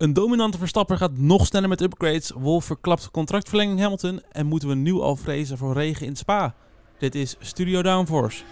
Een 0.00 0.12
dominante 0.12 0.58
Verstapper 0.58 0.96
gaat 0.96 1.18
nog 1.18 1.46
sneller 1.46 1.68
met 1.68 1.80
upgrades. 1.80 2.30
Wolf 2.30 2.64
verklapt 2.64 3.10
contractverlenging 3.10 3.80
Hamilton. 3.80 4.20
En 4.32 4.46
moeten 4.46 4.68
we 4.68 4.74
nu 4.74 4.92
al 4.92 5.16
vrezen 5.16 5.58
voor 5.58 5.72
regen 5.72 6.06
in 6.06 6.16
Spa? 6.16 6.54
Dit 6.98 7.14
is 7.14 7.36
Studio 7.40 7.82
Downforce. 7.82 8.44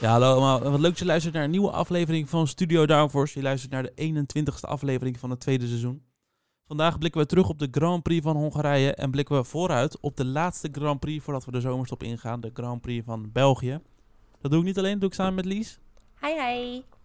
Ja, 0.00 0.10
hallo 0.10 0.30
allemaal. 0.30 0.60
Wat 0.60 0.80
leuk 0.80 0.90
dat 0.90 0.98
je 0.98 1.04
luistert 1.04 1.34
naar 1.34 1.44
een 1.44 1.50
nieuwe 1.50 1.70
aflevering 1.70 2.28
van 2.28 2.46
Studio 2.46 2.86
Downforce. 2.86 3.38
Je 3.38 3.44
luistert 3.44 3.72
naar 3.72 3.82
de 3.82 4.24
21ste 4.24 4.68
aflevering 4.68 5.18
van 5.18 5.30
het 5.30 5.40
tweede 5.40 5.66
seizoen. 5.66 6.02
Vandaag 6.66 6.98
blikken 6.98 7.20
we 7.20 7.26
terug 7.26 7.48
op 7.48 7.58
de 7.58 7.68
Grand 7.70 8.02
Prix 8.02 8.22
van 8.22 8.36
Hongarije 8.36 8.94
en 8.94 9.10
blikken 9.10 9.36
we 9.36 9.44
vooruit 9.44 10.00
op 10.00 10.16
de 10.16 10.24
laatste 10.24 10.68
Grand 10.72 11.00
Prix 11.00 11.24
voordat 11.24 11.44
we 11.44 11.52
de 11.52 11.60
zomerstop 11.60 12.02
ingaan, 12.02 12.40
de 12.40 12.50
Grand 12.54 12.80
Prix 12.80 13.04
van 13.04 13.32
België. 13.32 13.80
Dat 14.40 14.50
doe 14.50 14.60
ik 14.60 14.66
niet 14.66 14.78
alleen, 14.78 14.92
dat 14.92 15.00
doe 15.00 15.08
ik 15.08 15.14
samen 15.14 15.34
met 15.34 15.44
Lies. 15.44 15.78
Hi, 16.20 16.40
hi. 16.40 16.95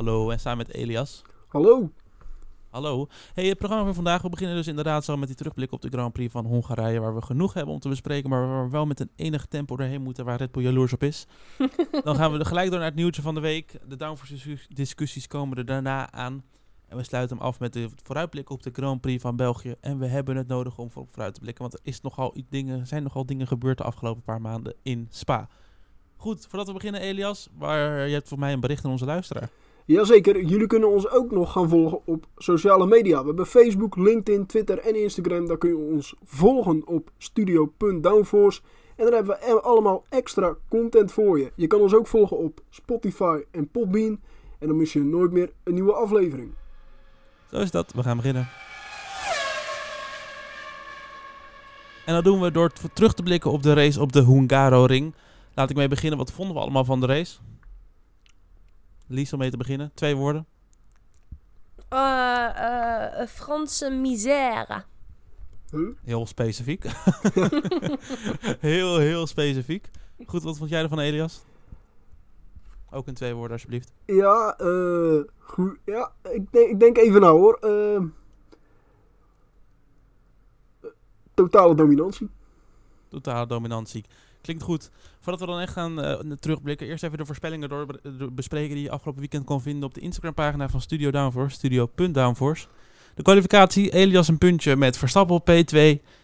Hallo, 0.00 0.30
en 0.30 0.40
samen 0.40 0.58
met 0.66 0.74
Elias. 0.76 1.22
Hallo. 1.48 1.90
Hallo. 2.70 3.06
Hey, 3.34 3.46
het 3.46 3.58
programma 3.58 3.84
van 3.84 3.94
vandaag. 3.94 4.22
We 4.22 4.28
beginnen 4.28 4.56
dus 4.56 4.66
inderdaad 4.66 5.04
zo 5.04 5.16
met 5.16 5.28
die 5.28 5.36
terugblik 5.36 5.72
op 5.72 5.80
de 5.80 5.88
Grand 5.88 6.12
Prix 6.12 6.32
van 6.32 6.46
Hongarije, 6.46 7.00
waar 7.00 7.14
we 7.14 7.22
genoeg 7.22 7.54
hebben 7.54 7.74
om 7.74 7.80
te 7.80 7.88
bespreken, 7.88 8.30
maar 8.30 8.48
waar 8.48 8.64
we 8.64 8.70
wel 8.70 8.86
met 8.86 9.00
een 9.00 9.10
enig 9.16 9.46
tempo 9.46 9.76
doorheen 9.76 10.02
moeten, 10.02 10.24
waar 10.24 10.36
Red 10.36 10.52
Bull 10.52 10.62
jaloers 10.62 10.92
op 10.92 11.02
is. 11.02 11.26
Dan 12.04 12.16
gaan 12.16 12.32
we 12.32 12.44
gelijk 12.44 12.68
door 12.70 12.78
naar 12.78 12.88
het 12.88 12.96
nieuwtje 12.96 13.22
van 13.22 13.34
de 13.34 13.40
week. 13.40 13.78
De 13.88 13.96
downforce 13.96 14.58
discussies 14.68 15.26
komen 15.26 15.58
er 15.58 15.66
daarna 15.66 16.12
aan. 16.12 16.44
En 16.88 16.96
we 16.96 17.02
sluiten 17.02 17.36
hem 17.36 17.46
af 17.46 17.60
met 17.60 17.72
de 17.72 17.88
vooruitblik 18.02 18.50
op 18.50 18.62
de 18.62 18.70
Grand 18.72 19.00
Prix 19.00 19.22
van 19.22 19.36
België. 19.36 19.74
En 19.80 19.98
we 19.98 20.06
hebben 20.06 20.36
het 20.36 20.46
nodig 20.48 20.78
om 20.78 20.90
voor- 20.90 21.06
vooruit 21.08 21.34
te 21.34 21.40
blikken, 21.40 21.62
want 21.62 21.74
er 21.74 21.80
is 21.82 22.00
nogal 22.00 22.30
iets 22.36 22.48
dingen, 22.50 22.86
zijn 22.86 23.02
nogal 23.02 23.26
dingen 23.26 23.46
gebeurd 23.46 23.78
de 23.78 23.84
afgelopen 23.84 24.22
paar 24.22 24.40
maanden 24.40 24.74
in 24.82 25.06
Spa. 25.10 25.48
Goed, 26.16 26.46
voordat 26.46 26.66
we 26.66 26.72
beginnen, 26.72 27.00
Elias, 27.00 27.48
waar 27.56 28.06
je 28.06 28.14
hebt 28.14 28.28
voor 28.28 28.38
mij 28.38 28.52
een 28.52 28.60
bericht 28.60 28.84
aan 28.84 28.90
onze 28.90 29.04
luisteraar. 29.04 29.50
Jazeker, 29.90 30.42
jullie 30.42 30.66
kunnen 30.66 30.90
ons 30.90 31.08
ook 31.08 31.30
nog 31.30 31.52
gaan 31.52 31.68
volgen 31.68 32.00
op 32.04 32.26
sociale 32.36 32.86
media. 32.86 33.20
We 33.20 33.26
hebben 33.26 33.46
Facebook, 33.46 33.96
LinkedIn, 33.96 34.46
Twitter 34.46 34.78
en 34.78 35.02
Instagram. 35.02 35.46
Daar 35.46 35.58
kun 35.58 35.68
je 35.68 35.76
ons 35.76 36.14
volgen 36.24 36.86
op 36.86 37.10
studio.downforce. 37.18 38.60
En 38.96 39.04
daar 39.04 39.14
hebben 39.14 39.36
we 39.36 39.60
allemaal 39.60 40.04
extra 40.08 40.56
content 40.68 41.12
voor 41.12 41.38
je. 41.38 41.52
Je 41.54 41.66
kan 41.66 41.80
ons 41.80 41.94
ook 41.94 42.06
volgen 42.06 42.38
op 42.38 42.60
Spotify 42.68 43.40
en 43.50 43.68
Podbean. 43.68 44.20
En 44.58 44.68
dan 44.68 44.76
mis 44.76 44.92
je 44.92 45.04
nooit 45.04 45.32
meer 45.32 45.52
een 45.64 45.74
nieuwe 45.74 45.92
aflevering. 45.92 46.52
Zo 47.50 47.56
is 47.56 47.70
dat. 47.70 47.92
We 47.92 48.02
gaan 48.02 48.16
beginnen. 48.16 48.48
En 52.06 52.14
dat 52.14 52.24
doen 52.24 52.40
we 52.40 52.50
door 52.50 52.72
terug 52.92 53.14
te 53.14 53.22
blikken 53.22 53.50
op 53.50 53.62
de 53.62 53.72
race 53.72 54.00
op 54.00 54.12
de 54.12 54.24
Hungaro-ring. 54.24 55.14
Laat 55.54 55.70
ik 55.70 55.76
mee 55.76 55.88
beginnen. 55.88 56.18
Wat 56.18 56.32
vonden 56.32 56.54
we 56.54 56.60
allemaal 56.60 56.84
van 56.84 57.00
de 57.00 57.06
race? 57.06 57.38
Lies, 59.10 59.32
om 59.32 59.38
mee 59.38 59.50
te 59.50 59.56
beginnen. 59.56 59.90
Twee 59.94 60.16
woorden. 60.16 60.46
Eh, 61.88 63.20
eh, 63.20 63.28
Franse 63.28 63.90
misère. 63.90 64.84
Huh? 65.70 65.88
Heel 66.04 66.26
specifiek. 66.26 66.84
heel, 68.70 68.98
heel 68.98 69.26
specifiek. 69.26 69.90
Goed, 70.26 70.42
wat 70.42 70.58
vond 70.58 70.70
jij 70.70 70.82
ervan, 70.82 70.98
Elias? 70.98 71.44
Ook 72.90 73.06
in 73.06 73.14
twee 73.14 73.34
woorden, 73.34 73.52
alsjeblieft. 73.52 73.92
Ja, 74.06 74.56
eh. 74.58 75.20
goed. 75.38 75.78
Ja, 75.84 76.12
ik 76.22 76.52
denk, 76.52 76.70
ik 76.70 76.80
denk 76.80 76.96
even 76.96 77.20
nou 77.20 77.38
hoor. 77.38 77.58
Totale 81.34 81.74
dominantie. 81.74 82.30
Totale 83.08 83.46
dominantie. 83.46 84.04
Klinkt 84.42 84.62
goed. 84.62 84.90
Voordat 85.20 85.40
we 85.40 85.46
dan 85.46 85.60
echt 85.60 85.72
gaan 85.72 86.02
eh, 86.02 86.18
terugblikken, 86.40 86.86
eerst 86.86 87.04
even 87.04 87.18
de 87.18 87.26
voorspellingen 87.26 87.68
door, 87.68 87.86
door 88.18 88.32
bespreken 88.32 88.74
die 88.74 88.84
je 88.84 88.90
afgelopen 88.90 89.20
weekend 89.20 89.44
kon 89.44 89.62
vinden 89.62 89.84
op 89.84 89.94
de 89.94 90.00
Instagram-pagina 90.00 90.68
van 90.68 90.80
Studio 90.80 91.10
Downforce, 91.10 91.54
studio.downforce. 91.56 92.66
De 93.14 93.22
kwalificatie, 93.22 93.90
Elias 93.92 94.28
een 94.28 94.38
puntje 94.38 94.76
met 94.76 94.96
Verstappen 94.96 95.34
op 95.36 95.50
P2, 95.50 95.78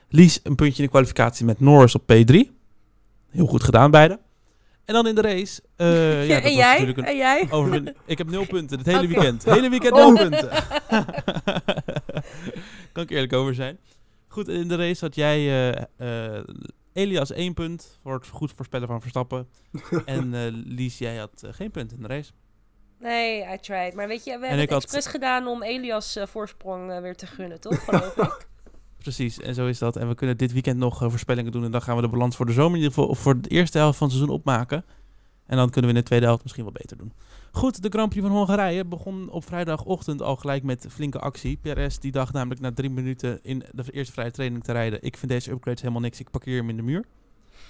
Lies 0.08 0.40
een 0.42 0.54
puntje 0.54 0.76
in 0.78 0.84
de 0.84 0.90
kwalificatie 0.90 1.44
met 1.44 1.60
Norris 1.60 1.94
op 1.94 2.02
P3. 2.02 2.34
Heel 3.30 3.46
goed 3.46 3.62
gedaan 3.62 3.90
beide. 3.90 4.18
En 4.84 4.94
dan 4.94 5.06
in 5.06 5.14
de 5.14 5.20
race. 5.20 5.62
eh, 5.76 6.28
ja, 6.28 6.40
en 6.40 6.54
jij? 6.54 6.80
een 6.88 6.94
En 7.04 7.16
jij? 7.16 7.46
overwin- 7.50 7.94
Ik 8.06 8.18
heb 8.18 8.30
nul 8.30 8.46
punten 8.56 8.78
het 8.78 8.86
hele 8.86 9.06
weekend. 9.06 9.44
hele 9.44 9.68
weekend 9.68 9.92
Oh. 9.92 10.06
nul 10.06 10.14
punten. 10.28 10.48
kan 12.92 13.02
ik 13.02 13.10
eerlijk 13.10 13.32
over 13.32 13.54
zijn. 13.54 13.78
Goed, 14.28 14.48
in 14.48 14.68
de 14.68 14.76
race 14.76 15.04
had 15.04 15.14
jij 15.14 15.36
eh, 15.38 15.82
eh, 16.36 16.42
Elias 16.96 17.30
één 17.32 17.54
punt 17.54 17.98
voor 18.02 18.14
het 18.14 18.26
goed 18.28 18.52
voorspellen 18.56 18.88
van 18.88 19.00
Verstappen. 19.00 19.48
en 20.04 20.34
eh 20.34 20.40
Lies, 20.50 20.98
jij 20.98 21.16
had 21.16 21.42
eh, 21.42 21.52
geen 21.52 21.70
punt 21.70 21.92
in 21.92 22.00
de 22.02 22.06
race. 22.08 22.32
Nee, 22.98 23.40
I 23.54 23.58
tried. 23.60 23.94
Maar 23.94 24.08
weet 24.08 24.24
je, 24.24 24.30
we 24.30 24.36
En 24.36 24.40
hebben 24.40 24.58
ik 24.62 24.62
het 24.62 24.70
had- 24.70 24.82
expres 24.82 25.06
gedaan 25.06 25.46
om 25.46 25.62
Elias 25.62 26.16
eh, 26.16 26.26
voorsprong 26.26 27.00
weer 27.00 27.16
te 27.16 27.26
gunnen, 27.26 27.60
toch? 27.60 27.84
Geloof 27.84 28.16
ik. 28.16 28.46
Precies, 29.06 29.40
en 29.40 29.54
zo 29.54 29.66
is 29.66 29.78
dat. 29.78 29.96
En 29.96 30.08
we 30.08 30.14
kunnen 30.14 30.36
dit 30.36 30.52
weekend 30.52 30.78
nog 30.78 30.98
voorspellingen 30.98 31.52
doen. 31.52 31.64
En 31.64 31.70
dan 31.70 31.82
gaan 31.82 31.96
we 31.96 32.02
de 32.02 32.08
balans 32.08 32.36
voor 32.36 32.46
de 32.46 32.52
zomer 32.52 32.76
in 32.78 32.82
ieder 32.82 32.92
geval 32.94 33.14
voor 33.14 33.40
de 33.40 33.48
eerste 33.48 33.78
helft 33.78 33.98
van 33.98 34.06
het 34.08 34.16
seizoen 34.16 34.36
opmaken. 34.36 34.84
En 35.46 35.56
dan 35.56 35.70
kunnen 35.70 35.90
we 35.90 35.96
in 35.96 36.02
de 36.02 36.08
tweede 36.08 36.26
helft 36.26 36.42
misschien 36.42 36.64
wel 36.64 36.72
beter 36.72 36.96
doen. 36.96 37.12
Goed, 37.52 37.82
de 37.82 37.88
Grand 37.88 38.08
Prix 38.08 38.26
van 38.26 38.36
Hongarije 38.36 38.84
begon 38.84 39.30
op 39.30 39.44
vrijdagochtend 39.46 40.22
al 40.22 40.36
gelijk 40.36 40.62
met 40.62 40.86
flinke 40.90 41.18
actie. 41.18 41.58
Perez 41.62 41.98
die 41.98 42.12
dacht 42.12 42.32
namelijk 42.32 42.60
na 42.60 42.72
drie 42.72 42.90
minuten 42.90 43.38
in 43.42 43.62
de 43.72 43.84
eerste 43.90 44.12
vrije 44.12 44.30
training 44.30 44.64
te 44.64 44.72
rijden. 44.72 45.02
Ik 45.02 45.16
vind 45.16 45.30
deze 45.32 45.50
upgrades 45.50 45.80
helemaal 45.80 46.02
niks, 46.02 46.20
ik 46.20 46.30
parkeer 46.30 46.56
hem 46.58 46.68
in 46.68 46.76
de 46.76 46.82
muur. 46.82 47.04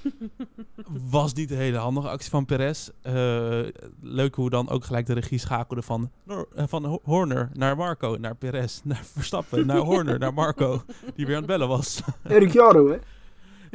Was 1.10 1.32
niet 1.34 1.50
een 1.50 1.56
hele 1.56 1.76
handige 1.76 2.08
actie 2.08 2.30
van 2.30 2.44
Perez. 2.44 2.88
Eh, 3.02 3.60
leuk 4.00 4.34
hoe 4.34 4.50
dan 4.50 4.68
ook 4.68 4.84
gelijk 4.84 5.06
de 5.06 5.12
regie 5.12 5.38
schakelde 5.38 5.82
van, 5.82 6.10
eh, 6.26 6.64
van 6.66 6.84
Ho- 6.84 7.00
Horner 7.04 7.50
naar 7.52 7.76
Marco, 7.76 8.16
naar 8.20 8.34
Perez, 8.36 8.80
naar 8.84 9.04
Verstappen, 9.04 9.66
naar 9.66 9.76
Horner, 9.78 10.18
naar 10.18 10.34
Marco. 10.34 10.82
Die 11.14 11.26
weer 11.26 11.34
aan 11.34 11.42
het 11.42 11.50
bellen 11.50 11.68
was. 11.68 12.00
En 12.22 12.38
Ricciardo, 12.38 12.88
hè? 12.90 12.96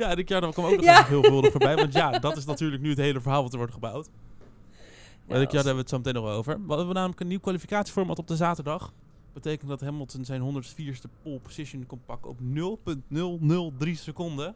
Ja, 0.01 0.13
Ricciardo 0.13 0.49
kwam 0.51 0.65
ook 0.65 0.75
nog 0.75 0.83
Ja. 0.85 1.03
heel 1.03 1.21
veelvuldig 1.21 1.51
voorbij. 1.51 1.75
Want 1.75 1.93
ja, 1.93 2.19
dat 2.19 2.37
is 2.37 2.45
natuurlijk 2.45 2.81
nu 2.81 2.89
het 2.89 2.97
hele 2.97 3.21
verhaal 3.21 3.41
wat 3.43 3.51
er 3.51 3.57
wordt 3.57 3.73
gebouwd. 3.73 4.09
Maar 5.27 5.37
Ja, 5.37 5.43
Ricciardo 5.43 5.55
hebben 5.67 5.73
we 5.73 5.79
het 5.79 5.89
zo 5.89 5.97
meteen 5.97 6.13
nog 6.13 6.25
over. 6.31 6.59
We 6.67 6.75
hebben 6.75 6.93
namelijk 6.95 7.19
een 7.19 7.27
nieuw 7.27 7.39
kwalificatieformat 7.39 8.19
op 8.19 8.27
de 8.27 8.35
zaterdag. 8.35 8.93
Betekent 9.33 9.69
dat 9.69 9.81
Hamilton 9.81 10.25
zijn 10.25 10.41
104ste 10.41 11.09
pole 11.23 11.39
position 11.39 11.85
kon 11.85 12.01
pakken 12.05 12.29
op 12.29 12.39
0.003 12.39 13.91
seconden. 13.95 14.55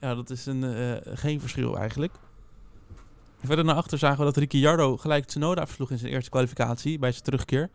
Ja, 0.00 0.14
dat 0.14 0.30
is 0.30 0.46
een, 0.46 0.64
eh, 0.64 1.12
geen 1.16 1.40
verschil 1.40 1.78
eigenlijk. 1.78 2.12
Verder 3.44 3.64
naar 3.64 3.74
achter 3.74 3.98
zagen 3.98 4.18
we 4.18 4.24
dat 4.24 4.36
Ricciardo 4.36 4.96
gelijk 4.96 5.24
Tsunoda 5.24 5.66
versloeg 5.66 5.90
in 5.90 5.98
zijn 5.98 6.12
eerste 6.12 6.30
kwalificatie 6.30 6.98
bij 6.98 7.10
zijn 7.12 7.24
terugkeer. 7.24 7.70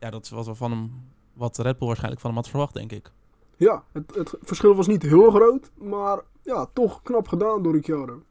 Ja, 0.00 0.10
dat 0.10 0.24
is 0.24 0.30
wat 0.30 0.46
we 0.46 0.54
van 0.54 0.70
hem, 0.70 0.90
wat 1.32 1.58
Red 1.58 1.78
Bull 1.78 1.86
waarschijnlijk 1.86 2.20
van 2.22 2.30
hem 2.30 2.38
had 2.40 2.48
verwacht, 2.48 2.74
denk 2.74 2.92
ik. 2.92 3.12
Ja, 3.56 3.84
het, 3.92 4.14
het 4.14 4.34
verschil 4.40 4.74
was 4.74 4.86
niet 4.86 5.02
heel 5.02 5.30
groot. 5.30 5.70
Maar 5.74 6.20
ja, 6.42 6.66
toch 6.72 7.02
knap 7.02 7.28
gedaan 7.28 7.62
door 7.62 7.72
Ricciardo. 7.72 8.22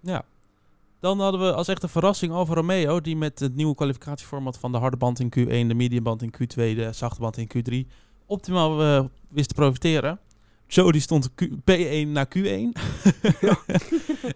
Ja. 0.00 0.24
Dan 1.00 1.20
hadden 1.20 1.40
we 1.40 1.52
als 1.52 1.68
echte 1.68 1.88
verrassing 1.88 2.32
Alfa 2.32 2.54
Romeo, 2.54 3.00
die 3.00 3.16
met 3.16 3.38
het 3.38 3.54
nieuwe 3.54 3.74
kwalificatieformat 3.74 4.58
van 4.58 4.72
de 4.72 4.78
harde 4.78 4.96
band 4.96 5.20
in 5.20 5.32
Q1, 5.38 5.66
de 5.68 5.74
medium 5.74 6.02
band 6.02 6.22
in 6.22 6.32
Q2, 6.32 6.54
de 6.54 6.88
zachte 6.92 7.20
band 7.20 7.36
in 7.36 7.48
Q3, 7.56 7.90
optimaal 8.26 8.82
eh, 8.82 9.04
wist 9.28 9.48
te 9.48 9.54
profiteren. 9.54 10.20
Joe 10.66 10.92
die 10.92 11.00
stond 11.00 11.34
Q- 11.34 11.48
P1 11.70 12.08
naar 12.08 12.26
Q1. 12.38 12.72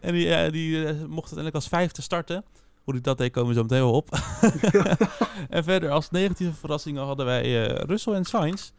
en 0.01 0.13
die, 0.13 0.35
eh, 0.35 0.53
die 0.53 0.85
eh, 0.85 0.95
mocht 1.05 1.17
uiteindelijk 1.17 1.55
als 1.55 1.69
vijfde 1.69 2.03
starten. 2.03 2.45
Hoe 2.85 2.95
die 2.95 3.03
dat 3.03 3.19
deed, 3.19 3.33
komen 3.33 3.49
we 3.49 3.55
zo 3.55 3.63
meteen 3.63 3.81
wel 3.81 3.93
op. 3.93 4.09
en 5.57 5.65
verder 5.65 5.91
als 5.91 6.11
negatieve 6.11 6.55
verrassingen 6.55 7.05
hadden 7.05 7.27
wij 7.27 7.69
eh, 7.69 7.85
Russell 7.85 8.13
en 8.13 8.25
Sainz. 8.25 8.71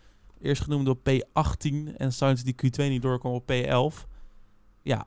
Eerst 0.42 0.62
genoemd 0.64 0.88
op 0.90 1.00
P18 1.10 1.96
en 1.98 2.14
Sainz 2.14 2.42
die 2.42 2.56
Q2 2.66 2.84
niet 2.90 3.02
doorkwam 3.02 3.34
op 3.34 3.52
P11. 3.52 4.08
Ja, 4.82 5.06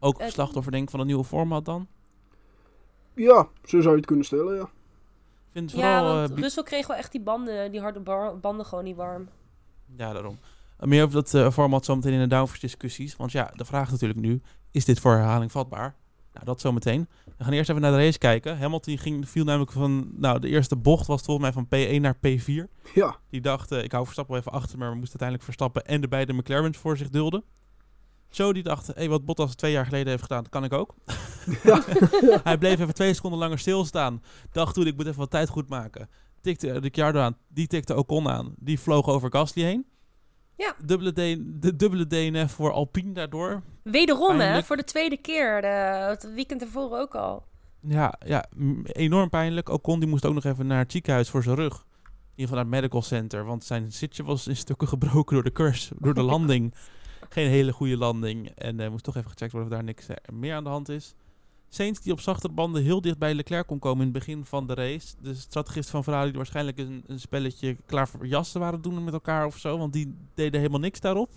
ook 0.00 0.18
Eh, 0.18 0.28
slachtoffer 0.28 0.72
denk 0.72 0.84
ik 0.84 0.90
van 0.90 1.00
een 1.00 1.06
nieuwe 1.06 1.24
format 1.24 1.64
dan. 1.64 1.86
Ja, 3.14 3.48
zo 3.64 3.80
zou 3.80 3.90
je 3.90 3.96
het 3.96 4.06
kunnen 4.06 4.24
stellen, 4.24 4.54
ja. 4.54 4.62
Ik 4.62 4.68
vind 5.52 5.70
het 5.70 5.80
Ja, 5.80 5.98
vooral... 5.98 6.16
want 6.16 6.30
eh, 6.30 6.36
Russell 6.36 6.62
kreeg 6.62 6.86
wel 6.86 6.96
echt 6.96 7.12
die 7.12 7.20
banden, 7.20 7.70
die 7.70 7.80
harde 7.80 8.00
bar- 8.00 8.38
banden 8.40 8.66
gewoon 8.66 8.84
niet 8.84 8.96
warm. 8.96 9.28
ja, 9.96 10.12
daarom. 10.12 10.38
Eh, 10.78 10.88
meer 10.88 11.02
over 11.02 11.14
dat 11.14 11.34
eh, 11.34 11.50
format 11.50 11.84
zometeen 11.84 12.12
in 12.12 12.18
de 12.20 12.26
downforce 12.26 12.60
discussies. 12.60 13.16
Want 13.16 13.32
ja, 13.32 13.50
de 13.56 13.64
vraag 13.64 13.84
is 13.86 13.90
natuurlijk 13.92 14.20
nu, 14.20 14.42
is 14.70 14.84
dit 14.84 15.00
voor 15.00 15.12
herhaling 15.12 15.52
vatbaar? 15.52 15.94
Nou, 16.32 16.44
dat 16.44 16.60
zometeen. 16.60 17.08
We 17.36 17.44
gaan 17.44 17.52
eerst 17.52 17.70
even 17.70 17.82
naar 17.82 17.90
de 17.90 18.04
race 18.04 18.18
kijken. 18.18 18.58
Hamilton 18.58 18.98
ging, 18.98 19.28
viel 19.28 19.44
namelijk 19.44 19.72
van... 19.72 20.10
Nou, 20.16 20.38
de 20.38 20.48
eerste 20.48 20.76
bocht 20.76 21.06
was 21.06 21.22
volgens 21.22 21.52
mij 21.52 21.52
van 21.52 21.66
P1 21.66 22.00
naar 22.00 22.16
P4. 22.16 22.92
Ja, 22.94 23.16
Die 23.30 23.40
dacht, 23.40 23.72
eh, 23.72 23.82
ik 23.82 23.92
hou 23.92 24.04
Verstappen 24.04 24.34
wel 24.34 24.42
even 24.42 24.60
achter, 24.60 24.78
maar 24.78 24.90
we 24.90 24.96
moesten 24.96 25.20
uiteindelijk 25.20 25.42
Verstappen 25.42 25.84
en 25.94 26.00
de 26.00 26.08
beide 26.08 26.32
McLaren's 26.32 26.78
voor 26.78 26.96
zich 26.96 27.08
dulden. 27.08 27.44
Joe 28.30 28.52
die 28.52 28.62
dacht, 28.62 28.86
hey, 28.94 29.08
wat 29.08 29.24
Bottas 29.24 29.54
twee 29.54 29.72
jaar 29.72 29.84
geleden 29.84 30.08
heeft 30.08 30.22
gedaan, 30.22 30.42
dat 30.42 30.52
kan 30.52 30.64
ik 30.64 30.72
ook. 30.72 30.94
Ja. 31.62 31.84
Hij 32.44 32.58
bleef 32.58 32.80
even 32.80 32.94
twee 32.94 33.14
seconden 33.14 33.38
langer 33.38 33.58
stilstaan. 33.58 34.22
Dacht 34.52 34.74
toen, 34.74 34.86
ik 34.86 34.96
moet 34.96 35.06
even 35.06 35.18
wat 35.18 35.30
tijd 35.30 35.48
goed 35.48 35.68
maken. 35.68 36.08
Tikte 36.40 36.78
Ricciardo 36.78 37.20
aan, 37.20 37.36
die 37.48 37.66
tikte 37.66 37.96
Ocon 37.96 38.28
aan. 38.28 38.54
Die 38.58 38.80
vloog 38.80 39.08
over 39.08 39.30
Gasly 39.32 39.62
heen. 39.62 39.86
Ja. 40.56 40.74
Dubbele 40.84 41.12
de 41.58 41.76
dubbele 41.76 42.06
DNF 42.06 42.52
voor 42.52 42.72
Alpine 42.72 43.12
daardoor. 43.12 43.62
Wederom, 43.82 44.40
hè? 44.40 44.62
Voor 44.62 44.76
de 44.76 44.84
tweede 44.84 45.16
keer. 45.16 45.60
De, 45.60 45.66
het 46.08 46.34
weekend 46.34 46.62
ervoor 46.62 46.98
ook 46.98 47.14
al. 47.14 47.44
Ja, 47.80 48.14
ja, 48.26 48.44
enorm 48.82 49.28
pijnlijk. 49.28 49.68
Ocon 49.68 50.00
die 50.00 50.08
moest 50.08 50.24
ook 50.24 50.34
nog 50.34 50.44
even 50.44 50.66
naar 50.66 50.78
het 50.78 50.92
ziekenhuis 50.92 51.28
voor 51.28 51.42
zijn 51.42 51.56
rug. 51.56 51.74
In 51.74 52.38
ieder 52.38 52.54
geval 52.54 52.54
naar 52.54 52.64
het 52.64 52.82
medical 52.82 53.02
center. 53.02 53.44
Want 53.44 53.64
zijn 53.64 53.92
zitje 53.92 54.22
was 54.22 54.46
in 54.46 54.56
stukken 54.56 54.88
gebroken 54.94 55.34
door 55.34 55.44
de 55.44 55.52
curse. 55.52 55.94
Door 55.98 56.14
de 56.14 56.22
landing. 56.22 56.74
Geen 57.28 57.48
hele 57.48 57.72
goede 57.72 57.96
landing. 57.96 58.48
En 58.48 58.80
eh 58.80 58.90
moest 58.90 59.04
toch 59.04 59.16
even 59.16 59.30
gecheckt 59.30 59.52
worden 59.52 59.70
of 59.70 59.76
daar 59.76 59.84
niks 59.84 60.06
eh, 60.06 60.16
meer 60.32 60.54
aan 60.54 60.64
de 60.64 60.70
hand 60.70 60.88
is. 60.88 61.14
Sainz 61.74 61.98
die 61.98 62.12
op 62.12 62.20
zachtere 62.20 62.52
banden 62.52 62.82
heel 62.82 63.00
dicht 63.00 63.18
bij 63.18 63.34
Leclerc 63.34 63.66
kon 63.66 63.78
komen 63.78 63.98
in 64.06 64.12
het 64.12 64.24
begin 64.24 64.44
van 64.44 64.66
de 64.66 64.74
race. 64.74 65.14
De 65.22 65.34
strategist 65.34 65.90
van 65.90 66.02
Ferrari 66.02 66.28
die 66.28 66.36
waarschijnlijk 66.36 66.78
een, 66.78 67.04
een 67.06 67.20
spelletje 67.20 67.76
klaar 67.86 68.08
voor 68.08 68.26
jassen 68.26 68.60
waren 68.60 68.82
doen 68.82 69.04
met 69.04 69.12
elkaar 69.14 69.46
of 69.46 69.58
zo. 69.58 69.78
Want 69.78 69.92
die 69.92 70.14
deden 70.34 70.60
helemaal 70.60 70.80
niks 70.80 71.00
daarop. 71.00 71.30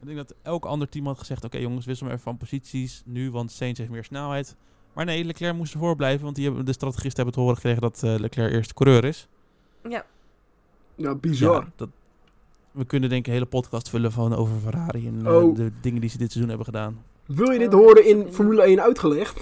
Ik 0.00 0.06
denk 0.06 0.16
dat 0.16 0.34
elk 0.42 0.64
ander 0.64 0.88
team 0.88 1.06
had 1.06 1.18
gezegd... 1.18 1.44
Oké 1.44 1.58
jongens, 1.58 1.86
wissel 1.86 2.04
maar 2.06 2.14
even 2.14 2.26
van 2.26 2.36
posities 2.36 3.02
nu. 3.04 3.30
Want 3.30 3.52
Sainz 3.52 3.78
heeft 3.78 3.90
meer 3.90 4.04
snelheid. 4.04 4.56
Maar 4.92 5.04
nee, 5.04 5.24
Leclerc 5.24 5.56
moest 5.56 5.72
ervoor 5.74 5.96
blijven. 5.96 6.24
Want 6.24 6.36
die 6.36 6.44
hebben, 6.44 6.64
de 6.64 6.72
strategisten 6.72 7.16
hebben 7.16 7.34
te 7.34 7.40
horen 7.40 7.54
gekregen 7.56 7.80
dat 7.80 8.02
eh, 8.02 8.14
Leclerc 8.18 8.52
eerste 8.52 8.74
coureur 8.74 9.04
is. 9.04 9.28
Ja, 9.88 10.04
Ja, 10.94 11.14
bizar. 11.14 11.62
Ja, 11.64 11.72
dat, 11.76 11.88
we 12.70 12.84
kunnen 12.84 13.08
denk 13.08 13.20
ik 13.20 13.26
een 13.26 13.32
hele 13.32 13.46
podcast 13.46 13.88
vullen 13.88 14.12
van 14.12 14.34
over 14.34 14.56
Ferrari. 14.60 15.06
En 15.06 15.26
eh, 15.26 15.34
Oh. 15.36 15.56
de 15.56 15.72
dingen 15.80 16.00
die 16.00 16.10
ze 16.10 16.18
dit 16.18 16.30
seizoen 16.32 16.48
hebben 16.56 16.74
gedaan. 16.74 17.02
Wil 17.26 17.50
je 17.50 17.58
dit 17.58 17.74
Oh, 17.74 17.80
horen 17.80 18.06
in 18.06 18.32
Formule 18.32 18.62
1 18.62 18.80
uitgelegd? 18.82 19.40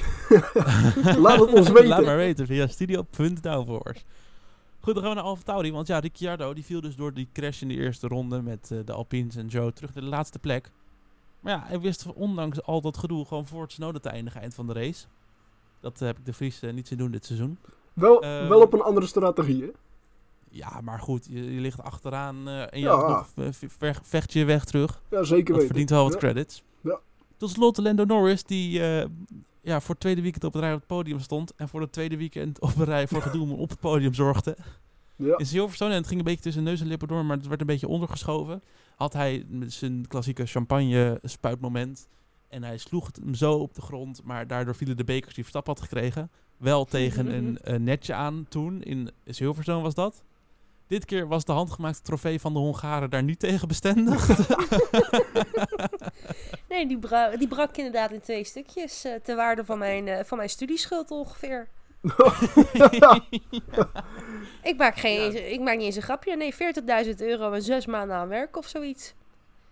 Laat 1.18 1.38
het 1.40 1.52
ons 1.52 1.68
weten. 1.68 1.86
Laat 1.88 2.04
maar 2.04 2.16
weten 2.16 2.46
via 2.46 2.66
studio.downforce. 2.66 4.00
Goed, 4.80 4.94
dan 4.94 5.02
gaan 5.02 5.12
we 5.12 5.16
naar 5.18 5.24
Alfa 5.28 5.42
Tauri. 5.42 5.72
Want 5.72 5.86
ja, 5.86 5.98
Ricciardo 5.98 6.54
die 6.54 6.64
viel 6.64 6.80
dus 6.80 6.96
door 6.96 7.12
die 7.14 7.28
crash 7.32 7.62
in 7.62 7.68
de 7.68 7.74
eerste 7.74 8.08
ronde 8.08 8.42
met 8.42 8.70
eh, 8.70 8.78
de 8.84 8.92
Alpines 8.92 9.36
en 9.36 9.46
Joe 9.46 9.72
terug 9.72 9.94
naar 9.94 10.02
de 10.04 10.08
laatste 10.10 10.38
plek. 10.38 10.70
Maar 11.40 11.52
ja, 11.52 11.64
hij 11.66 11.80
wist 11.80 12.06
ondanks 12.14 12.62
al 12.62 12.80
dat 12.80 12.96
gedoe 12.96 13.24
gewoon 13.24 13.46
voor 13.46 13.62
het 13.62 13.72
snode 13.72 14.00
te 14.00 14.08
eindigen 14.08 14.40
eind 14.40 14.54
van 14.54 14.66
de 14.66 14.72
race. 14.72 15.04
Dat 15.80 16.00
eh, 16.00 16.06
heb 16.06 16.18
ik 16.18 16.24
de 16.24 16.32
Vries 16.32 16.62
eh, 16.62 16.72
niet 16.72 16.88
zien 16.88 16.98
doen 16.98 17.10
dit 17.10 17.24
seizoen. 17.26 17.58
Wel, 17.92 18.22
Ehm, 18.22 18.48
wel 18.48 18.60
op 18.60 18.72
een 18.72 18.82
andere 18.82 19.06
strategie, 19.06 19.62
hè? 19.62 19.68
Ja, 20.50 20.80
maar 20.80 21.00
goed, 21.00 21.26
je, 21.30 21.54
je 21.54 21.60
ligt 21.60 21.82
achteraan 21.82 22.48
eh, 22.48 22.60
en 22.60 22.68
je 22.72 22.78
Ja. 22.78 22.96
nog, 23.08 23.28
ve- 23.34 23.52
ve- 23.68 23.94
vecht 24.02 24.32
je 24.32 24.38
je 24.38 24.44
weg 24.44 24.64
terug. 24.64 25.02
Ja, 25.10 25.22
zeker 25.22 25.44
Dat 25.44 25.46
weten. 25.54 25.66
verdient 25.66 25.90
wel 25.90 26.02
wat 26.02 26.12
Ja. 26.12 26.18
credits. 26.18 26.62
Tot 27.42 27.50
slot 27.50 27.76
Lando 27.76 28.04
Norris, 28.04 28.44
die 28.44 28.82
eh, 28.82 29.08
ja, 29.60 29.80
voor 29.80 29.90
het 29.90 30.00
tweede 30.00 30.22
weekend 30.22 30.44
op 30.44 30.52
het 30.52 30.62
rij 30.62 30.72
op 30.72 30.78
het 30.78 30.88
podium 30.88 31.20
stond. 31.20 31.54
En 31.54 31.68
voor 31.68 31.80
het 31.80 31.92
tweede 31.92 32.16
weekend 32.16 32.60
op 32.60 32.76
een 32.76 32.84
rij 32.84 33.08
voor 33.08 33.22
gedoe 33.22 33.56
op 33.56 33.70
het 33.70 33.80
podium 33.80 34.14
zorgde. 34.14 34.56
Ja. 35.16 35.36
In 35.36 35.46
Silverstone, 35.46 35.90
en 35.90 35.96
het 35.96 36.06
ging 36.06 36.18
een 36.18 36.24
beetje 36.26 36.42
tussen 36.42 36.62
neus 36.62 36.80
en 36.80 36.86
lippen 36.86 37.08
door, 37.08 37.24
maar 37.24 37.36
het 37.36 37.46
werd 37.46 37.60
een 37.60 37.66
beetje 37.66 37.88
ondergeschoven. 37.88 38.62
Had 38.96 39.12
hij 39.12 39.44
met 39.48 39.72
zijn 39.72 40.06
klassieke 40.08 40.46
champagne 40.46 41.18
spuitmoment. 41.22 42.08
En 42.48 42.62
hij 42.62 42.78
sloeg 42.78 43.06
het 43.06 43.16
hem 43.16 43.34
zo 43.34 43.52
op 43.52 43.74
de 43.74 43.80
grond, 43.80 44.20
maar 44.24 44.46
daardoor 44.46 44.74
vielen 44.74 44.96
de 44.96 45.04
bekers 45.04 45.34
die 45.34 45.44
Verstappen 45.44 45.74
had 45.74 45.82
gekregen. 45.82 46.30
Wel 46.56 46.84
tegen 46.84 47.34
een, 47.34 47.58
eh, 47.62 47.78
netje 47.78 48.14
aan 48.14 48.46
toen, 48.48 48.82
in 48.82 49.10
Silverstone 49.26 49.82
was 49.82 49.94
dat. 49.94 50.22
Dit 50.92 51.04
keer 51.04 51.28
was 51.28 51.44
de 51.44 51.52
handgemaakte 51.52 52.02
trofee 52.02 52.40
van 52.40 52.52
de 52.52 52.58
Hongaren 52.58 53.10
daar 53.10 53.22
niet 53.22 53.38
tegen 53.38 53.68
bestendig. 53.68 54.28
nee, 56.68 56.86
die, 56.86 56.98
bra- 56.98 57.36
die 57.36 57.48
brak 57.48 57.76
inderdaad 57.76 58.10
in 58.10 58.20
twee 58.20 58.44
stukjes. 58.44 59.04
eh 59.04 59.14
ter 59.22 59.36
waarde 59.36 59.64
van 59.64 59.78
mijn, 59.78 60.08
eh, 60.08 60.24
van 60.24 60.36
mijn 60.36 60.48
studieschuld 60.48 61.10
ongeveer. 61.10 61.68
Ik 64.62 64.76
maak, 64.76 64.96
geen, 64.96 65.52
ik 65.52 65.60
maak 65.60 65.76
niet 65.76 65.84
eens 65.84 65.96
een 65.96 66.02
grapje. 66.02 66.36
Nee, 66.36 66.54
40.000 67.04 67.10
euro 67.16 67.52
en 67.52 67.62
zes 67.62 67.86
maanden 67.86 68.16
aan 68.16 68.28
werk 68.28 68.56
of 68.56 68.66
zoiets. 68.66 69.14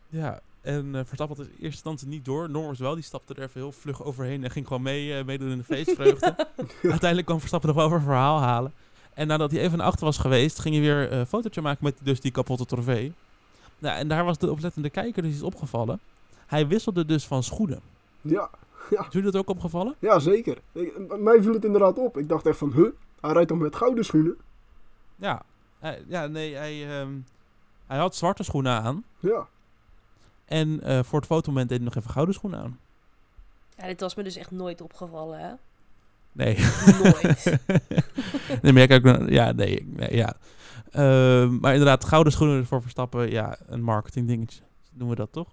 Ja, 0.09 0.41
en 0.61 0.95
eh 0.95 1.01
Verstappen 1.05 1.37
in 1.37 1.45
eerste 1.51 1.65
instantie 1.65 2.09
niet 2.09 2.25
door. 2.25 2.51
Norris 2.51 2.79
wel, 2.79 2.95
die 2.95 3.05
stapte 3.05 3.35
er 3.35 3.43
even 3.43 3.61
heel 3.61 3.73
vlug 3.73 4.05
overheen 4.05 4.45
en 4.45 4.51
ging 4.51 4.67
gewoon 4.67 4.83
mee, 4.83 5.19
eh, 5.19 5.25
meedoen 5.25 5.51
in 5.51 5.59
de 5.59 5.65
feestvreugde. 5.65 6.37
Uiteindelijk 6.83 7.27
kwam 7.27 7.39
Verstappen 7.39 7.69
nog 7.69 7.79
wel 7.79 7.87
over 7.87 8.03
verhaal 8.03 8.41
halen. 8.41 8.73
En 9.21 9.27
nadat 9.27 9.51
hij 9.51 9.61
even 9.61 9.79
naar 9.79 9.87
achter 9.87 10.05
was 10.05 10.19
geweest, 10.19 10.59
ging 10.59 10.75
hij 10.75 10.85
weer 10.85 11.11
eh, 11.11 11.19
een 11.19 11.27
fotootje 11.27 11.61
maken 11.61 11.85
met 11.85 11.95
dus 12.03 12.21
die 12.21 12.31
kapotte 12.31 12.67
trofee. 12.67 13.13
Nou, 13.79 13.99
en 13.99 14.09
daar 14.09 14.25
was 14.25 14.39
de 14.39 14.51
oplettende 14.51 14.91
kijker 14.91 15.23
dus 15.23 15.33
iets 15.33 15.43
opgevallen. 15.43 16.01
Hij 16.47 16.67
wisselde 16.67 17.05
dus 17.05 17.27
van 17.27 17.43
schoenen. 17.43 17.81
Ja, 18.21 18.51
Is 18.91 18.97
jullie 19.11 19.31
dat 19.31 19.37
ook 19.41 19.49
opgevallen? 19.49 19.95
ja, 19.99 20.19
zeker. 20.19 20.59
Ik- 20.73 21.19
mij 21.19 21.43
viel 21.43 21.53
het 21.53 21.65
inderdaad 21.65 21.99
op. 21.99 22.17
Ik 22.17 22.29
dacht 22.29 22.47
echt 22.47 22.59
van, 22.59 22.73
huh? 22.73 22.89
Hij 23.21 23.33
rijdt 23.33 23.49
toch 23.49 23.59
met 23.59 23.77
gouden 23.77 24.05
schoenen? 24.05 24.37
Ja. 25.17 25.43
Hij- 25.79 26.03
ja, 26.07 26.27
nee, 26.27 26.55
hij, 26.55 27.01
ehm, 27.01 27.13
hij 27.87 27.99
had 27.99 28.17
zwarte 28.17 28.43
schoenen 28.43 28.83
aan. 28.83 29.05
Ja. 29.19 29.47
En 30.45 30.81
eh, 30.83 31.03
voor 31.03 31.19
het 31.19 31.29
fotomoment 31.29 31.69
deed 31.69 31.79
hij 31.79 31.87
nog 31.87 31.97
even 31.97 32.11
gouden 32.11 32.35
schoenen 32.35 32.61
aan. 32.61 32.79
Ja, 33.77 33.87
dit 33.87 34.01
was 34.01 34.15
me 34.15 34.23
dus 34.23 34.37
echt 34.37 34.51
nooit 34.51 34.81
opgevallen, 34.81 35.39
hè? 35.41 35.53
Nee. 36.33 36.59
Nooit. 37.03 37.45
nee, 38.63 38.73
maar 38.73 39.01
naar- 39.03 39.33
Ja, 39.33 39.53
nee. 39.53 39.87
nee 39.87 40.17
ja. 40.17 40.37
Ehm, 40.91 41.59
maar 41.61 41.73
inderdaad, 41.73 42.05
gouden 42.05 42.33
schoenen 42.33 42.67
voor 42.67 42.83
Verstappen. 42.83 43.31
Ja, 43.31 43.57
een 43.67 43.83
marketing 43.83 44.27
dingetje. 44.27 44.63
Doen 44.93 45.09
we 45.09 45.15
dat 45.15 45.33
toch? 45.33 45.49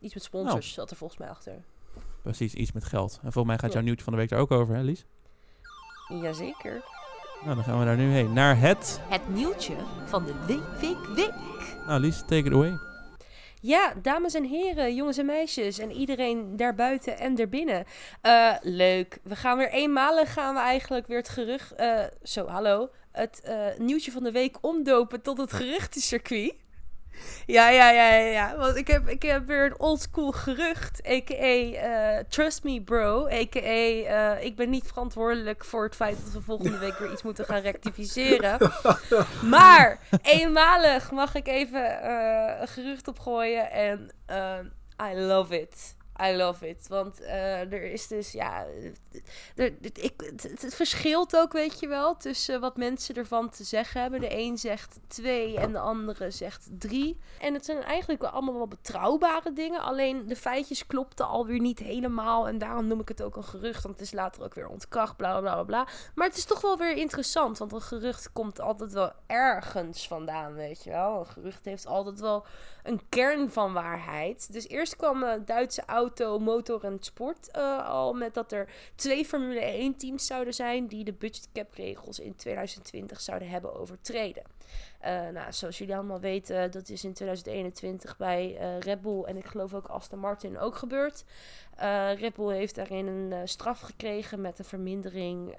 Iets 0.00 0.14
met 0.14 0.22
sponsors 0.22 0.72
zat 0.72 0.90
er 0.90 0.96
volgens 0.96 1.18
mij 1.18 1.28
achter. 1.28 1.52
Precies, 2.22 2.54
iets 2.54 2.72
met 2.72 2.84
geld. 2.84 3.12
En 3.12 3.32
volgens 3.32 3.44
mij 3.46 3.54
gaat 3.58 3.68
Ja. 3.68 3.74
jouw 3.74 3.82
nieuwtje 3.82 4.04
van 4.04 4.12
de 4.12 4.18
week 4.18 4.28
daar 4.28 4.38
ook 4.38 4.50
over, 4.50 4.74
hè 4.74 4.82
Lies? 4.82 5.04
Jazeker. 6.08 6.82
Nou, 7.44 7.54
dan 7.54 7.64
gaan 7.64 7.78
we 7.78 7.84
daar 7.84 7.96
nu 7.96 8.10
heen. 8.12 8.32
Naar 8.32 8.58
het... 8.58 9.00
Het 9.08 9.28
nieuwtje 9.34 9.74
van 10.04 10.24
de 10.24 10.34
week, 10.46 10.80
week, 10.80 11.06
week. 11.14 11.34
Nou, 11.86 12.00
Lies, 12.00 12.18
take 12.20 12.36
it 12.44 12.52
away. 12.52 12.78
Ja, 13.64 13.94
dames 14.02 14.34
en 14.34 14.44
heren, 14.44 14.94
jongens 14.94 15.18
en 15.18 15.26
meisjes 15.26 15.78
en 15.78 15.92
iedereen 15.92 16.56
daarbuiten 16.56 17.18
en 17.18 17.34
daarbinnen. 17.34 17.84
Eh 18.20 18.54
leuk. 18.60 19.18
We 19.22 19.36
gaan 19.36 19.58
weer 19.58 19.70
eenmalig 19.70 20.32
gaan 20.32 20.54
we 20.54 20.60
eigenlijk 20.60 21.06
weer 21.06 21.16
het 21.16 21.28
gerucht... 21.28 21.74
eh, 21.74 22.04
zo, 22.22 22.46
hallo. 22.46 22.90
Het 23.12 23.40
eh, 23.40 23.66
nieuwtje 23.78 24.10
van 24.12 24.22
de 24.22 24.32
week 24.32 24.56
omdopen 24.60 25.22
tot 25.22 25.38
het 25.38 25.52
geruchtencircuit. 25.52 26.54
Ja, 27.46 27.68
ja, 27.68 27.90
ja, 27.90 28.14
ja, 28.14 28.26
ja. 28.26 28.56
Want 28.56 28.76
ik 28.76 28.86
heb, 28.86 29.08
ik 29.08 29.22
heb 29.22 29.46
weer 29.46 29.64
een 29.64 29.80
oldschool 29.80 30.32
gerucht. 30.32 31.06
A.k.a. 31.06 31.34
eh, 31.34 32.24
Trust 32.28 32.64
Me 32.64 32.82
Bro. 32.82 33.26
A.k.a. 33.26 33.58
eh, 33.60 34.44
ik 34.44 34.56
ben 34.56 34.70
niet 34.70 34.86
verantwoordelijk 34.86 35.64
voor 35.64 35.84
het 35.84 35.96
feit 35.96 36.16
dat 36.24 36.32
we 36.32 36.40
volgende 36.40 36.78
week 36.78 36.98
weer 36.98 37.12
iets 37.12 37.22
moeten 37.22 37.44
gaan 37.44 37.60
rectificeren. 37.60 38.58
Maar 39.42 39.98
eenmalig 40.22 41.10
mag 41.10 41.34
ik 41.34 41.46
even 41.46 42.02
eh, 42.02 42.60
een 42.60 42.68
gerucht 42.68 43.08
opgooien. 43.08 43.70
En 43.70 44.10
I 45.10 45.14
love 45.14 45.60
it. 45.60 45.96
I 46.22 46.36
love 46.36 46.68
it. 46.68 46.88
Want 46.88 47.20
eh, 47.20 47.72
er 47.72 47.82
is 47.82 48.06
dus, 48.06 48.32
ja... 48.32 48.66
Er, 49.54 49.74
ik, 49.80 50.12
het, 50.60 50.74
verschilt 50.74 51.36
ook, 51.36 51.52
weet 51.52 51.80
je 51.80 51.88
wel, 51.88 52.16
tussen 52.16 52.60
wat 52.60 52.76
mensen 52.76 53.14
ervan 53.14 53.50
te 53.50 53.64
zeggen 53.64 54.00
hebben. 54.00 54.20
De 54.20 54.38
een 54.38 54.58
zegt 54.58 54.98
twee 55.06 55.58
en 55.58 55.72
de 55.72 55.78
andere 55.78 56.30
zegt 56.30 56.68
drie. 56.78 57.18
En 57.40 57.54
het 57.54 57.64
zijn 57.64 57.82
eigenlijk 57.82 58.22
allemaal 58.22 58.54
wel 58.54 58.68
betrouwbare 58.68 59.52
dingen. 59.52 59.80
Alleen 59.80 60.26
de 60.26 60.36
feitjes 60.36 60.86
klopten 60.86 61.26
alweer 61.26 61.60
niet 61.60 61.78
helemaal. 61.78 62.48
En 62.48 62.58
daarom 62.58 62.86
noem 62.86 63.00
ik 63.00 63.08
het 63.08 63.22
ook 63.22 63.36
een 63.36 63.44
gerucht. 63.44 63.82
Want 63.82 63.94
het 63.98 64.06
is 64.06 64.12
later 64.12 64.42
ook 64.42 64.54
weer 64.54 64.68
ontkracht, 64.68 65.16
bla 65.16 65.40
bla 65.40 65.52
bla 65.52 65.62
bla. 65.62 65.86
Maar 66.14 66.26
het 66.26 66.36
is 66.36 66.44
toch 66.44 66.60
wel 66.60 66.76
weer 66.76 66.96
interessant. 66.96 67.58
Want 67.58 67.72
een 67.72 67.80
gerucht 67.80 68.32
komt 68.32 68.60
altijd 68.60 68.92
wel 68.92 69.12
ergens 69.26 70.06
vandaan, 70.08 70.54
weet 70.54 70.84
je 70.84 70.90
wel. 70.90 71.18
Een 71.18 71.26
gerucht 71.26 71.64
heeft 71.64 71.86
altijd 71.86 72.20
wel 72.20 72.46
een 72.82 73.00
kern 73.08 73.50
van 73.50 73.72
waarheid. 73.72 74.52
Dus 74.52 74.68
eerst 74.68 74.96
kwam 74.96 75.22
een 75.22 75.44
Duitse 75.44 75.86
auto, 76.18 76.38
motor 76.38 76.84
en 76.84 76.96
sport 77.00 77.50
eh, 77.50 77.88
al 77.88 78.12
met 78.12 78.34
dat 78.34 78.52
er 78.52 78.68
twee 78.94 79.24
Formule 79.24 79.60
1 79.60 79.96
teams 79.96 80.26
zouden 80.26 80.54
zijn 80.54 80.86
die 80.86 81.04
de 81.04 81.12
budgetcap 81.12 81.74
regels 81.74 82.18
in 82.20 82.36
2020 82.36 83.20
zouden 83.20 83.48
hebben 83.48 83.74
overtreden. 83.74 84.42
Eh, 85.00 85.28
nou, 85.28 85.52
zoals 85.52 85.78
jullie 85.78 85.94
allemaal 85.94 86.20
weten, 86.20 86.70
dat 86.70 86.88
is 86.88 87.04
in 87.04 87.12
2021 87.12 88.16
bij 88.16 88.56
eh, 88.56 88.78
Red 88.78 89.00
Bull 89.00 89.22
en 89.22 89.36
ik 89.36 89.46
geloof 89.46 89.74
ook 89.74 89.86
Aston 89.86 90.18
Martin 90.18 90.58
ook 90.58 90.76
gebeurd. 90.76 91.24
Red 92.16 92.34
Bull 92.34 92.54
heeft 92.54 92.74
daarin 92.74 93.06
een 93.06 93.48
straf 93.48 93.80
gekregen 93.80 94.40
met 94.40 94.58
een 94.58 94.64
vermindering 94.64 95.54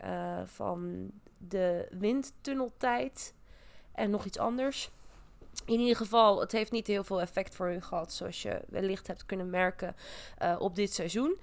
van 0.46 1.12
de 1.38 1.88
windtunneltijd 1.92 3.34
en 3.92 4.10
nog 4.10 4.26
iets 4.26 4.38
anders. 4.38 4.92
In 5.66 5.80
ieder 5.80 5.96
geval, 5.96 6.40
het 6.40 6.52
heeft 6.52 6.72
niet 6.72 6.88
heel 6.88 7.04
veel 7.04 7.22
effect 7.22 7.56
voor 7.56 7.68
hun 7.68 7.84
gehad, 7.84 8.14
zoals 8.14 8.42
je 8.42 8.62
wellicht 8.68 9.08
hebt 9.08 9.26
kunnen 9.26 9.50
merken 9.50 9.96
eh, 10.38 10.56
op 10.60 10.76
dit 10.76 10.94
seizoen. 10.94 11.40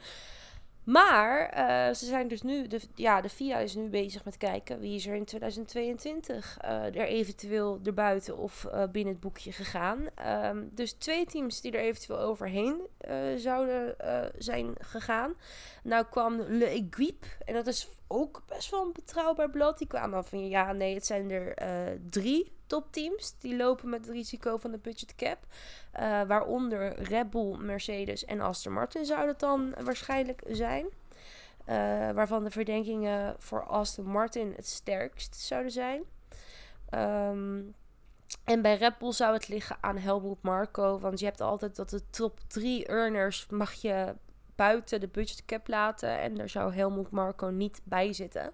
Maar 0.85 1.49
eh, 1.49 1.95
ze 1.95 2.05
zijn 2.05 2.29
dus 2.29 2.43
nu, 2.43 2.67
de, 2.67 2.81
ja, 2.95 3.21
de 3.21 3.29
FIA 3.29 3.59
is 3.59 3.75
nu 3.75 3.89
bezig 3.89 4.25
met 4.25 4.37
kijken 4.37 4.81
wie 4.81 4.95
is 4.95 5.07
er 5.07 5.15
in 5.15 5.25
2022 5.25 6.59
eh, 6.61 6.85
er 6.85 7.07
eventueel 7.07 7.81
erbuiten 7.85 8.37
of 8.37 8.67
binnen 8.93 9.13
het 9.13 9.23
boekje 9.23 9.53
gegaan. 9.53 10.07
Ehm, 10.15 10.65
dus 10.71 10.93
twee 10.93 11.27
teams 11.27 11.61
die 11.61 11.73
er 11.73 11.81
eventueel 11.81 12.19
overheen 12.19 12.87
zouden 13.37 13.95
zijn 14.39 14.75
gegaan. 14.81 15.35
Nou 15.83 16.05
kwam 16.11 16.41
Le 16.41 16.67
Equipe, 16.67 17.27
en 17.45 17.55
dat 17.55 17.67
is 17.67 17.89
ook 18.07 18.43
best 18.47 18.71
wel 18.71 18.83
een 18.83 18.93
betrouwbaar 18.93 19.51
blad. 19.51 19.79
Die 19.79 19.87
kwamen 19.87 20.25
van 20.25 20.49
ja, 20.49 20.73
nee, 20.73 20.95
het 20.95 21.07
zijn 21.07 21.31
er 21.31 21.55
drie 22.11 22.53
topteams 22.71 23.35
die 23.39 23.57
lopen 23.57 23.89
met 23.89 24.01
het 24.07 24.15
risico 24.15 24.57
van 24.57 24.71
de 24.71 24.79
budget 24.79 25.15
cap. 25.15 25.39
Eh, 25.93 26.23
waaronder 26.23 27.03
Red 27.03 27.31
Bull, 27.31 27.57
Mercedes 27.57 28.25
en 28.25 28.41
Aston 28.41 28.73
Martin 28.73 29.05
zou 29.05 29.27
dat 29.27 29.41
dan 29.41 29.75
waarschijnlijk 29.85 30.43
zijn. 30.49 30.87
eh, 31.65 31.77
waarvan 32.11 32.45
de 32.45 32.51
verdenkingen 32.51 33.35
voor 33.39 33.63
Aston 33.65 34.05
Martin 34.07 34.53
het 34.57 34.67
sterkst 34.67 35.37
zouden 35.37 35.73
zijn. 35.73 36.03
Ehm, 36.89 37.61
en 38.45 38.63
bij 38.63 38.77
Red 38.77 38.99
Bull 38.99 39.13
zou 39.13 39.33
het 39.33 39.49
liggen 39.49 39.77
aan 39.81 39.97
Helmut 39.97 40.43
Marko. 40.43 40.99
Want 40.99 41.19
je 41.19 41.25
hebt 41.25 41.41
altijd 41.41 41.77
dat 41.77 41.91
de 41.91 42.11
top 42.11 42.41
drie 42.49 42.87
earners 42.87 43.47
mag 43.51 43.73
je 43.73 44.15
buiten 44.55 45.01
de 45.01 45.09
budgetcap 45.09 45.69
laten. 45.69 46.19
En 46.19 46.35
daar 46.35 46.49
zou 46.49 46.75
Helmut 46.75 47.11
Marko 47.11 47.51
niet 47.51 47.81
bij 47.85 48.13
zitten. 48.13 48.53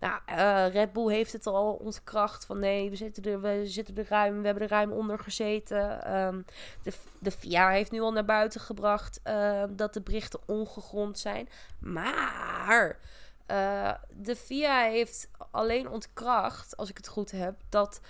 Nou, 0.00 0.20
eh, 0.26 0.72
Red 0.72 0.92
Bull 0.92 1.12
heeft 1.12 1.32
het 1.32 1.46
al 1.46 1.72
ontkracht 1.72 2.46
van 2.46 2.58
nee, 2.58 2.90
we 2.90 2.96
zitten 2.96 3.24
er, 3.24 3.40
we 3.40 3.66
zitten 3.66 3.96
er 3.96 4.06
ruim, 4.08 4.40
we 4.40 4.44
hebben 4.46 4.62
er 4.62 4.70
ruim 4.70 4.92
onder 4.92 5.18
gezeten. 5.18 6.04
Ehm, 6.04 6.42
de, 6.82 6.92
de 7.18 7.30
FIA 7.30 7.70
heeft 7.70 7.90
nu 7.90 8.00
al 8.00 8.12
naar 8.12 8.24
buiten 8.24 8.60
gebracht 8.60 9.20
ehm, 9.22 9.76
dat 9.76 9.94
de 9.94 10.00
berichten 10.00 10.40
ongegrond 10.46 11.18
zijn. 11.18 11.48
Maar 11.78 12.98
eh, 13.46 13.94
de 14.10 14.36
FIA 14.36 14.82
heeft 14.82 15.28
alleen 15.50 15.88
ontkracht, 15.88 16.76
als 16.76 16.90
ik 16.90 16.96
het 16.96 17.08
goed 17.08 17.30
heb, 17.30 17.54
dat 17.68 18.00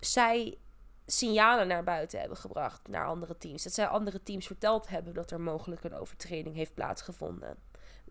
zij 0.00 0.58
signalen 1.06 1.68
naar 1.68 1.84
buiten 1.84 2.20
hebben 2.20 2.38
gebracht 2.38 2.88
naar 2.88 3.06
andere 3.06 3.38
teams. 3.38 3.62
Dat 3.62 3.72
zij 3.72 3.86
andere 3.86 4.22
teams 4.22 4.46
verteld 4.46 4.88
hebben 4.88 5.14
dat 5.14 5.30
er 5.30 5.40
mogelijk 5.40 5.84
een 5.84 5.94
overtreding 5.94 6.54
heeft 6.54 6.74
plaatsgevonden. 6.74 7.56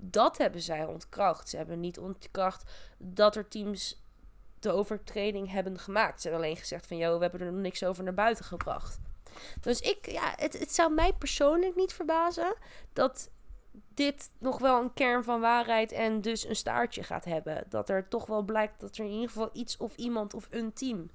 Dat 0.02 0.38
hebben 0.38 0.62
zij 0.62 0.86
ontkracht. 0.86 1.50
Ze 1.50 1.58
hebben 1.58 1.80
niet 1.80 2.00
ontkracht 2.00 2.72
dat 2.98 3.36
er 3.36 3.48
teams 3.48 4.04
de 4.60 4.72
overtreding 4.72 5.52
hebben 5.52 5.80
gemaakt. 5.80 6.22
Ze 6.22 6.28
hebben 6.28 6.46
alleen 6.46 6.58
gezegd 6.58 6.88
van, 6.88 6.98
joh, 6.98 7.16
we 7.16 7.22
hebben 7.22 7.42
er 7.42 7.52
nog 7.52 7.62
niks 7.62 7.84
over 7.84 8.04
naar 8.04 8.14
buiten 8.14 8.46
gebracht. 8.46 9.00
Dus 9.62 9.80
ik, 9.80 10.12
ja, 10.12 10.34
het, 10.36 10.60
het 10.60 10.74
zou 10.74 10.94
mij 10.94 11.14
persoonlijk 11.14 11.76
niet 11.76 11.94
verbazen 11.94 12.56
dat 12.94 13.30
dit 13.94 14.32
nog 14.38 14.60
wel 14.60 14.82
een 14.82 14.94
kern 14.94 15.24
van 15.24 15.40
waarheid 15.40 15.92
en 15.92 16.22
dus 16.22 16.46
een 16.46 16.56
staartje 16.56 17.04
gaat 17.04 17.26
hebben. 17.26 17.64
Dat 17.70 17.90
er 17.90 18.08
toch 18.08 18.26
wel 18.26 18.42
blijkt 18.42 18.80
dat 18.80 18.98
er 18.98 19.06
in 19.06 19.12
ieder 19.12 19.28
geval 19.28 19.50
iets 19.54 19.78
of 19.78 19.96
iemand 19.96 20.34
of 20.34 20.48
een 20.50 20.74
team 20.74 21.10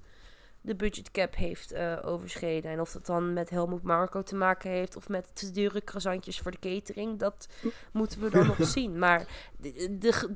de 0.65 0.75
budgetcap 0.75 1.35
heeft 1.35 1.73
uh, 1.73 1.93
overschreden. 2.05 2.71
En 2.71 2.79
of 2.81 2.91
dat 2.91 3.05
dan 3.05 3.33
met 3.33 3.49
Helmut 3.49 3.83
Marco 3.83 4.23
te 4.23 4.35
maken 4.35 4.71
heeft 4.71 4.95
of 4.95 5.09
met 5.09 5.29
te 5.33 5.51
dure 5.51 5.81
krasantjes 5.81 6.39
voor 6.39 6.51
de 6.51 6.59
catering, 6.59 7.19
dat 7.19 7.47
moeten 7.93 8.21
we 8.21 8.29
dan 8.29 8.45
nog 8.47 8.57
zien. 8.75 8.99
Maar 8.99 9.27
de, 9.61 9.97
de, 9.99 10.29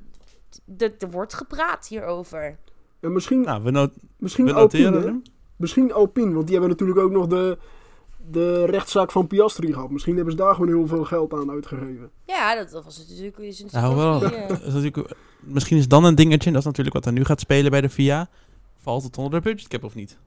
de, 0.66 0.94
er 1.00 1.12
wordt 1.12 1.34
gepraat 1.34 1.88
hierover. 1.88 2.58
Ja, 3.00 3.10
misschien, 3.10 3.42
Nou, 3.42 3.64
we, 3.64 3.72
not 3.72 3.92
misschien 4.18 4.46
we 4.46 4.52
noteren 4.52 4.94
Alpine. 4.94 5.06
hem. 5.12 5.22
Misschien 5.56 5.92
Alpine, 5.94 6.34
want 6.34 6.44
die 6.48 6.52
hebben 6.58 6.70
natuurlijk 6.70 7.00
ook 7.00 7.12
nog 7.12 7.28
de, 7.28 7.58
de 8.32 8.66
rechtszaak 8.66 9.12
van 9.12 9.28
Piastri 9.28 9.74
gehad. 9.74 9.90
Misschien 9.90 10.16
hebben 10.16 10.32
ze 10.34 10.40
daar 10.40 10.54
gewoon 10.54 10.70
heel 10.70 10.88
veel 10.88 11.04
geld 11.04 11.34
aan 11.34 11.52
uitgegeven. 11.52 12.12
Ja, 12.26 12.56
dat, 12.56 12.70
dat 12.70 12.84
was 12.84 12.98
het 12.98 13.10
natuurlijk. 13.10 13.38
Is 13.48 13.64
natuurlijk 13.64 13.96
Nou, 13.96 14.20
wel. 14.20 14.32
is 14.68 14.74
natuurlijk, 14.74 15.16
misschien 15.40 15.78
is 15.78 15.88
dan 15.88 16.04
een 16.06 16.16
dingetje, 16.16 16.48
en 16.48 16.52
dat 16.54 16.62
is 16.62 16.68
natuurlijk 16.68 16.96
wat 16.96 17.06
er 17.06 17.12
nu 17.12 17.24
gaat 17.26 17.40
spelen 17.40 17.72
bij 17.72 17.82
de 17.82 17.90
VIA. 17.90 18.30
Valt 18.82 19.04
het 19.04 19.18
onder 19.18 19.42
de 19.42 19.50
budgetcap 19.50 19.84
of 19.84 19.96
niet? 19.96 20.18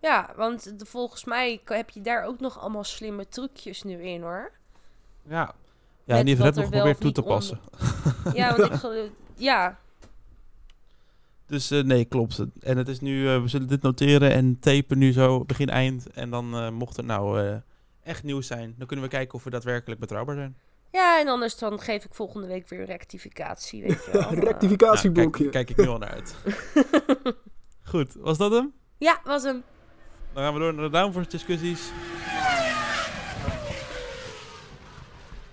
Ja, 0.00 0.32
want 0.36 0.78
de, 0.78 0.86
volgens 0.86 1.24
mij 1.24 1.60
heb 1.64 1.90
je 1.90 2.00
daar 2.00 2.24
ook 2.24 2.40
nog 2.40 2.58
allemaal 2.60 2.84
slimme 2.84 3.28
trucjes 3.28 3.82
nu 3.82 4.02
in 4.02 4.22
hoor. 4.22 4.50
Ja. 5.28 5.54
Ja, 6.04 6.16
en 6.16 6.24
die 6.24 6.36
heeft 6.36 6.54
wel 6.54 6.64
geprobeerd 6.64 7.00
toe 7.00 7.12
te 7.12 7.22
passen. 7.22 7.60
Ja, 8.34 8.56
want 8.56 8.72
ik 8.72 8.78
gel- 8.84 9.08
Ja, 9.34 9.78
Dus 11.46 11.70
eh, 11.70 11.82
nee, 11.84 12.04
klopt. 12.04 12.44
En 12.60 12.76
het 12.76 12.88
is 12.88 13.00
nu, 13.00 13.28
eh, 13.34 13.42
we 13.42 13.48
zullen 13.48 13.68
dit 13.68 13.82
noteren 13.82 14.32
en 14.32 14.58
tapen 14.58 14.98
nu 14.98 15.12
zo 15.12 15.44
begin 15.44 15.68
eind. 15.68 16.10
En 16.10 16.30
dan 16.30 16.54
eh, 16.54 16.70
mocht 16.70 16.96
er 16.96 17.04
nou 17.04 17.56
echt 18.02 18.22
nieuws 18.22 18.46
zijn, 18.46 18.74
dan 18.78 18.86
kunnen 18.86 19.04
we 19.04 19.10
kijken 19.10 19.34
of 19.34 19.44
we 19.44 19.50
daadwerkelijk 19.50 20.00
betrouwbaar 20.00 20.34
zijn. 20.34 20.56
Ja, 20.90 21.20
en 21.20 21.28
anders 21.28 21.58
dan 21.58 21.80
geef 21.80 22.04
ik 22.04 22.14
volgende 22.14 22.46
week 22.46 22.68
weer 22.68 22.84
rectificatie, 22.84 23.82
weet 23.82 24.04
je 24.04 24.10
wel. 24.18 24.32
Een 24.32 24.40
rectificatieblokje. 24.40 25.42
Nou, 25.42 25.50
kijk, 25.52 25.66
kijk 25.66 25.78
ik 25.78 25.84
nu 25.84 25.90
al 25.90 25.98
naar 25.98 26.10
uit. 26.10 26.36
Goed, 27.90 28.14
was 28.14 28.38
dat 28.38 28.52
hem? 28.52 28.72
ja, 28.98 29.20
was 29.24 29.42
hem. 29.42 29.62
Dan 30.32 30.42
gaan 30.42 30.52
we 30.54 30.60
door 30.60 30.74
naar 30.74 30.84
de 30.84 30.90
downforce 30.90 31.28
discussies. 31.28 31.90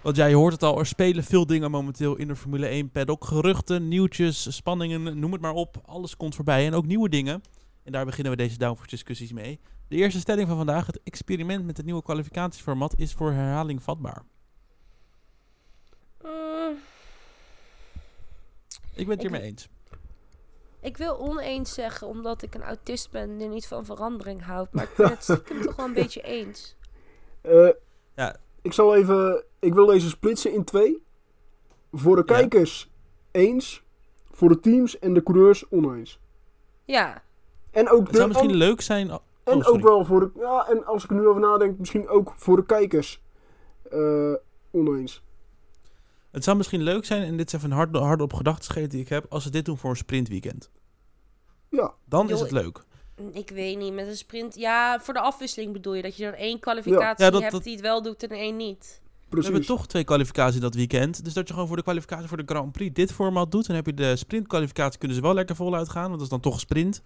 Want 0.01 0.17
ja, 0.17 0.25
je 0.25 0.35
hoort 0.35 0.53
het 0.53 0.63
al, 0.63 0.79
er 0.79 0.85
spelen 0.85 1.23
veel 1.23 1.45
dingen 1.45 1.71
momenteel 1.71 2.15
in 2.15 2.27
de 2.27 2.35
Formule 2.35 2.67
1 2.67 2.91
paddock. 2.91 3.25
Geruchten, 3.25 3.87
nieuwtjes, 3.87 4.55
spanningen, 4.55 5.19
noem 5.19 5.31
het 5.31 5.41
maar 5.41 5.53
op. 5.53 5.77
Alles 5.85 6.17
komt 6.17 6.35
voorbij 6.35 6.65
en 6.65 6.73
ook 6.73 6.85
nieuwe 6.85 7.09
dingen. 7.09 7.41
En 7.83 7.91
daar 7.91 8.05
beginnen 8.05 8.31
we 8.31 8.37
deze 8.37 8.57
downforce 8.57 8.89
discussies 8.89 9.31
mee. 9.31 9.59
De 9.87 9.95
eerste 9.95 10.19
stelling 10.19 10.47
van 10.47 10.57
vandaag, 10.57 10.85
het 10.85 10.99
experiment 11.03 11.65
met 11.65 11.77
het 11.77 11.85
nieuwe 11.85 12.03
kwalificatieformat 12.03 12.93
is 12.97 13.13
voor 13.13 13.31
herhaling 13.31 13.83
vatbaar. 13.83 14.23
Mm, 16.23 16.77
Ik 18.95 19.07
ben 19.07 19.09
het 19.13 19.21
hiermee 19.21 19.41
eens. 19.41 19.69
ik 20.79 20.97
wil 20.97 21.19
oneens 21.19 21.73
zeggen, 21.73 22.07
omdat 22.07 22.41
ik 22.41 22.55
een 22.55 22.63
autist 22.63 23.11
ben 23.11 23.37
die 23.37 23.47
niet 23.47 23.67
van 23.67 23.85
verandering 23.85 24.43
houdt. 24.45 24.71
Maar 24.73 24.83
ik 24.83 24.95
ben 24.95 25.09
het 25.09 25.23
stiekem 25.23 25.61
toch 25.61 25.75
wel 25.75 25.85
een 25.85 25.93
beetje 25.93 26.21
eens. 26.21 26.75
Eh, 27.41 27.69
Ja. 28.15 28.35
Ik 28.61 28.73
zal 28.73 28.95
even... 28.95 29.43
Ik 29.59 29.73
wil 29.73 29.85
deze 29.85 30.09
splitsen 30.09 30.53
in 30.53 30.63
twee. 30.63 31.03
Voor 31.91 32.15
de 32.15 32.23
Ja. 32.25 32.37
kijkers 32.39 32.89
eens. 33.31 33.83
Voor 34.31 34.49
de 34.49 34.59
teams 34.59 34.99
en 34.99 35.13
de 35.13 35.23
coureurs 35.23 35.65
oneens. 35.69 36.19
Ja, 36.85 37.23
En 37.71 37.89
ook, 37.89 37.99
Het 37.99 38.09
de, 38.09 38.15
zou 38.15 38.27
misschien 38.27 38.49
en, 38.49 38.55
leuk 38.55 38.81
zijn... 38.81 39.11
oh, 39.11 39.17
en 39.43 39.61
sorry. 39.61 39.77
ook 39.77 39.83
wel 39.87 40.05
voor 40.05 40.19
de... 40.19 40.39
Ja, 40.39 40.67
en 40.69 40.85
als 40.85 41.03
ik 41.03 41.09
er 41.09 41.15
nu 41.15 41.27
over 41.27 41.41
nadenk, 41.41 41.77
misschien 41.79 42.07
ook 42.07 42.33
voor 42.35 42.55
de 42.55 42.65
kijkers 42.65 43.21
eh, 43.91 44.33
oneens. 44.71 45.23
Het 46.35 46.43
zou 46.43 46.57
misschien 46.57 46.81
leuk 46.83 47.05
zijn, 47.05 47.23
en 47.23 47.37
dit 47.37 47.47
is 47.47 47.53
even 47.53 47.71
een 47.71 47.77
hard, 47.77 47.95
hard 47.95 48.21
op 48.21 48.33
gedachten 48.33 48.89
die 48.89 49.01
ik 49.01 49.09
heb, 49.09 49.25
als 49.29 49.43
ze 49.43 49.49
dit 49.49 49.65
doen 49.65 49.77
voor 49.77 49.89
een 49.89 49.95
sprintweekend. 49.95 50.69
Ja. 51.69 51.93
Dan 52.05 52.29
is 52.29 52.39
het 52.39 52.51
leuk. 52.51 52.83
ik 53.31 53.49
weet 53.49 53.77
niet, 53.77 53.93
met 53.93 54.07
een 54.07 54.17
sprint... 54.17 54.55
Ja, 54.55 54.99
voor 54.99 55.13
de 55.13 55.19
afwisseling 55.19 55.73
bedoel 55.73 55.93
je, 55.93 56.01
dat 56.01 56.17
je 56.17 56.23
dan 56.23 56.33
één 56.33 56.59
kwalificatie 56.59 57.25
Ja, 57.25 57.31
dat- 57.31 57.39
hebt 57.41 57.53
dat- 57.53 57.63
die 57.63 57.71
het 57.73 57.81
wel 57.81 58.01
doet 58.01 58.23
en 58.23 58.29
één 58.29 58.55
niet. 58.57 59.01
We 59.29 59.41
hebben 59.43 59.65
toch 59.65 59.87
twee 59.87 60.03
kwalificaties 60.03 60.59
dat 60.59 60.75
weekend. 60.75 61.23
Dus 61.23 61.33
dat 61.33 61.47
je 61.47 61.53
gewoon 61.53 61.67
voor 61.67 61.77
de 61.77 61.83
kwalificatie 61.83 62.27
voor 62.27 62.37
de 62.37 62.43
Grand 62.45 62.71
Prix 62.71 62.93
dit 62.93 63.11
format 63.11 63.51
doet. 63.51 63.67
Dan 63.67 63.75
heb 63.75 63.85
je 63.85 63.93
de 63.93 64.15
sprintkwalificatie, 64.15 64.99
kunnen 64.99 65.17
ze 65.17 65.23
wel 65.23 65.33
lekker 65.33 65.55
voluit 65.55 65.89
gaan. 65.89 66.03
Want 66.03 66.13
dat 66.13 66.21
is 66.21 66.29
dan 66.29 66.39
toch 66.39 66.53
een 66.53 66.59
sprint. 66.59 67.01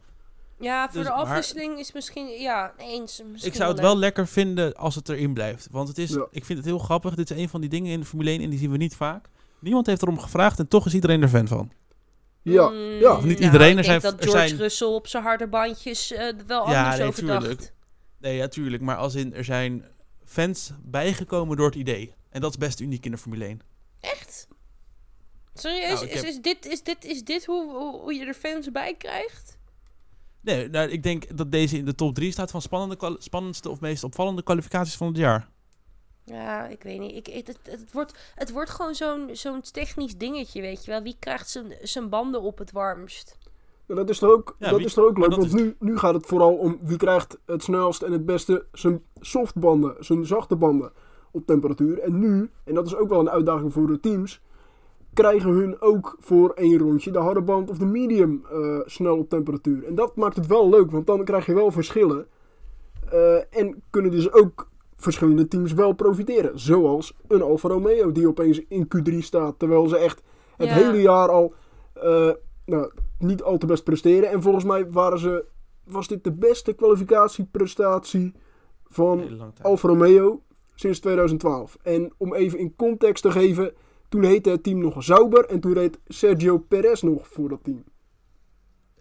Ja, 0.60 0.84
voor 0.89 0.94
Dus, 0.94 1.04
de 1.04 1.16
maar- 1.16 1.24
afwisseling 1.25 1.80
is 1.80 1.92
misschien... 1.92 2.28
Ja, 2.28 2.74
eens. 2.78 3.22
Misschien 3.32 3.51
ik 3.51 3.58
zou 3.58 3.72
het 3.72 3.80
wel 3.80 3.98
lekker 3.98 4.28
vinden 4.28 4.75
als 4.75 4.96
het 4.96 5.10
erin 5.10 5.34
blijft. 5.34 5.68
Want 5.72 5.88
het 5.88 5.98
is, 5.98 6.10
Ja. 6.10 6.28
ik 6.32 6.46
vind 6.46 6.58
het 6.58 6.68
heel 6.68 6.80
grappig. 6.80 7.16
Dit 7.16 7.30
is 7.32 7.38
een 7.38 7.50
van 7.50 7.62
die 7.62 7.70
dingen 7.70 7.92
in 7.92 8.00
de 8.00 8.06
Formule 8.06 8.30
1 8.30 8.42
en 8.42 8.50
die 8.50 8.60
zien 8.60 8.72
we 8.72 8.78
niet 8.78 8.96
vaak. 8.96 9.30
Niemand 9.60 9.86
heeft 9.86 10.01
erom 10.01 10.20
gevraagd 10.20 10.60
en 10.60 10.68
toch 10.68 10.86
is 10.86 10.94
iedereen 10.94 11.22
er 11.22 11.30
fan 11.30 11.48
van. 11.48 11.72
Ja, 12.42 12.70
Mm, 12.70 12.75
ja. 12.78 13.12
Of 13.18 13.24
niet 13.24 13.39
nou, 13.39 13.51
iedereen, 13.51 13.78
er 13.78 13.84
zijn- 13.84 14.00
dat 14.01 14.16
George 14.24 14.48
zijn- 14.48 14.58
Russell 14.60 14.88
op 14.88 15.08
zijn 15.08 15.24
harde 15.24 15.48
bandjes 15.48 16.12
eh, 16.12 16.34
wel 16.48 16.70
Ja, 16.70 16.78
anders 16.80 16.98
nee, 16.98 17.08
over 17.08 17.20
tuurlijk. 17.24 17.44
dacht. 17.60 17.74
Nee, 18.20 18.36
ja, 18.36 18.48
tuurlijk. 18.48 18.82
Maar 18.84 18.96
als 18.96 19.16
in, 19.16 19.34
er 19.34 19.44
zijn 19.44 19.86
fans 20.25 20.72
bijgekomen 20.84 21.58
door 21.58 21.66
het 21.66 21.75
idee. 21.75 22.13
En 22.30 22.42
dat 22.42 22.50
is 22.51 22.58
best 22.58 22.80
uniek 22.80 23.06
in 23.06 23.12
de 23.12 23.18
Formule 23.18 23.46
1. 23.46 23.60
Echt? 24.00 24.48
Serieus? 25.54 25.94
Nou, 26.01 26.06
is, 26.08 26.13
heb- 26.13 26.24
is 26.30 26.42
dit, 26.42 26.66
is 26.66 26.84
dit, 26.84 27.06
is 27.06 27.24
dit 27.24 27.46
hoe, 27.46 27.72
hoe, 27.72 28.00
hoe 28.01 28.13
je 28.13 28.25
er 28.25 28.34
fans 28.34 28.72
bij 28.72 28.96
krijgt? 28.98 29.58
Nee, 30.41 30.69
nou, 30.69 30.89
ik 30.89 31.03
denk 31.03 31.38
dat 31.38 31.51
deze 31.51 31.77
in 31.77 31.86
de 31.86 31.96
top 31.96 32.15
3 32.15 32.31
staat 32.31 32.51
van 32.51 32.62
spannende, 32.62 33.15
spannendste 33.19 33.69
of 33.69 33.79
meest 33.79 34.03
opvallende 34.03 34.43
kwalificaties 34.43 34.98
van 34.98 35.08
het 35.08 35.17
jaar. 35.17 35.50
Ja, 36.25 36.67
ik 36.67 36.84
weet 36.84 37.00
niet. 37.00 37.15
Ik, 37.15 37.27
ik- 37.27 37.48
het, 37.48 37.60
het, 37.63 37.91
wordt, 37.91 38.34
het 38.36 38.51
wordt 38.51 38.69
gewoon 38.69 38.96
zo'n 38.96 39.29
zo'n 39.31 39.62
technisch 39.62 40.17
dingetje, 40.17 40.62
weet 40.62 40.86
je 40.86 40.91
wel. 40.91 41.01
Wie 41.01 41.15
krijgt 41.19 41.50
zijn, 41.50 41.74
zijn 41.81 42.10
banden 42.10 42.41
op 42.41 42.58
het 42.58 42.72
warmst? 42.72 43.38
Ja, 43.88 43.96
dat 43.96 44.10
is 44.10 44.22
er 44.22 44.31
ook, 44.31 44.55
Ja, 44.60 44.69
dat 44.69 44.77
wie- 44.77 44.86
is 44.86 44.96
er 44.98 45.05
ook 45.05 45.17
leuk, 45.17 45.29
want 45.36 45.53
nu, 45.53 45.75
nu 45.79 45.98
gaat 45.98 46.13
het 46.13 46.25
vooral 46.25 46.53
om 46.55 46.79
wie 46.81 46.98
krijgt 46.98 47.38
het 47.46 47.63
snelst 47.63 48.01
en 48.01 48.12
het 48.12 48.25
beste 48.25 48.65
zijn 48.72 49.03
softbanden, 49.19 49.96
zijn 50.00 50.25
zachte 50.25 50.55
banden 50.55 50.91
op 51.31 51.46
temperatuur. 51.46 52.00
En 52.00 52.19
nu, 52.19 52.50
en 52.63 52.74
dat 52.74 52.86
is 52.88 52.96
ook 52.96 53.10
wel 53.10 53.19
een 53.19 53.29
uitdaging 53.29 53.74
voor 53.74 53.88
de 53.88 54.00
teams, 54.00 54.41
krijgen 55.13 55.50
hun 55.50 55.82
ook 55.82 56.16
voor 56.20 56.50
één 56.50 56.78
rondje 56.78 57.12
de 57.12 57.20
harde 57.20 57.42
band 57.42 57.70
of 57.70 57.78
de 57.78 57.86
medium 57.86 58.46
eh, 58.51 58.80
snel 58.86 59.18
op 59.18 59.30
temperatuur. 59.30 59.86
En 59.86 59.96
dat 59.96 60.16
maakt 60.16 60.36
het 60.36 60.48
wel 60.48 60.70
leuk, 60.70 60.92
want 60.92 61.08
dan 61.08 61.24
krijg 61.24 61.46
je 61.46 61.54
wel 61.54 61.72
verschillen. 61.72 62.28
Eh, 63.12 63.36
en 63.60 63.84
kunnen 63.89 64.12
dus 64.12 64.32
ook 64.32 64.70
verschillende 64.96 65.48
teams 65.48 65.74
wel 65.74 65.94
profiteren. 65.94 66.60
Zoals 66.60 67.18
een 67.28 67.42
Alfa 67.42 67.68
Romeo 67.68 68.12
die 68.12 68.28
opeens 68.28 68.62
in 68.68 68.88
Q3 68.88 69.18
staat, 69.18 69.60
terwijl 69.60 69.88
ze 69.88 69.98
echt 69.98 70.22
het 70.58 70.68
Ja. 70.68 70.74
hele 70.74 71.01
jaar 71.01 71.30
al 71.30 71.54
eh, 71.94 72.30
nou, 72.66 72.92
niet 73.20 73.44
al 73.44 73.58
te 73.58 73.66
best 73.66 73.84
presteren. 73.84 74.30
En 74.30 74.42
volgens 74.42 74.63
mij 74.63 74.92
waren 74.92 75.20
ze, 75.20 75.46
was 75.84 76.08
dit 76.08 76.24
de 76.24 76.32
beste 76.32 76.74
kwalificatieprestatie 76.74 78.34
van. 78.86 79.24
Alfa 79.62 79.88
Romeo 79.88 80.42
sinds 80.75 81.00
2012. 81.00 81.78
En 81.82 82.13
om 82.18 82.34
even 82.34 82.60
in 82.60 82.75
context 82.75 83.24
te 83.24 83.32
geven, 83.32 83.74
toen 84.10 84.24
heette 84.24 84.50
het 84.50 84.63
team 84.63 84.80
nog 84.80 85.04
Sauber 85.04 85.46
en 85.46 85.60
toen 85.60 85.74
reed 85.74 86.00
Sergio 86.08 86.58
Perez 86.58 87.01
nog 87.01 87.28
voor 87.28 87.50
dat 87.50 87.63
team. 87.63 87.84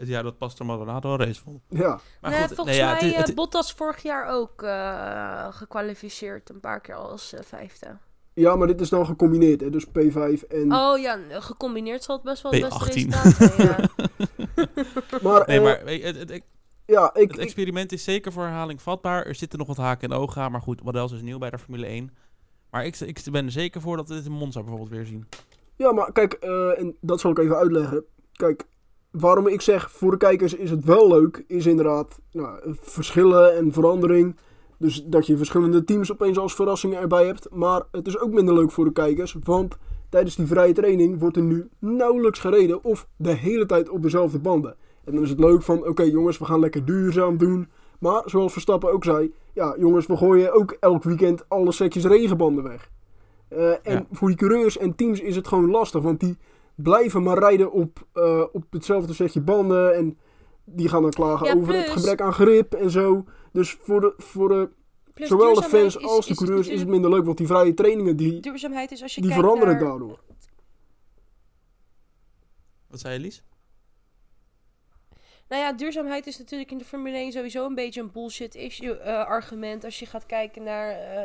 Ja, 0.01 0.23
dat 0.23 0.39
past 0.39 0.59
er 0.59 0.67
Maldonado 0.67 1.13
een 1.13 1.19
race 1.19 1.43
vol. 1.43 1.61
Ja, 1.69 2.01
Maar 2.21 2.31
nee, 2.31 2.41
goed, 2.41 2.55
volgens 2.55 2.77
nee, 2.77 2.87
ja, 2.87 2.93
mij 2.93 3.05
het 3.09 3.15
eh, 3.15 3.25
het- 3.25 3.35
Bottas 3.35 3.73
vorig 3.73 4.03
jaar 4.03 4.29
ook 4.29 4.63
eh, 4.63 5.47
gekwalificeerd. 5.51 6.51
Een 6.51 6.61
paar 6.61 6.81
keer 6.81 6.95
als 6.95 7.33
eh, 7.33 7.41
vijfde. 7.45 7.97
Ja, 8.35 8.57
maar 8.57 8.67
dit 8.67 8.81
is 8.81 8.89
dan 8.89 9.07
gecombineerd, 9.07 9.61
hè? 9.61 9.71
dus 9.71 9.87
P5 9.87 10.47
en... 10.49 10.73
Oh 10.75 10.99
ja, 10.99 11.19
gecombineerd 11.31 12.03
zal 12.05 12.15
het 12.15 12.25
best 12.25 12.43
wel 12.43 12.53
het 12.53 12.61
beste 12.63 12.85
P18. 12.85 12.93
resultaat 12.93 13.35
zijn. 13.35 13.69
Ja. 13.69 13.89
Maar, 15.23 15.47
Nee, 15.47 15.61
maar 15.61 15.81
het, 15.85 16.17
het, 16.17 16.43
ja, 16.87 17.15
ik, 17.15 17.29
het 17.29 17.39
ik, 17.39 17.43
experiment 17.45 17.93
is 17.93 18.05
zeker 18.05 18.33
voor 18.33 18.43
herhaling 18.43 18.83
vatbaar. 18.83 19.27
Er 19.27 19.35
zitten 19.35 19.59
nog 19.59 19.69
wat 19.69 19.77
haken 19.77 20.11
en 20.11 20.17
ogen 20.17 20.43
aan. 20.43 20.53
Maar 20.53 20.61
goed, 20.63 20.81
wat 20.83 20.95
else 20.95 21.15
is 21.15 21.23
nieuw 21.23 21.39
bij 21.39 21.51
de 21.51 21.59
Formule 21.59 21.87
1. 21.87 22.17
Maar 22.71 22.87
ik, 22.87 23.01
ik 23.01 23.23
ben 23.31 23.45
er 23.45 23.51
zeker 23.51 23.81
voor 23.81 23.97
dat 23.97 24.09
we 24.09 24.15
dit 24.15 24.25
in 24.25 24.33
Monza 24.33 24.61
bijvoorbeeld 24.61 24.91
weer 24.91 25.07
zien. 25.07 25.27
ja, 25.77 25.93
maar 25.93 26.13
kijk, 26.13 26.33
eh, 26.33 26.81
en 26.81 26.97
dat 27.01 27.21
zal 27.21 27.31
ik 27.31 27.39
even 27.39 27.57
uitleggen. 27.57 28.05
Kijk, 28.33 28.67
waarom 29.11 29.47
ik 29.47 29.61
zeg 29.61 29.91
voor 29.91 30.11
de 30.11 30.17
kijkers 30.17 30.55
is 30.55 30.71
het 30.71 30.85
wel 30.85 31.09
leuk, 31.09 31.45
is 31.47 31.67
inderdaad 31.67 32.21
nou, 32.33 32.77
verschillen 32.81 33.57
en 33.57 33.73
verandering. 33.73 34.37
Dus 34.79 35.05
dat 35.05 35.27
je 35.27 35.37
verschillende 35.37 35.85
teams 35.85 36.13
opeens 36.13 36.39
als 36.39 36.55
verrassingen 36.55 37.01
erbij 37.01 37.27
hebt. 37.27 37.51
Maar 37.51 37.83
het 37.91 38.07
is 38.07 38.19
ook 38.19 38.33
minder 38.33 38.55
leuk 38.55 38.71
voor 38.71 38.85
de 38.85 38.93
kijkers, 38.93 39.37
want 39.45 39.77
tijdens 40.09 40.37
die 40.37 40.47
vrije 40.47 40.73
training 40.73 41.19
wordt 41.19 41.37
er 41.37 41.43
nu 41.43 41.69
nauwelijks 41.79 42.39
gereden 42.39 42.85
of 42.85 43.09
de 43.17 43.33
hele 43.33 43.67
tijd 43.67 43.89
op 43.89 44.03
dezelfde 44.03 44.39
banden. 44.39 44.77
En 45.05 45.15
dan 45.15 45.23
is 45.23 45.31
het 45.31 45.41
leuk 45.41 45.63
van, 45.63 45.87
oké 45.87 46.03
jongens, 46.03 46.39
we 46.39 46.45
gaan 46.45 46.61
lekker 46.61 46.85
duurzaam 46.85 47.37
doen. 47.37 47.69
Maar 47.99 48.23
zoals 48.27 48.53
Verstappen 48.53 48.93
ook 48.93 49.05
zei, 49.05 49.35
ja 49.55 49.75
jongens, 49.79 50.07
we 50.07 50.17
gooien 50.17 50.53
ook 50.53 50.77
elk 50.81 51.03
weekend 51.03 51.49
alle 51.49 51.73
setjes 51.73 52.05
regenbanden 52.05 52.65
weg. 52.65 52.91
Eh, 53.49 53.71
en 53.71 53.79
Ja. 53.93 54.07
voor 54.13 54.29
die 54.29 54.37
coureurs 54.37 54.79
en 54.79 54.95
teams 54.95 55.21
is 55.21 55.37
het 55.37 55.49
gewoon 55.49 55.71
lastig, 55.71 56.03
want 56.03 56.21
die 56.21 56.37
blijven 56.75 57.23
maar 57.23 57.39
rijden 57.39 57.73
op, 57.73 58.07
eh, 58.13 58.45
op 58.53 58.65
hetzelfde 58.71 59.13
setje 59.15 59.41
banden. 59.41 59.95
En 59.95 60.19
die 60.65 60.89
gaan 60.89 61.03
dan 61.03 61.11
klagen 61.11 61.47
Ja, 61.47 61.55
over 61.55 61.75
het 61.75 61.89
gebrek 61.89 62.21
aan 62.21 62.33
grip 62.33 62.75
en 62.75 62.91
zo. 62.91 63.25
Dus 63.53 63.77
voor 63.81 64.01
de, 64.01 64.15
voor 64.17 64.49
de, 64.49 64.69
Plus 65.15 65.29
zowel 65.29 65.55
de 65.55 65.63
fans 65.63 65.97
is- 65.97 66.05
als 66.05 66.27
de 66.27 66.33
is 66.33 66.39
coureurs 66.39 66.69
is 66.69 66.81
het 66.81 66.89
minder 66.89 67.11
leuk, 67.11 67.25
want 67.25 67.39
die 67.39 67.47
vrije 67.47 67.75
trainingen 67.75 68.17
die, 68.17 68.41
Duurzaamheid 68.41 68.91
is 68.91 69.03
als 69.03 69.15
je 69.15 69.21
die 69.21 69.31
kijkt 69.31 69.45
veranderen 69.45 69.75
naar... 69.77 69.85
daardoor. 69.89 70.19
Wat 72.89 73.01
zei 73.01 73.15
je, 73.15 73.21
Lies? 73.21 73.43
Nou 75.49 75.63
ja, 75.63 75.73
duurzaamheid 75.73 76.27
is 76.27 76.39
natuurlijk 76.39 76.71
in 76.71 76.79
de 76.79 76.85
Formule 76.85 77.17
1 77.17 77.33
sowieso 77.33 77.67
een 77.67 77.75
beetje 77.75 78.01
een 78.01 78.13
bullshit 78.13 78.55
issue, 78.55 78.99
eh, 78.99 79.25
argument. 79.25 79.85
Als 79.85 79.99
je 79.99 80.07
gaat 80.07 80.27
kijken 80.27 80.63
naar 80.63 80.91
eh, 80.91 81.23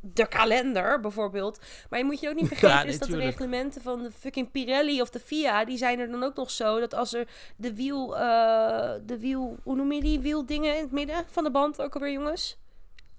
de 0.00 0.28
kalender 0.28 1.00
bijvoorbeeld. 1.00 1.60
Maar 1.90 1.98
je 1.98 2.04
moet 2.04 2.20
je 2.20 2.28
ook 2.28 2.34
niet 2.34 2.48
vergeten 2.58 2.76
nee, 2.76 2.86
is 2.86 2.98
dat 2.98 3.08
de 3.08 3.16
reglementen 3.16 3.82
van 3.82 4.02
de 4.02 4.10
fucking 4.10 4.50
Pirelli 4.50 5.00
of 5.00 5.10
de 5.10 5.20
FIA, 5.20 5.64
die 5.64 5.76
zijn 5.76 5.98
er 5.98 6.10
dan 6.10 6.22
ook 6.22 6.36
nog 6.36 6.50
zo 6.50 6.80
dat 6.80 6.94
als 6.94 7.14
er 7.14 7.28
de 7.56 7.74
wiel, 7.74 8.18
eh, 8.18 8.92
de 9.06 9.18
wiel, 9.18 9.56
hoe 9.62 9.76
noem 9.76 9.92
je 9.92 10.00
die 10.00 10.20
wieldingen 10.20 10.76
in 10.76 10.82
het 10.82 10.92
midden 10.92 11.24
van 11.26 11.44
de 11.44 11.50
band 11.50 11.82
ook 11.82 11.94
alweer 11.94 12.12
jongens? 12.12 12.58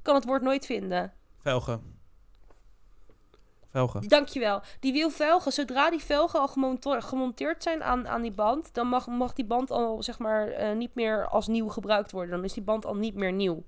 Kan 0.02 0.16
het 0.16 0.26
woord 0.26 0.42
nooit 0.42 0.66
vinden. 0.66 1.14
Velgen. 1.42 1.95
Velgen. 3.76 4.08
Dankjewel. 4.08 4.62
Die 4.80 4.92
wielvelgen, 4.94 5.52
zodra 5.52 5.90
die 5.90 6.00
velgen 6.04 6.40
al 6.40 6.48
gemonteerd 7.02 7.64
zijn 7.64 7.84
aan, 7.84 8.08
aan 8.08 8.22
die 8.22 8.32
band, 8.32 8.74
dan 8.74 8.88
mag, 8.88 9.08
mag 9.08 9.34
die 9.34 9.46
band 9.46 9.72
al 9.72 10.04
zeg 10.04 10.20
maar 10.20 10.48
eh, 10.48 10.76
niet 10.76 10.96
meer 10.96 11.28
als 11.28 11.48
nieuw 11.48 11.68
gebruikt 11.68 12.12
worden. 12.12 12.36
Dan 12.36 12.44
is 12.44 12.54
die 12.54 12.64
band 12.64 12.86
al 12.86 12.96
niet 12.96 13.16
meer 13.16 13.32
nieuw. 13.32 13.64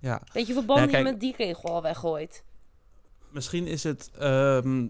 Ja. 0.00 0.22
Weet 0.32 0.46
je 0.46 0.64
kijk- 0.66 0.90
je 0.90 1.02
met 1.02 1.20
die 1.20 1.34
regel 1.36 1.68
al 1.68 1.82
weggooit? 1.82 2.44
Misschien 3.30 3.66
is 3.66 3.84
het 3.84 4.10
ehm, 4.18 4.86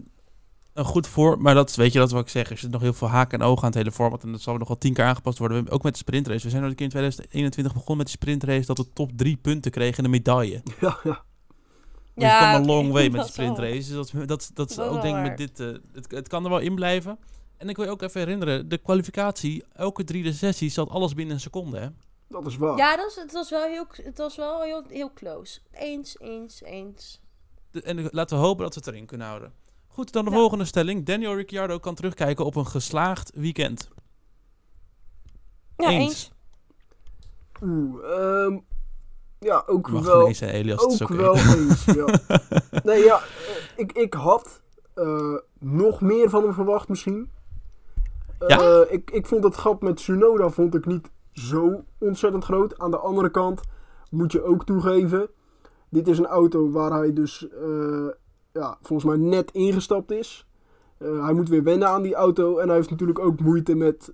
een 0.73 0.85
goed 0.85 1.07
voor... 1.07 1.41
Maar 1.41 1.53
dat 1.53 1.75
weet 1.75 1.93
je, 1.93 1.99
dat 1.99 2.07
is 2.07 2.13
wat 2.13 2.23
ik 2.23 2.29
zeg. 2.29 2.49
Er 2.49 2.57
zit 2.57 2.71
nog 2.71 2.81
heel 2.81 2.93
veel 2.93 3.09
haken 3.09 3.39
en 3.39 3.45
ogen 3.45 3.63
aan 3.63 3.69
het 3.69 3.77
hele 3.77 3.91
format. 3.91 4.23
En 4.23 4.31
dat 4.31 4.41
zal 4.41 4.57
nog 4.57 4.67
wel 4.67 4.77
tien 4.77 4.93
keer 4.93 5.05
aangepast 5.05 5.37
worden. 5.37 5.65
We 5.65 5.71
ook 5.71 5.83
met 5.83 5.93
de 5.93 5.99
sprintrace. 5.99 6.43
We 6.43 6.49
zijn 6.49 6.61
nog 6.61 6.69
een 6.71 6.77
keer 6.77 6.85
in 6.85 6.91
2021 6.91 7.73
begonnen 7.73 7.97
met 7.97 8.05
de 8.05 8.11
sprintrace... 8.11 8.65
dat 8.65 8.77
we 8.77 8.93
top 8.93 9.11
drie 9.15 9.37
punten 9.37 9.71
kregen 9.71 9.97
en 9.97 10.03
een 10.03 10.09
medaille. 10.09 10.61
Ja, 10.79 10.99
ja. 11.03 11.27
Ja, 12.21 12.37
kwam 12.39 12.53
een 12.55 12.61
oké, 12.61 12.71
long 12.71 12.91
way 12.91 13.03
met 13.09 13.11
de 13.11 13.17
dat 13.17 13.29
is 13.29 13.35
wel- 13.35 13.45
sprintrace. 13.55 13.93
Dus 13.93 14.11
dat, 14.11 14.27
dat, 14.27 14.51
dat 14.53 14.69
is 14.69 14.79
ook 14.79 15.01
denk 15.01 15.15
ik 15.17 15.21
met 15.23 15.37
dit... 15.37 15.59
eh, 15.59 15.67
het, 15.93 16.11
het 16.11 16.27
kan 16.27 16.43
er 16.43 16.49
wel 16.49 16.59
in 16.59 16.75
blijven. 16.75 17.19
En 17.57 17.69
ik 17.69 17.75
wil 17.75 17.85
je 17.85 17.91
ook 17.91 18.01
even 18.01 18.19
herinneren... 18.19 18.69
de 18.69 18.77
kwalificatie, 18.77 19.63
elke 19.73 20.03
drie 20.03 20.23
de 20.23 20.33
sessies... 20.33 20.73
zat 20.73 20.89
alles 20.89 21.13
binnen 21.13 21.33
een 21.35 21.41
seconde, 21.41 21.79
hè? 21.79 21.87
Dat 22.27 22.45
is 22.45 22.57
waar. 22.57 22.77
Ja, 22.77 22.95
dat 22.95 23.07
is, 23.09 23.15
het 23.15 23.31
was 23.31 23.49
wel 23.49 23.63
heel, 23.63 23.85
het 23.91 24.17
was 24.17 24.35
wel 24.35 24.61
heel, 24.61 24.83
heel 24.87 25.13
close. 25.13 25.59
Eens, 25.71 26.19
eens, 26.19 26.61
eens. 26.63 27.21
De- 27.71 27.81
en 27.81 28.07
laten 28.11 28.37
we 28.37 28.43
hopen 28.43 28.63
dat 28.63 28.73
we 28.73 28.79
het 28.79 28.89
erin 28.89 29.05
kunnen 29.05 29.27
houden. 29.27 29.53
Goed, 29.87 30.11
dan 30.11 30.25
de 30.25 30.31
Ja. 30.31 30.37
volgende 30.37 30.65
stelling. 30.65 31.05
Daniel 31.05 31.35
Ricciardo 31.35 31.79
kan 31.79 31.95
terugkijken 31.95 32.45
op 32.45 32.55
een 32.55 32.67
geslaagd 32.67 33.31
weekend. 33.35 33.87
Ja, 35.77 35.89
Eens. 35.89 36.03
eens. 36.03 36.31
Oeh, 37.63 38.03
ehm, 38.45 38.57
ja, 39.39 39.63
ook 39.67 39.91
mag 39.91 40.05
wel. 40.05 40.27
Elias. 40.27 41.01
Ook 41.01 41.09
wel 41.09 41.35
eens, 41.35 41.85
ja. 41.85 42.05
Nee, 42.83 43.03
ja, 43.03 43.15
eh, 43.15 43.23
ik, 43.75 43.91
ik 43.91 44.13
had 44.13 44.61
eh, 44.93 45.35
nog 45.59 46.01
meer 46.01 46.29
van 46.29 46.43
hem 46.43 46.53
verwacht 46.53 46.87
misschien. 46.87 47.29
Ja? 48.47 48.59
Eh, 48.59 48.93
ik, 48.93 49.11
ik 49.11 49.25
vond 49.25 49.43
het 49.43 49.57
gat 49.57 49.81
met 49.81 49.95
Tsunoda 49.95 50.49
vond 50.49 50.75
ik 50.75 50.85
niet 50.85 51.09
zo 51.31 51.83
ontzettend 51.97 52.43
groot. 52.43 52.79
Aan 52.79 52.91
de 52.91 52.97
andere 52.97 53.29
kant 53.29 53.61
moet 54.09 54.31
je 54.31 54.43
ook 54.43 54.65
toegeven, 54.65 55.29
dit 55.89 56.07
is 56.07 56.17
een 56.17 56.27
auto 56.27 56.71
waar 56.71 56.91
hij 56.91 57.13
dus 57.13 57.47
ja, 58.51 58.77
volgens 58.81 59.09
mij 59.09 59.29
net 59.29 59.51
ingestapt 59.51 60.11
is. 60.11 60.47
Hij 60.97 61.33
moet 61.33 61.49
weer 61.49 61.63
wennen 61.63 61.87
aan 61.87 62.01
die 62.01 62.15
auto 62.15 62.57
en 62.57 62.67
hij 62.67 62.75
heeft 62.75 62.89
natuurlijk 62.89 63.19
ook 63.19 63.39
moeite 63.39 63.75
met, 63.75 64.13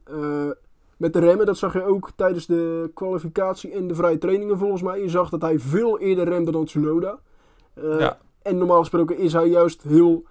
met 0.97 1.13
de 1.13 1.19
remmen. 1.19 1.45
Dat 1.45 1.57
zag 1.57 1.73
je 1.73 1.83
ook 1.83 2.09
tijdens 2.15 2.45
de 2.45 2.91
kwalificatie 2.93 3.71
en 3.71 3.87
de 3.87 3.95
vrije 3.95 4.17
trainingen 4.17 4.57
volgens 4.57 4.81
mij. 4.81 5.01
Je 5.01 5.09
zag 5.09 5.29
dat 5.29 5.41
hij 5.41 5.59
veel 5.59 5.99
eerder 5.99 6.25
remde 6.29 6.51
dan 6.51 6.65
Tsunoda. 6.65 7.17
Eh, 7.73 7.99
Ja. 7.99 8.17
En 8.41 8.57
normaal 8.57 8.79
gesproken 8.79 9.17
is 9.17 9.33
hij 9.33 9.47
juist 9.47 9.81
heel 9.81 10.23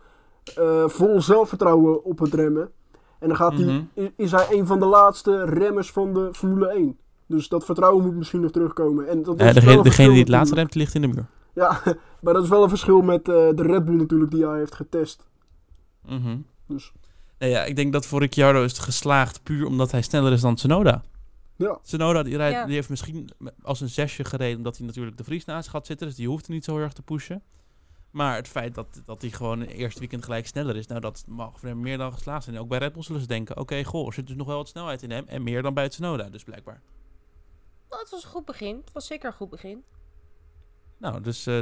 eh, 0.56 0.88
vol 0.88 1.20
zelfvertrouwen 1.22 2.04
op 2.04 2.18
het 2.18 2.34
remmen. 2.34 2.70
En 3.18 3.28
dan 3.28 3.36
gaat 3.36 3.52
Mhm. 3.52 3.62
hij, 3.68 4.04
i- 4.04 4.12
is 4.16 4.30
hij 4.32 4.46
een 4.50 4.66
van 4.66 4.78
de 4.78 4.84
laatste 4.86 5.44
remmers 5.44 5.90
van 5.92 6.14
de 6.14 6.28
Formule 6.32 6.68
1. 6.74 6.98
Dus 7.26 7.48
dat 7.48 7.64
vertrouwen 7.64 8.04
moet 8.04 8.14
misschien 8.14 8.40
nog 8.40 8.50
terugkomen. 8.50 9.08
En 9.08 9.22
dat 9.22 9.34
is 9.40 9.46
Ja, 9.46 9.52
wel 9.52 9.62
degene, 9.62 9.82
degene 9.82 10.08
die 10.10 10.18
het 10.18 10.28
laatste 10.28 10.54
remt, 10.54 10.74
ligt 10.74 10.94
in 10.94 11.00
de 11.00 11.06
muur. 11.06 11.26
Ja, 11.54 11.80
maar 12.22 12.34
dat 12.34 12.42
is 12.42 12.48
wel 12.48 12.62
een 12.62 12.68
verschil 12.68 13.00
met 13.02 13.28
eh, 13.28 13.34
de 13.34 13.62
Red 13.62 13.84
Bull 13.84 13.94
natuurlijk 13.96 14.30
die 14.30 14.46
hij 14.46 14.58
heeft 14.58 14.74
getest. 14.74 15.26
Mhm. 16.06 16.36
Dus 16.66 16.92
Nee, 17.38 17.50
ja, 17.50 17.64
ik 17.64 17.76
denk 17.76 17.92
dat 17.92 18.06
voor 18.06 18.20
Ricciardo 18.20 18.64
is 18.64 18.70
het 18.72 18.80
geslaagd 18.80 19.42
puur 19.42 19.66
omdat 19.66 19.90
hij 19.90 20.02
sneller 20.02 20.32
is 20.32 20.40
dan 20.40 20.54
Tsunoda. 20.54 21.02
ja, 21.56 21.78
Tsunoda 21.82 22.22
die, 22.22 22.36
rijdt, 22.36 22.56
Ja. 22.56 22.64
die 22.66 22.74
heeft 22.74 22.88
misschien 22.88 23.30
als 23.62 23.80
een 23.80 23.88
zesje 23.88 24.24
gereden 24.24 24.56
omdat 24.56 24.76
hij 24.76 24.86
natuurlijk 24.86 25.16
de 25.16 25.24
Vries 25.24 25.44
naast 25.44 25.68
had 25.68 25.86
zitten. 25.86 26.06
Dus 26.06 26.16
die 26.16 26.28
hoeft 26.28 26.46
er 26.46 26.52
niet 26.52 26.64
zo 26.64 26.74
heel 26.74 26.82
erg 26.84 26.92
te 26.92 27.02
pushen. 27.02 27.42
Maar 28.10 28.36
het 28.36 28.48
feit 28.48 28.74
dat, 28.74 29.02
dat 29.04 29.20
hij 29.20 29.30
gewoon 29.30 29.62
in 29.62 29.68
het 29.68 29.76
eerste 29.76 29.98
weekend 30.00 30.24
gelijk 30.24 30.46
sneller 30.46 30.76
is, 30.76 30.86
nou 30.86 31.00
dat 31.00 31.24
mag 31.26 31.60
voor 31.60 31.68
hem 31.68 31.80
meer 31.80 31.98
dan 31.98 32.12
geslaagd 32.12 32.44
zijn. 32.44 32.56
En 32.56 32.62
ook 32.62 32.68
bij 32.68 32.78
Red 32.78 32.92
Bull 32.92 33.02
zullen 33.02 33.20
ze 33.20 33.26
denken, 33.26 33.56
oké, 33.56 33.84
goh, 33.84 34.06
er 34.06 34.12
zit 34.12 34.26
dus 34.26 34.36
nog 34.36 34.46
wel 34.46 34.56
wat 34.56 34.68
snelheid 34.68 35.02
in 35.02 35.10
hem. 35.10 35.24
En 35.26 35.42
meer 35.42 35.62
dan 35.62 35.74
bij 35.74 35.88
Tsunoda, 35.88 36.28
dus 36.30 36.44
blijkbaar. 36.44 36.80
Nou, 37.88 38.02
het 38.02 38.10
was 38.10 38.24
een 38.24 38.30
goed 38.30 38.44
begin. 38.44 38.76
Het 38.84 38.92
was 38.92 39.06
zeker 39.06 39.26
een 39.28 39.36
goed 39.36 39.50
begin. 39.50 39.82
Nou, 41.04 41.20
dus 41.20 41.46
eh, 41.46 41.56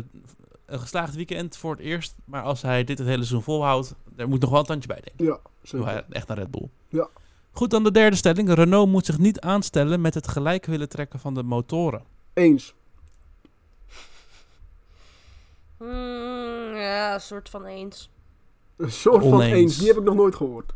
een 0.66 0.80
geslaagd 0.80 1.14
weekend 1.14 1.56
voor 1.56 1.70
het 1.70 1.80
eerst. 1.80 2.14
Maar 2.24 2.42
als 2.42 2.62
hij 2.62 2.84
dit 2.84 2.98
het 2.98 3.06
hele 3.06 3.18
seizoen 3.22 3.42
volhoudt, 3.42 3.94
er 4.16 4.28
moet 4.28 4.40
nog 4.40 4.50
wel 4.50 4.58
een 4.58 4.64
tandje 4.66 4.88
bij 4.88 5.00
denken. 5.00 5.24
ja, 5.24 5.30
Doe 5.30 5.40
zeker. 5.62 5.86
hij 5.86 6.04
echt 6.10 6.28
naar 6.28 6.38
Red 6.38 6.50
Bull. 6.50 6.68
Ja. 6.88 7.08
Goed, 7.52 7.70
dan 7.70 7.84
de 7.84 7.90
derde 7.90 8.16
stelling. 8.16 8.54
Renault 8.54 8.88
moet 8.88 9.06
zich 9.06 9.18
niet 9.18 9.40
aanstellen 9.40 10.00
met 10.00 10.14
het 10.14 10.28
gelijk 10.28 10.66
willen 10.66 10.88
trekken 10.88 11.18
van 11.20 11.34
de 11.34 11.42
motoren. 11.42 12.02
Eens. 12.32 12.74
Hmm, 15.76 16.74
ja, 16.74 17.14
een 17.14 17.20
soort 17.20 17.48
van 17.48 17.64
eens. 17.64 18.10
Een 18.76 18.92
soort 18.92 19.22
van 19.24 19.40
eens. 19.40 19.78
Die 19.78 19.88
heb 19.88 19.96
ik 19.96 20.02
nog 20.04 20.14
nooit 20.14 20.34
gehoord. 20.34 20.72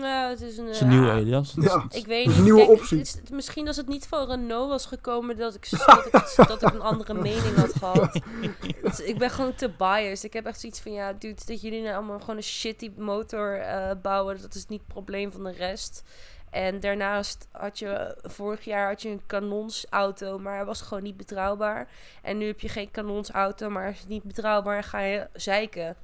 Nou, 0.00 0.30
het 0.30 0.40
is 0.40 0.56
een... 0.58 0.64
Dat 0.66 0.74
is 0.74 0.80
een 0.80 0.86
eh, 0.90 0.92
nieuwe 0.92 1.10
Elias. 1.12 1.54
Ja. 1.60 1.84
Ik 1.90 2.06
weet 2.06 2.26
niet. 2.26 2.36
een 2.36 2.42
nieuwe 2.42 2.66
Kijk, 2.66 2.70
optie. 2.80 2.98
het 2.98 3.20
is- 3.24 3.30
misschien 3.30 3.66
als 3.66 3.76
het 3.76 3.88
niet 3.88 4.06
van 4.06 4.28
Renault 4.28 4.68
was 4.68 4.86
gekomen 4.86 5.36
dat 5.36 5.54
ik, 5.54 5.68
dat 5.70 6.06
ik, 6.06 6.12
het- 6.12 6.34
dat 6.48 6.62
ik 6.62 6.72
een 6.72 6.80
andere 6.80 7.14
mening 7.14 7.56
had 7.56 7.72
gehad. 7.78 8.20
Het- 8.82 9.02
ik 9.08 9.18
ben 9.18 9.30
gewoon 9.30 9.54
te 9.54 9.68
biased. 9.78 10.24
Ik 10.24 10.32
heb 10.32 10.46
echt 10.46 10.60
zoiets 10.60 10.80
van, 10.80 10.92
ja, 10.92 11.12
dude, 11.12 11.40
dat 11.46 11.60
jullie 11.60 11.82
nou 11.82 11.94
allemaal 11.94 12.20
gewoon 12.20 12.36
een 12.36 12.42
shitty 12.42 12.90
motor 12.96 13.58
eh, 13.60 13.90
bouwen, 14.02 14.40
dat 14.40 14.54
is 14.54 14.66
niet 14.66 14.80
het 14.80 14.88
probleem 14.88 15.32
van 15.32 15.44
de 15.44 15.52
rest. 15.52 16.02
En 16.50 16.80
daarnaast 16.80 17.48
had 17.50 17.78
je, 17.78 18.16
vorig 18.22 18.64
jaar 18.64 18.88
had 18.88 19.02
je 19.02 19.08
een 19.08 19.22
kanonsauto, 19.26 20.38
maar 20.38 20.54
hij 20.56 20.64
was 20.64 20.80
gewoon 20.82 21.02
niet 21.02 21.16
betrouwbaar. 21.16 21.88
En 22.22 22.38
nu 22.38 22.46
heb 22.46 22.60
je 22.60 22.68
geen 22.68 22.90
kanonsauto, 22.90 23.70
maar 23.70 23.82
hij 23.82 23.92
is 23.92 24.06
niet 24.06 24.22
betrouwbaar 24.22 24.76
en 24.76 24.84
ga 24.84 25.00
je 25.00 25.26
zeiken. 25.32 25.96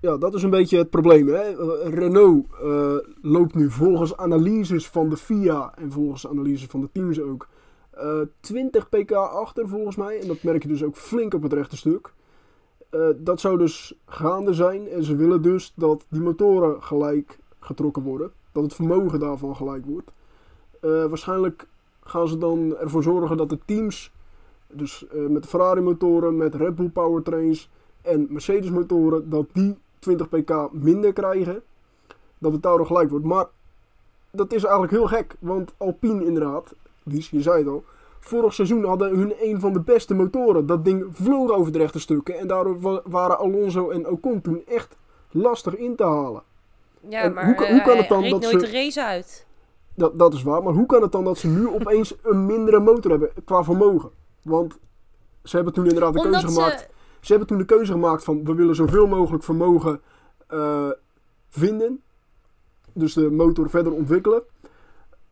Ja, 0.00 0.16
dat 0.16 0.34
is 0.34 0.42
een 0.42 0.50
beetje 0.50 0.78
het 0.78 0.90
probleem. 0.90 1.28
Hè? 1.28 1.34
Eh, 1.34 1.94
Renault 1.94 2.46
eh, 2.62 2.96
loopt 3.22 3.54
nu 3.54 3.70
volgens 3.70 4.16
analyses 4.16 4.88
van 4.88 5.08
de 5.08 5.16
FIA 5.16 5.72
en 5.74 5.92
volgens 5.92 6.28
analyses 6.28 6.66
van 6.66 6.80
de 6.80 6.88
teams 6.92 7.20
ook 7.20 7.48
eh 7.90 8.20
20 8.40 8.88
pk 8.88 9.12
achter 9.12 9.68
volgens 9.68 9.96
mij. 9.96 10.20
En 10.20 10.26
dat 10.26 10.42
merk 10.42 10.62
je 10.62 10.68
dus 10.68 10.84
ook 10.84 10.96
flink 10.96 11.34
op 11.34 11.42
het 11.42 11.52
rechte 11.52 11.76
stuk. 11.76 12.12
Eh, 12.90 13.08
dat 13.16 13.40
zou 13.40 13.58
dus 13.58 13.94
gaande 14.06 14.54
zijn 14.54 14.88
en 14.88 15.04
ze 15.04 15.16
willen 15.16 15.42
dus 15.42 15.72
dat 15.76 16.06
die 16.08 16.20
motoren 16.20 16.82
gelijk 16.82 17.38
getrokken 17.60 18.02
worden. 18.02 18.32
Dat 18.52 18.62
het 18.62 18.74
vermogen 18.74 19.20
daarvan 19.20 19.56
gelijk 19.56 19.86
wordt. 19.86 20.10
Eh, 20.80 20.90
waarschijnlijk 20.90 21.66
gaan 22.00 22.28
ze 22.28 22.38
dan 22.38 22.76
ervoor 22.76 23.02
zorgen 23.02 23.36
dat 23.36 23.48
de 23.48 23.58
teams 23.64 24.12
dus 24.72 25.06
eh, 25.06 25.26
met 25.26 25.46
Ferrari 25.46 25.80
motoren, 25.80 26.36
met 26.36 26.54
Red 26.54 26.74
Bull 26.74 26.88
powertrains 26.88 27.70
en 28.02 28.26
Mercedes 28.30 28.70
motoren, 28.70 29.30
dat 29.30 29.46
die 29.52 29.76
20 29.98 30.28
pk 30.28 30.68
minder 30.72 31.12
krijgen. 31.12 31.62
Dat 32.38 32.52
het 32.52 32.62
daardoor 32.62 32.86
gelijk 32.86 33.10
wordt. 33.10 33.24
Maar 33.24 33.46
dat 34.30 34.52
is 34.52 34.62
eigenlijk 34.62 34.92
heel 34.92 35.06
gek, 35.06 35.36
want 35.38 35.72
Alpine 35.76 36.24
inderdaad, 36.24 36.74
Lies, 37.02 37.30
je 37.30 37.42
zei 37.42 37.58
het 37.58 37.66
al, 37.68 37.84
vorig 38.20 38.54
seizoen 38.54 38.84
hadden 38.84 39.16
hun 39.18 39.34
een 39.40 39.60
van 39.60 39.72
de 39.72 39.80
beste 39.80 40.14
motoren. 40.14 40.66
Dat 40.66 40.84
ding 40.84 41.04
vloog 41.12 41.50
over 41.50 41.72
de 41.72 41.78
rechte 41.78 42.00
stukken 42.00 42.38
en 42.38 42.46
daardoor 42.46 42.80
wa- 42.80 43.00
waren 43.04 43.38
Alonso 43.38 43.90
en 43.90 44.08
Ocon 44.08 44.40
toen 44.40 44.62
echt 44.66 44.96
lastig 45.30 45.76
in 45.76 45.96
te 45.96 46.04
halen. 46.04 46.42
Ja, 47.08 47.20
En 47.22 47.32
maar 47.32 47.44
hoe 47.44 47.54
kan- 47.54 47.66
eh, 47.66 47.72
hoe 47.72 47.82
kan 47.82 47.96
het 47.96 48.08
dan 48.08 48.22
dat 48.22 48.30
nooit 48.40 48.60
ze- 48.60 48.66
de 48.66 48.70
race 48.72 49.04
uit. 49.04 49.46
Dat, 49.94 50.18
dat 50.18 50.34
is 50.34 50.42
waar, 50.42 50.62
maar 50.62 50.72
hoe 50.72 50.86
kan 50.86 51.02
het 51.02 51.12
dan 51.12 51.24
dat 51.24 51.38
ze 51.38 51.48
nu 51.48 51.68
opeens 51.68 52.14
een 52.22 52.46
mindere 52.46 52.80
motor 52.80 53.10
hebben 53.10 53.30
qua 53.44 53.64
vermogen? 53.64 54.10
Want 54.42 54.78
ze 55.44 55.56
hebben 55.56 55.74
toen 55.74 55.86
inderdaad 55.86 56.12
de 56.12 56.18
Omdat 56.20 56.40
keuze 56.40 56.54
gemaakt. 56.56 56.80
ze... 56.80 56.86
Ze 57.20 57.28
hebben 57.28 57.46
toen 57.46 57.58
de 57.58 57.64
keuze 57.64 57.92
gemaakt 57.92 58.24
van 58.24 58.44
we 58.44 58.54
willen 58.54 58.74
zoveel 58.74 59.06
mogelijk 59.06 59.44
vermogen 59.44 60.00
eh, 60.46 60.90
vinden. 61.48 62.02
Dus 62.92 63.12
de 63.12 63.30
motor 63.30 63.70
verder 63.70 63.92
ontwikkelen. 63.92 64.42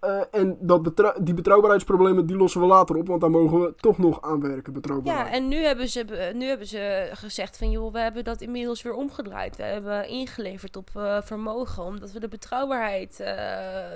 Eh, 0.01 0.20
en 0.31 0.57
dat 0.61 1.14
die 1.20 1.35
betrouwbaarheidsproblemen 1.35 2.27
die 2.27 2.37
lossen 2.37 2.61
we 2.61 2.66
later 2.66 2.96
op, 2.96 3.07
want 3.07 3.20
daar 3.20 3.31
mogen 3.31 3.61
we 3.61 3.75
toch 3.75 3.99
nog 3.99 4.22
aan 4.22 4.40
werken, 4.40 5.03
Ja, 5.03 5.31
en 5.31 5.49
nu 5.49 5.57
hebben, 5.57 5.88
ze, 5.88 6.31
nu 6.35 6.46
hebben 6.46 6.66
ze 6.66 7.11
gezegd 7.12 7.57
van... 7.57 7.70
joh, 7.70 7.92
we 7.92 7.99
hebben 7.99 8.25
dat 8.25 8.40
inmiddels 8.40 8.83
weer 8.83 8.94
omgedraaid. 8.94 9.57
We 9.57 9.62
hebben 9.62 10.09
ingeleverd 10.09 10.77
op 10.77 10.90
eh, 10.94 11.22
vermogen... 11.22 11.83
omdat 11.83 12.12
we 12.12 12.20
de 12.20 12.29
betrouwbaarheid 12.29 13.16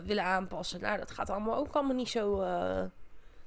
willen 0.05 0.25
aanpassen. 0.25 0.81
Nou, 0.81 0.99
dat 0.99 1.11
gaat 1.11 1.31
allemaal 1.31 1.57
ook 1.57 1.75
allemaal 1.75 1.97
niet 1.97 2.09
zo... 2.09 2.45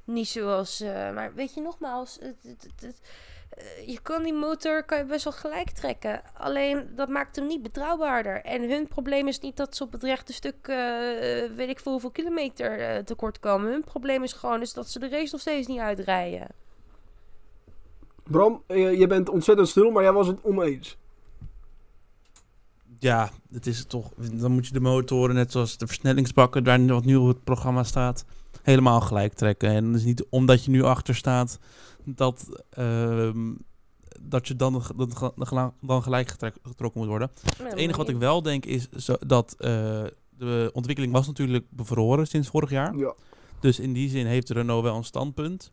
niet 0.03 0.27
zoals... 0.27 0.83
maar 1.13 1.33
weet 1.35 1.53
je, 1.53 1.61
nogmaals... 1.61 2.17
Het, 2.21 2.67
het, 2.79 3.01
je 3.85 3.99
kan 4.01 4.23
die 4.23 4.33
motor 4.33 4.83
kan 4.83 4.97
je 4.97 5.05
best 5.05 5.23
wel 5.23 5.33
gelijk 5.33 5.69
trekken. 5.69 6.21
Alleen, 6.33 6.87
dat 6.95 7.09
maakt 7.09 7.35
hem 7.35 7.47
niet 7.47 7.61
betrouwbaarder. 7.61 8.41
En 8.41 8.69
hun 8.69 8.87
probleem 8.87 9.27
is 9.27 9.39
niet 9.39 9.57
dat 9.57 9.75
ze 9.75 9.83
op 9.83 9.91
het 9.91 10.03
rechte 10.03 10.33
stuk... 10.33 10.67
eh, 10.67 10.75
weet 11.55 11.69
ik 11.69 11.79
veel 11.79 11.91
hoeveel 11.91 12.11
kilometer 12.11 12.79
eh, 12.79 13.03
tekort 13.03 13.39
komen. 13.39 13.71
Hun 13.71 13.83
probleem 13.83 14.23
is 14.23 14.33
gewoon 14.33 14.61
is 14.61 14.73
dat 14.73 14.89
ze 14.89 14.99
de 14.99 15.09
race 15.09 15.31
nog 15.31 15.41
steeds 15.41 15.67
niet 15.67 15.79
uitrijden. 15.79 16.47
Bram, 18.23 18.63
eh, 18.67 18.99
je 18.99 19.07
bent 19.07 19.29
ontzettend 19.29 19.67
stil, 19.67 19.91
maar 19.91 20.03
jij 20.03 20.13
was 20.13 20.27
het 20.27 20.43
oneens. 20.43 20.97
Ja, 22.99 23.29
het 23.51 23.67
is 23.67 23.85
toch. 23.85 24.11
Dan 24.33 24.51
moet 24.51 24.67
je 24.67 24.73
de 24.73 24.79
motoren, 24.79 25.35
net 25.35 25.51
zoals 25.51 25.77
de 25.77 25.87
versnellingsbakken, 25.87 26.63
waar 26.63 26.85
wat 26.85 27.05
nu 27.05 27.15
op 27.15 27.27
het 27.27 27.43
programma 27.43 27.83
staat, 27.83 28.25
helemaal 28.61 29.01
gelijk 29.01 29.33
trekken. 29.33 29.69
En 29.69 29.85
het 29.85 29.95
is 29.95 30.03
niet 30.03 30.25
omdat 30.29 30.65
je 30.65 30.71
nu 30.71 30.83
achter 30.83 31.15
staat 31.15 31.59
dat, 32.05 32.65
ehm, 32.69 33.53
dat 34.21 34.47
je 34.47 34.55
dan, 34.55 34.83
dan, 34.95 35.73
dan 35.81 36.03
gelijk 36.03 36.27
getrek- 36.29 36.57
getrokken 36.63 36.99
moet 36.99 37.09
worden. 37.09 37.31
Het 37.63 37.73
enige 37.73 37.97
wat 37.97 38.09
ik 38.09 38.17
wel 38.17 38.41
denk 38.41 38.65
is 38.65 38.89
zo, 38.89 39.15
dat 39.19 39.55
eh, 39.57 40.03
de 40.29 40.69
ontwikkeling 40.73 41.13
was 41.13 41.27
natuurlijk 41.27 41.65
bevroren 41.69 42.27
sinds 42.27 42.47
vorig 42.47 42.69
jaar. 42.69 42.95
Ja. 42.95 43.13
Dus 43.59 43.79
in 43.79 43.93
die 43.93 44.09
zin 44.09 44.25
heeft 44.25 44.49
Renault 44.49 44.83
wel 44.83 44.95
een 44.95 45.03
standpunt. 45.03 45.71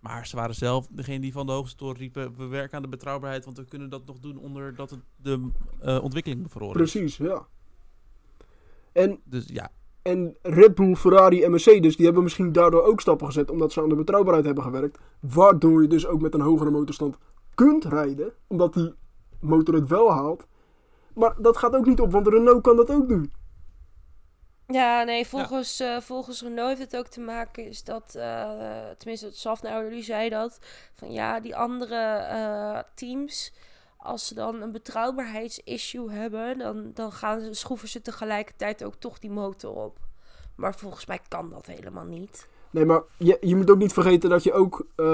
Maar 0.00 0.26
ze 0.26 0.36
waren 0.36 0.54
zelf 0.54 0.86
degene 0.90 1.20
die 1.20 1.32
van 1.32 1.46
de 1.46 1.52
hoogste 1.52 1.76
toren 1.76 1.96
riepen... 1.96 2.36
we 2.36 2.46
werken 2.46 2.76
aan 2.76 2.82
de 2.82 2.88
betrouwbaarheid, 2.88 3.44
want 3.44 3.56
we 3.56 3.64
kunnen 3.64 3.90
dat 3.90 4.06
nog 4.06 4.18
doen... 4.18 4.36
onder 4.36 4.74
dat 4.74 4.90
het 4.90 5.00
de 5.16 5.50
eh, 5.80 6.02
ontwikkeling 6.02 6.42
bevroren 6.42 6.82
is. 6.82 6.90
Precies, 6.90 7.16
ja. 7.16 7.46
En, 8.92 9.20
Dus 9.24 9.44
ja, 9.46 9.70
en 10.08 10.36
Red 10.42 10.74
Bull, 10.74 10.94
Ferrari 10.94 11.42
en 11.42 11.50
Mercedes, 11.50 11.96
die 11.96 12.04
hebben 12.04 12.22
misschien 12.22 12.52
daardoor 12.52 12.82
ook 12.82 13.00
stappen 13.00 13.26
gezet, 13.26 13.50
omdat 13.50 13.72
ze 13.72 13.82
aan 13.82 13.88
de 13.88 13.94
betrouwbaarheid 13.94 14.46
hebben 14.46 14.64
gewerkt. 14.64 14.98
Waardoor 15.20 15.82
je 15.82 15.88
dus 15.88 16.06
ook 16.06 16.20
met 16.20 16.34
een 16.34 16.40
hogere 16.40 16.70
motorstand 16.70 17.16
kunt 17.54 17.84
rijden, 17.84 18.32
omdat 18.46 18.74
die 18.74 18.94
motor 19.40 19.74
het 19.74 19.88
wel 19.88 20.12
haalt. 20.12 20.46
Maar 21.14 21.34
dat 21.38 21.56
gaat 21.56 21.74
ook 21.74 21.86
niet 21.86 22.00
op, 22.00 22.12
want 22.12 22.28
Renault 22.28 22.62
kan 22.62 22.76
dat 22.76 22.90
ook 22.90 23.08
doen. 23.08 23.32
Ja, 24.66 25.02
nee, 25.02 25.26
volgens, 25.26 25.80
eh, 25.80 26.00
volgens 26.00 26.42
Renault 26.42 26.68
heeft 26.68 26.92
het 26.92 26.96
ook 26.96 27.06
te 27.06 27.20
maken 27.20 27.66
is 27.66 27.84
dat, 27.84 28.14
eh 28.14 28.90
tenminste, 28.98 29.30
Safnauer 29.32 29.84
jullie 29.84 30.02
zei 30.02 30.28
dat, 30.28 30.58
van 30.94 31.12
ja, 31.12 31.40
die 31.40 31.56
andere 31.56 31.94
eh, 31.94 32.78
teams, 32.94 33.52
als 34.08 34.26
ze 34.26 34.34
dan 34.34 34.62
een 34.62 34.72
betrouwbaarheidsissue 34.72 36.10
hebben, 36.10 36.58
dan, 36.58 36.90
dan 36.94 37.12
gaan 37.12 37.40
ze, 37.40 37.54
schroeven 37.54 37.88
ze 37.88 38.02
tegelijkertijd 38.02 38.84
ook 38.84 38.94
toch 38.94 39.18
die 39.18 39.30
motor 39.30 39.74
op. 39.74 39.98
Maar 40.54 40.74
volgens 40.74 41.06
mij 41.06 41.20
kan 41.28 41.50
dat 41.50 41.66
helemaal 41.66 42.04
niet. 42.04 42.48
Nee, 42.70 42.84
maar 42.84 43.02
je, 43.16 43.36
je 43.40 43.56
moet 43.56 43.70
ook 43.70 43.78
niet 43.78 43.92
vergeten 43.92 44.30
dat 44.30 44.42
je 44.42 44.52
ook 44.52 44.86
eh, 44.96 45.06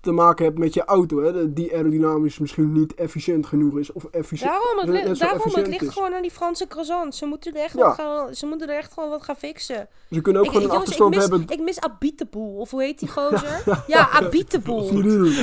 te 0.00 0.12
maken 0.12 0.44
hebt 0.44 0.58
met 0.58 0.74
je 0.74 0.84
auto, 0.84 1.22
hè, 1.22 1.52
die 1.52 1.74
aerodynamisch 1.74 2.38
misschien 2.38 2.72
niet 2.72 2.94
efficiënt 2.94 3.46
genoeg 3.46 3.78
is. 3.78 3.92
Of 3.92 4.04
efficiënt. 4.04 4.50
Daarom, 4.50 4.78
het, 4.78 4.86
net 4.88 5.08
li- 5.08 5.14
zo 5.14 5.24
daarom, 5.24 5.52
het 5.54 5.66
ligt 5.66 5.82
is. 5.82 5.88
gewoon 5.92 6.14
aan 6.14 6.22
die 6.22 6.30
Franse 6.30 6.66
croissants. 6.66 7.18
Ze 7.18 7.26
moeten 7.26 7.54
er 7.54 7.62
echt, 7.62 7.74
Ja. 7.74 7.84
wat 7.86 7.94
gaan, 7.94 8.34
ze 8.34 8.46
moeten 8.46 8.68
er 8.68 8.76
echt 8.76 8.92
gewoon 8.92 9.08
wat 9.10 9.22
gaan 9.22 9.36
fixen. 9.36 9.88
Ze 10.10 10.20
kunnen 10.20 10.40
ook 10.42 10.46
Ik, 10.48 10.52
gewoon 10.54 10.66
ik, 10.68 10.72
een 10.72 10.78
jongens, 10.78 10.94
ik 10.94 11.00
achterstand 11.02 11.10
mis, 11.14 11.20
hebben. 11.20 11.58
ik 11.58 11.60
mis 11.64 11.80
Abiteboel, 11.80 12.56
of 12.56 12.70
hoe 12.70 12.82
heet 12.82 12.98
die 12.98 13.08
gozer? 13.18 13.62
ja, 13.86 14.10
Abiteboel. 14.10 14.86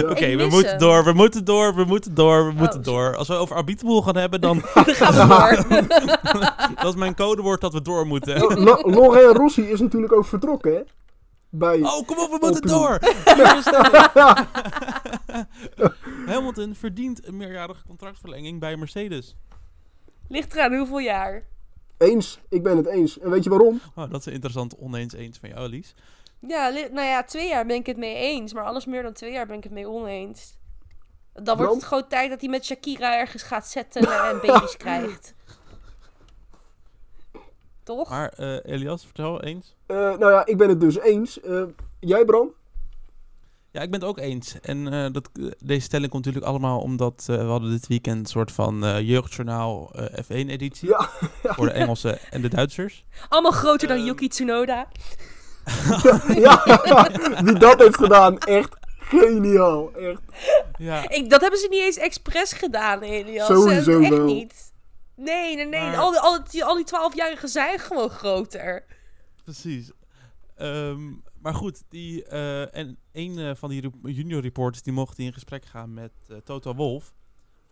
Oké, 0.09 0.35
we 0.35 0.47
moeten 0.49 0.79
door, 0.79 1.03
we 1.03 1.13
moeten 1.13 1.45
door, 1.45 1.75
we 1.75 1.83
moeten 1.83 2.13
door, 2.13 2.45
we 2.45 2.51
moeten 2.53 2.73
shit. 2.83 2.83
door. 2.93 3.15
Als 3.15 3.27
we 3.27 3.33
over 3.33 3.55
arbiterboel 3.55 4.01
gaan 4.01 4.17
hebben, 4.17 4.41
dan 4.41 4.57
Dan 4.73 4.85
gaan 4.85 5.55
we 5.55 5.67
door. 5.87 6.75
dat 6.75 6.85
is 6.93 6.95
mijn 6.95 7.15
codewoord 7.15 7.61
dat 7.61 7.73
we 7.73 7.81
door 7.81 8.05
moeten. 8.07 8.43
Oh, 8.43 8.85
Laurent 8.93 9.37
Rossi 9.37 9.61
is 9.61 9.79
natuurlijk 9.79 10.13
ook 10.13 10.25
vertrokken, 10.25 10.73
hè? 10.73 10.81
Bij... 11.57 11.81
Oh, 11.81 12.07
kom 12.07 12.17
op, 12.17 12.31
we 12.31 12.37
moeten 12.41 12.61
door! 12.61 12.99
Hamilton 16.31 16.75
verdient 16.75 17.27
een 17.27 17.37
meerjarige 17.37 17.85
contractverlenging 17.87 18.59
bij 18.59 18.75
Mercedes. 18.77 19.35
Ligt 20.27 20.53
eraan 20.53 20.75
hoeveel 20.75 20.99
jaar. 20.99 21.43
Eens, 21.97 22.39
ik 22.49 22.63
ben 22.63 22.77
het 22.77 22.85
eens. 22.85 23.19
En 23.19 23.29
weet 23.29 23.43
je 23.43 23.49
waarom? 23.49 23.81
Oh, 23.95 24.09
dat 24.11 24.19
is 24.19 24.25
een 24.25 24.33
interessant 24.33 24.77
oneens 24.77 25.13
eens 25.13 25.37
van 25.37 25.49
jou, 25.49 25.69
Lies. 25.69 25.95
Ja, 26.39 26.69
nou 26.69 27.07
ja, 27.07 27.23
twee 27.23 27.47
jaar 27.47 27.65
ben 27.65 27.75
ik 27.75 27.85
het 27.85 27.97
mee 27.97 28.15
eens. 28.15 28.53
Maar 28.53 28.63
alles 28.63 28.85
meer 28.85 29.03
dan 29.03 29.13
twee 29.13 29.31
jaar 29.31 29.47
ben 29.47 29.57
ik 29.57 29.63
het 29.63 29.73
mee 29.73 29.89
oneens. 29.89 30.57
Dan 31.33 31.43
wordt 31.45 31.59
Want? 31.59 31.75
het 31.75 31.83
gewoon 31.83 32.07
tijd 32.07 32.29
dat 32.29 32.41
hij 32.41 32.49
met 32.49 32.65
Shakira 32.65 33.17
ergens 33.17 33.43
gaat 33.43 33.67
settelen 33.67 34.29
en 34.29 34.39
baby's 34.45 34.77
krijgt. 34.77 35.34
Toch? 37.85 38.09
Maar 38.09 38.29
eh, 38.29 38.73
Elias, 38.73 39.03
vertel 39.03 39.41
eens. 39.43 39.75
Eh, 39.85 39.97
nou 39.97 40.31
ja, 40.31 40.45
ik 40.45 40.57
ben 40.57 40.69
het 40.69 40.79
dus 40.79 40.99
eens. 40.99 41.41
Eh, 41.41 41.63
jij, 41.99 42.25
Bram? 42.25 42.53
Ja, 43.71 43.81
ik 43.81 43.91
ben 43.91 43.99
het 43.99 44.09
ook 44.09 44.17
eens. 44.17 44.55
En 44.61 44.93
eh, 44.93 45.11
dat, 45.11 45.29
deze 45.59 45.81
stelling 45.85 46.11
komt 46.11 46.25
natuurlijk 46.25 46.51
allemaal 46.51 46.79
omdat 46.79 47.25
eh, 47.29 47.35
we 47.35 47.43
hadden 47.43 47.71
dit 47.71 47.87
weekend 47.87 48.19
een 48.19 48.25
soort 48.25 48.51
van 48.51 48.85
eh, 48.85 49.01
jeugdjournaal 49.01 49.91
eh, 49.93 50.23
F1-editie. 50.23 50.89
Ja. 50.89 51.09
Voor 51.43 51.65
de 51.65 51.71
Engelsen 51.71 52.19
en 52.31 52.41
de 52.41 52.49
Duitsers. 52.49 53.05
Allemaal 53.29 53.51
groter 53.51 53.87
dan. 53.87 54.05
Yuki 54.05 54.27
Tsunoda. 54.27 54.87
ja, 56.45 56.63
wie 57.43 57.57
dat 57.57 57.79
heeft 57.79 57.97
gedaan, 57.97 58.37
echt 58.37 58.75
geniaal. 58.99 59.91
Echt. 59.93 60.21
Ja, 60.77 61.09
Ik, 61.09 61.29
dat 61.29 61.41
hebben 61.41 61.59
ze 61.59 61.67
niet 61.69 61.81
eens 61.81 61.97
expres 61.97 62.51
gedaan, 62.53 63.01
Elias. 63.01 63.47
Sowieso 63.47 63.99
Echt 63.99 64.09
wel. 64.09 64.25
niet. 64.25 64.73
Nee, 65.15 65.55
nee, 65.55 65.65
nee. 65.65 65.81
Maar- 65.81 65.97
Al, 65.97 66.11
die, 66.11 66.19
al, 66.19 66.43
die, 66.51 66.65
al 66.65 66.75
die 66.75 66.85
12-jarigen 66.85 67.49
zijn 67.49 67.79
gewoon 67.79 68.09
groter. 68.09 68.85
precies. 69.43 69.91
Ehm, 70.55 71.11
maar 71.41 71.53
goed, 71.53 71.83
die, 71.89 72.25
eh, 72.25 72.75
en 72.75 72.97
een 73.11 73.39
eh, 73.39 73.55
van 73.55 73.69
die 73.69 73.89
junior 74.03 74.41
reporters 74.41 74.83
die 74.83 74.93
mocht 74.93 75.19
in 75.19 75.33
gesprek 75.33 75.65
gaan 75.65 75.93
met 75.93 76.11
eh, 76.29 76.37
Toto 76.37 76.75
Wolf. 76.75 77.13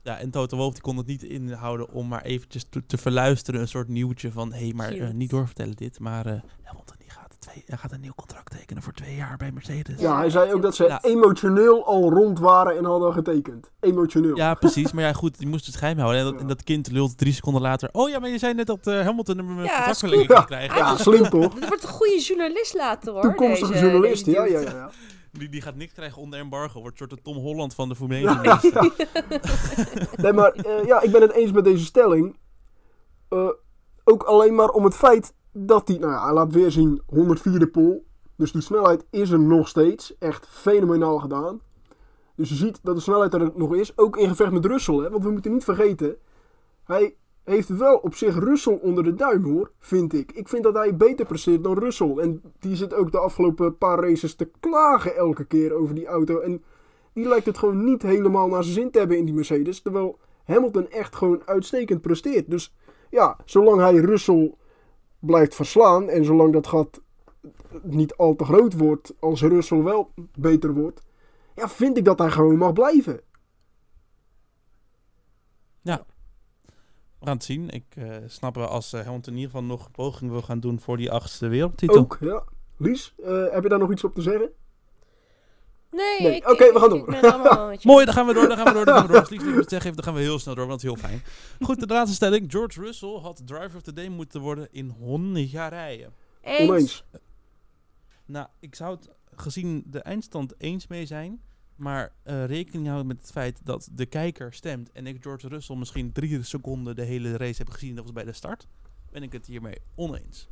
Ja, 0.02 0.20
en 0.20 0.30
Toto 0.32 0.58
Wolf 0.58 0.74
die 0.74 0.82
kon 0.82 0.98
het 0.98 1.06
niet 1.08 1.24
inhouden 1.24 1.90
om 1.90 2.08
maar 2.08 2.22
eventjes 2.22 2.66
te, 2.70 2.86
te 2.86 2.98
verluisteren. 2.98 3.62
Een 3.62 3.68
soort 3.68 3.88
nieuwtje 3.88 4.32
van, 4.32 4.54
hé, 4.54 4.60
hey, 4.60 4.74
maar 4.74 5.14
niet 5.14 5.30
doorvertellen 5.30 5.76
dit. 5.76 6.00
Maar 6.00 6.26
eh 6.26 6.42
hij 7.66 7.78
gaat 7.78 7.92
een 7.92 8.00
nieuw 8.02 8.14
contract 8.16 8.52
tekenen 8.58 8.84
voor 8.84 8.94
twee 8.94 9.16
jaar 9.16 9.38
bij 9.38 9.52
Mercedes. 9.52 10.00
Ja, 10.00 10.18
hij 10.18 10.30
zei 10.30 10.54
ook 10.54 10.62
dat 10.62 10.76
ze 10.76 10.84
Ja. 10.84 11.04
emotioneel 11.04 11.86
al 11.86 12.10
rond 12.10 12.40
waren 12.40 12.78
en 12.78 12.86
hadden 12.86 13.14
getekend. 13.14 13.72
Emotioneel. 13.80 14.36
Ja, 14.36 14.54
precies. 14.54 14.92
Maar 14.92 15.04
ja, 15.04 15.14
goed, 15.14 15.38
die 15.38 15.48
moest 15.48 15.66
het 15.66 15.76
geheim 15.76 15.98
houden. 16.00 16.20
En 16.26 16.32
dat, 16.32 16.42
en 16.42 16.48
dat 16.48 16.64
kind 16.64 16.92
lult 16.92 17.18
drie 17.18 17.34
seconden 17.34 17.62
later. 17.62 17.90
Oh 17.92 18.10
ja, 18.10 18.20
maar 18.20 18.30
je 18.30 18.38
zei 18.38 18.54
net 18.54 18.68
dat 18.68 18.88
eh, 18.88 19.02
Hamilton 19.02 19.38
een 19.38 19.46
Ja, 19.64 19.74
contractverlenging 19.76 20.30
Ja, 20.30 20.42
krijgen. 20.42 20.78
ja, 20.78 20.98
slim 20.98 21.30
toch? 21.30 21.54
Dit 21.54 21.68
wordt 21.68 21.84
een 21.84 21.90
goede 21.90 22.20
journalist 22.20 22.74
later, 22.74 23.14
hoor. 23.14 23.22
Toekomstige 23.22 23.72
deze- 23.72 23.84
journalist, 23.86 24.26
deze 24.26 24.38
ja, 24.38 24.46
ja, 24.46 24.60
ja. 24.60 24.70
ja. 24.72 24.90
Die, 25.32 25.50
die 25.50 25.62
gaat 25.62 25.76
niks 25.76 25.94
krijgen 25.94 26.22
onder 26.22 26.40
embargo. 26.40 26.80
Wordt 26.82 27.00
een 27.02 27.08
soort 27.08 27.10
de 27.10 27.32
Tom 27.32 27.38
Holland 27.38 27.74
van 27.74 27.90
de 27.90 27.96
Formule 27.96 28.28
1. 28.30 28.44
Ja, 28.44 28.60
Nee, 30.24 30.34
maar 30.34 30.52
eh, 30.52 30.86
ja, 30.86 31.02
ik 31.02 31.12
ben 31.12 31.22
het 31.22 31.32
eens 31.32 31.52
met 31.52 31.64
deze 31.64 31.86
stelling. 31.86 32.38
Eh, 33.30 33.48
ook 34.04 34.24
alleen 34.24 34.56
maar 34.56 34.70
om 34.70 34.84
het 34.84 34.96
feit 34.96 35.34
dat 35.54 35.88
hij, 35.88 35.98
nou 35.98 36.12
ja, 36.12 36.24
hij 36.24 36.34
laat 36.34 36.54
weer 36.54 36.72
zien 36.72 37.02
104e 37.16 37.72
pol. 37.72 38.06
Dus 38.36 38.52
die 38.52 38.62
snelheid 38.62 39.06
is 39.10 39.30
er 39.30 39.40
nog 39.40 39.68
steeds. 39.68 40.18
Echt 40.18 40.48
fenomenaal 40.48 41.20
gedaan. 41.20 41.62
Dus 42.36 42.50
je 42.50 42.56
ziet 42.56 42.80
dat 42.84 42.96
de 42.96 43.02
snelheid 43.02 43.34
er 43.34 43.52
nog 43.56 43.76
is. 43.76 43.98
Ook 43.98 44.18
in 44.18 44.28
gevecht 44.28 44.52
met 44.52 44.66
Russell, 44.66 44.96
hè. 44.96 45.10
Want 45.10 45.24
we 45.24 45.32
moeten 45.32 45.52
niet 45.52 45.64
vergeten. 45.64 46.16
Hij 46.84 47.16
heeft 47.44 47.70
wel 47.70 47.98
op 47.98 48.16
zich 48.16 48.40
Russell 48.40 48.80
onder 48.82 49.04
de 49.04 49.16
duim, 49.16 49.44
hoor. 49.44 49.72
Vind 49.80 50.14
ik. 50.14 50.32
Ik 50.32 50.48
vind 50.50 50.64
dat 50.64 50.74
hij 50.74 50.96
beter 50.96 51.26
presteert 51.26 51.64
dan 51.64 51.78
Russell. 51.78 52.18
En 52.18 52.42
die 52.60 52.76
zit 52.76 52.94
ook 52.94 53.12
de 53.12 53.18
afgelopen 53.18 53.78
paar 53.78 54.00
races 54.00 54.36
te 54.36 54.52
klagen 54.60 55.16
elke 55.16 55.46
keer 55.46 55.74
over 55.74 55.96
die 55.96 56.08
auto. 56.08 56.40
En 56.40 56.64
die 57.14 57.28
lijkt 57.28 57.46
het 57.46 57.58
gewoon 57.58 57.84
niet 57.84 58.02
helemaal 58.02 58.48
naar 58.48 58.64
zijn 58.64 58.76
zin 58.76 58.92
te 58.92 59.00
hebben 59.00 59.18
in 59.18 59.26
die 59.26 59.34
Mercedes. 59.34 59.82
Terwijl 59.82 60.20
Hamilton 60.46 60.90
echt 60.90 61.16
gewoon 61.16 61.42
uitstekend 61.46 62.02
presteert. 62.02 62.50
Dus 62.50 62.76
ja, 63.10 63.38
zolang 63.46 63.80
hij 63.80 63.96
Russell 63.96 64.56
blijft 65.26 65.56
verslaan 65.56 66.10
en 66.10 66.26
zolang 66.26 66.54
dat 66.54 66.68
gat 66.68 67.02
niet 67.82 68.16
al 68.16 68.36
te 68.36 68.44
groot 68.44 68.74
wordt 68.74 69.14
als 69.20 69.42
Russell 69.42 69.84
wel 69.84 70.12
beter 70.38 70.74
wordt, 70.74 71.02
ja, 71.56 71.70
vind 71.70 71.98
ik 71.98 72.06
dat 72.06 72.20
hij 72.20 72.32
gewoon 72.32 72.58
mag 72.58 72.74
blijven. 72.74 73.22
We 77.24 77.30
gaan 77.30 77.38
het 77.38 77.48
zien. 77.48 77.70
Ik 77.70 77.86
eh, 77.96 78.16
snap 78.28 78.56
wel 78.56 78.68
als 78.68 78.94
uh, 78.94 79.02
Hamilton 79.02 79.34
in 79.34 79.40
ieder 79.40 79.52
geval 79.52 79.68
nog 79.68 79.92
poging 79.92 80.32
wil 80.32 80.42
gaan 80.42 80.60
doen 80.60 80.80
voor 80.80 80.98
die 80.98 81.12
achtste 81.12 81.48
wereldtitel. 81.48 81.98
Ook, 81.98 82.18
ja. 82.22 82.44
Lies, 82.78 83.14
eh, 83.24 83.46
heb 83.52 83.64
je 83.64 83.70
daar 83.70 83.80
nog 83.80 83.92
iets 83.92 84.04
op 84.04 84.16
te 84.16 84.22
zeggen? 84.22 84.50
Nee, 85.94 86.48
oké, 86.48 86.74
we 86.74 86.80
gaan 86.80 86.90
door. 86.90 87.72
het 87.72 87.84
Mooi, 87.94 88.06
dan 88.06 88.14
gaan 88.14 88.28
we 88.28 88.34
door, 88.34 88.48
dan 88.48 88.58
gaan 88.58 88.66
we 88.66 88.74
door, 88.74 88.86
dan 88.86 88.96
gaan 88.96 89.08
we 89.08 89.12
door. 89.12 89.20
Als 89.20 89.30
te 89.64 89.64
zeggen 89.68 89.96
dan 89.96 90.04
gaan 90.04 90.14
we 90.14 90.20
heel 90.20 90.40
snel 90.40 90.56
door, 90.56 90.68
want 90.68 90.82
dat 90.82 90.92
is 90.92 91.00
heel 91.00 91.10
fijn. 91.10 91.24
Goed, 91.62 91.80
de 91.80 91.94
laatste 91.94 92.16
stelling. 92.16 92.52
George 92.52 92.82
Russell 92.82 93.20
had 93.22 93.42
driver 93.46 93.76
of 93.76 93.82
the 93.82 93.94
day 93.94 94.08
moeten 94.08 94.42
worden 94.42 94.68
in 94.72 94.90
Hongarije. 95.00 96.10
Eens. 96.42 96.70
Oneens. 96.70 97.04
Nou, 98.26 98.48
ik 98.60 98.76
zou 98.76 98.96
het 98.96 99.10
gezien 99.36 99.84
de 99.86 100.00
eindstand 100.00 100.54
eens 100.58 100.88
mee 100.88 101.06
zijn. 101.06 101.42
Maar 101.76 102.14
eh, 102.24 102.46
rekening 102.46 102.86
houden 102.86 103.08
met 103.08 103.18
het 103.18 103.32
feit 103.32 103.60
dat 103.64 103.90
de 103.92 104.06
kijker 104.06 104.54
stemt. 104.54 104.92
En 104.92 105.08
ik 105.08 105.18
George 105.22 105.48
Russell 105.48 105.76
misschien 105.76 106.12
drie 106.12 106.44
seconden 106.44 106.96
de 106.96 107.04
hele 107.04 107.38
race 107.38 107.58
heb 107.58 107.70
gezien. 107.70 107.96
Dat 107.96 108.04
was 108.04 108.14
bij 108.14 108.24
de 108.24 108.34
start. 108.34 108.68
Ben 109.12 109.24
ik 109.24 109.32
het 109.32 109.46
hiermee 109.46 109.78
oneens. 109.96 110.48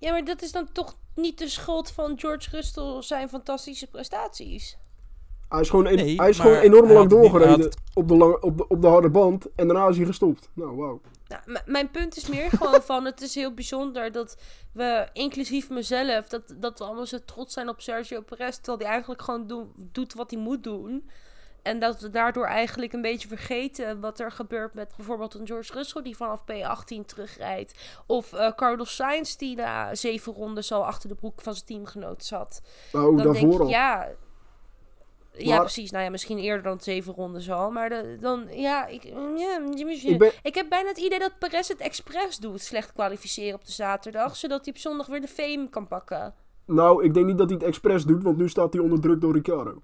Ja, 0.00 0.10
maar 0.10 0.24
dat 0.24 0.42
is 0.42 0.52
dan 0.52 0.72
toch 0.72 0.96
niet 1.14 1.38
de 1.38 1.48
schuld 1.48 1.90
van 1.90 2.18
George 2.18 2.50
Russell 2.50 3.02
zijn 3.02 3.28
fantastische 3.28 3.86
prestaties. 3.86 4.76
Hij 5.48 5.60
is 5.60 5.70
gewoon, 5.70 5.86
en- 5.86 5.96
Nee, 5.96 6.16
hij 6.16 6.28
is 6.28 6.38
gewoon 6.38 6.56
enorm 6.58 6.84
hij 6.84 6.94
lang 6.94 7.10
had 7.10 7.20
doorgereden 7.22 7.70
op, 7.94 8.08
de 8.08 8.16
lange, 8.16 8.40
op, 8.40 8.58
de, 8.58 8.68
op 8.68 8.82
de 8.82 8.86
harde 8.88 9.10
band. 9.10 9.46
En 9.54 9.68
daarna 9.68 9.88
is 9.88 9.96
hij 9.96 10.06
gestopt. 10.06 10.48
Nou, 10.52 10.76
wauw. 10.76 11.00
Nou, 11.28 11.58
mijn 11.66 11.90
punt 11.90 12.16
is 12.16 12.28
meer 12.28 12.50
gewoon 12.50 12.82
van, 12.82 13.04
het 13.04 13.20
is 13.20 13.34
heel 13.34 13.54
bijzonder 13.54 14.12
dat 14.12 14.36
we, 14.72 15.08
inclusief 15.12 15.70
mezelf, 15.70 16.28
dat, 16.28 16.54
dat 16.56 16.78
we 16.78 16.84
allemaal 16.84 17.06
zo 17.06 17.18
trots 17.24 17.54
zijn 17.54 17.68
op 17.68 17.80
Sergio 17.80 18.20
Perez, 18.20 18.56
terwijl 18.56 18.78
hij 18.78 18.88
eigenlijk 18.88 19.22
gewoon 19.22 19.72
doet 19.92 20.14
wat 20.14 20.30
hij 20.30 20.40
moet 20.40 20.62
doen. 20.64 21.10
En 21.62 21.78
dat 21.78 22.00
we 22.00 22.10
daardoor 22.10 22.46
eigenlijk 22.46 22.92
een 22.92 23.02
beetje 23.02 23.28
vergeten 23.28 24.00
wat 24.00 24.20
er 24.20 24.32
gebeurt 24.32 24.74
met 24.74 24.92
bijvoorbeeld 24.96 25.34
een 25.34 25.46
George 25.46 25.72
Russell 25.72 26.02
die 26.02 26.16
vanaf 26.16 26.42
P18 26.42 27.04
terugrijdt. 27.06 27.78
Of 28.06 28.32
eh, 28.32 28.52
Carlos 28.56 28.94
Sainz 28.94 29.36
die 29.36 29.56
na 29.56 29.94
zeven 29.94 30.32
rondes 30.32 30.72
al 30.72 30.86
achter 30.86 31.08
de 31.08 31.14
broek 31.14 31.40
van 31.40 31.54
zijn 31.54 31.66
teamgenoot 31.66 32.24
zat. 32.24 32.62
Nou, 32.92 33.04
dan 33.04 33.16
denk 33.16 33.34
daarvoor 33.34 33.54
ik, 33.54 33.60
al. 33.60 33.68
ja... 33.68 34.08
Ja, 35.32 35.58
precies. 35.58 35.90
Nou 35.90 36.04
ja, 36.04 36.10
misschien 36.10 36.38
eerder 36.38 36.62
dan 36.62 36.80
zeven 36.80 37.14
rondes 37.14 37.50
al. 37.50 37.70
Maar 37.70 37.88
de, 37.88 38.16
dan, 38.20 38.46
ja, 38.50 38.86
ik, 38.86 39.02
ja, 39.36 39.60
Ik 40.02 40.18
ben, 40.18 40.32
ik 40.42 40.54
heb 40.54 40.68
bijna 40.68 40.88
het 40.88 40.98
idee 40.98 41.18
dat 41.18 41.38
Perez 41.38 41.68
het 41.68 41.80
expres 41.80 42.36
doet, 42.36 42.60
slecht 42.60 42.92
kwalificeren 42.92 43.54
op 43.54 43.64
de 43.64 43.72
zaterdag, 43.72 44.36
zodat 44.36 44.64
hij 44.64 44.74
op 44.74 44.80
zondag 44.80 45.06
weer 45.06 45.20
de 45.20 45.28
fame 45.28 45.68
kan 45.68 45.86
pakken. 45.86 46.34
nou, 46.66 47.04
ik 47.04 47.14
denk 47.14 47.26
niet 47.26 47.38
dat 47.38 47.48
hij 47.48 47.58
het 47.58 47.66
expres 47.66 48.04
doet, 48.04 48.22
want 48.22 48.36
nu 48.36 48.48
staat 48.48 48.72
hij 48.72 48.82
onder 48.82 49.00
druk 49.00 49.20
door 49.20 49.32
Ricciardo. 49.32 49.82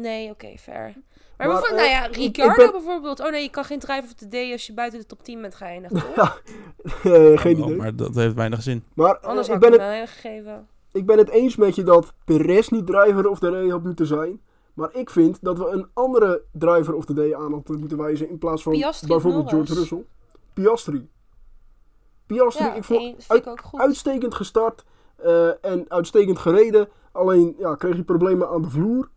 Nee, 0.00 0.30
oké, 0.30 0.54
fair. 0.58 0.92
Maar, 1.36 1.46
Maar, 1.48 1.60
bijvoorbeeld, 1.60 1.80
eh, 1.90 2.00
nou 2.10 2.22
ja, 2.30 2.56
ben- 2.56 2.70
bijvoorbeeld. 2.70 3.20
Oh 3.20 3.30
nee, 3.30 3.42
je 3.42 3.50
kan 3.50 3.64
geen 3.64 3.78
driver 3.78 4.04
of 4.04 4.12
the 4.14 4.28
day 4.28 4.52
als 4.52 4.66
je 4.66 4.72
buiten 4.72 4.98
de 4.98 5.06
top 5.06 5.22
10 5.24 5.40
bent 5.40 5.54
geëindigd? 5.54 5.94
Eh, 7.04 7.38
geen 7.38 7.58
idee. 7.58 7.76
Maar 7.76 7.96
dat 7.96 8.14
heeft 8.14 8.34
weinig 8.34 8.62
zin. 8.62 8.84
Maar 8.94 9.14
eh, 9.20 9.28
Anders 9.28 9.46
ik, 9.48 9.52
had 9.54 9.62
ik 9.64 9.70
ben 9.70 9.80
het, 9.80 9.96
wel 9.96 10.06
gegeven. 10.06 10.66
ik 10.92 11.06
ben 11.06 11.18
het 11.18 11.28
eens 11.28 11.56
met 11.56 11.74
je 11.74 11.82
dat 11.82 12.12
Perez 12.24 12.68
niet 12.68 12.86
driver 12.86 13.28
of 13.28 13.38
the 13.38 13.50
day 13.50 13.68
had 13.68 13.82
moeten 13.82 14.06
zijn. 14.06 14.40
Maar 14.74 14.94
ik 14.94 15.10
vind 15.10 15.38
dat 15.40 15.58
we 15.58 15.66
een 15.68 15.86
andere 15.92 16.42
driver 16.52 16.94
of 16.94 17.04
the 17.04 17.14
day 17.14 17.34
aan 17.34 17.52
hadden 17.52 17.78
moeten 17.80 17.98
wijzen 17.98 18.28
in 18.28 18.38
plaats 18.38 18.62
van 18.62 18.72
Piastri 18.72 19.08
bijvoorbeeld 19.08 19.50
Norris? 19.50 19.68
George 19.70 19.80
Russell. 19.80 20.04
Piastri. 20.52 21.08
Piastri, 22.26 22.64
Ja, 22.64 22.74
ik 22.74 22.84
vond 22.84 23.24
ik 23.32 23.46
ook 23.46 23.60
goed. 23.60 23.80
uitstekend 23.80 24.34
gestart 24.34 24.84
eh, 25.16 25.64
en 25.64 25.84
uitstekend 25.88 26.38
gereden. 26.38 26.88
Alleen 27.12 27.54
ja, 27.58 27.74
kreeg 27.74 27.94
hij 27.94 28.02
problemen 28.02 28.48
aan 28.48 28.62
de 28.62 28.70
vloer. 28.70 29.08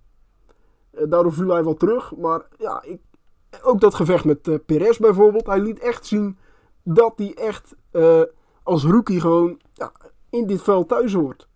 Eh, 0.92 1.00
daardoor 1.10 1.34
viel 1.34 1.50
hij 1.50 1.64
wel 1.64 1.74
terug. 1.76 2.16
Maar 2.16 2.42
ja, 2.58 2.82
ik, 2.84 3.00
ook 3.62 3.80
dat 3.82 3.96
gevecht 3.96 4.26
met 4.26 4.48
eh 4.48 4.56
Perez 4.66 4.98
bijvoorbeeld. 4.98 5.46
Hij 5.46 5.60
liet 5.60 5.80
echt 5.80 6.06
zien 6.06 6.38
dat 6.84 7.14
hij 7.16 7.34
echt 7.34 7.76
eh, 7.92 8.22
als 8.64 8.84
rookie 8.84 9.20
gewoon 9.20 9.60
ja, 9.74 9.92
in 10.30 10.48
dit 10.48 10.62
veld 10.62 10.88
thuis 10.88 11.14
hoort. 11.14 11.48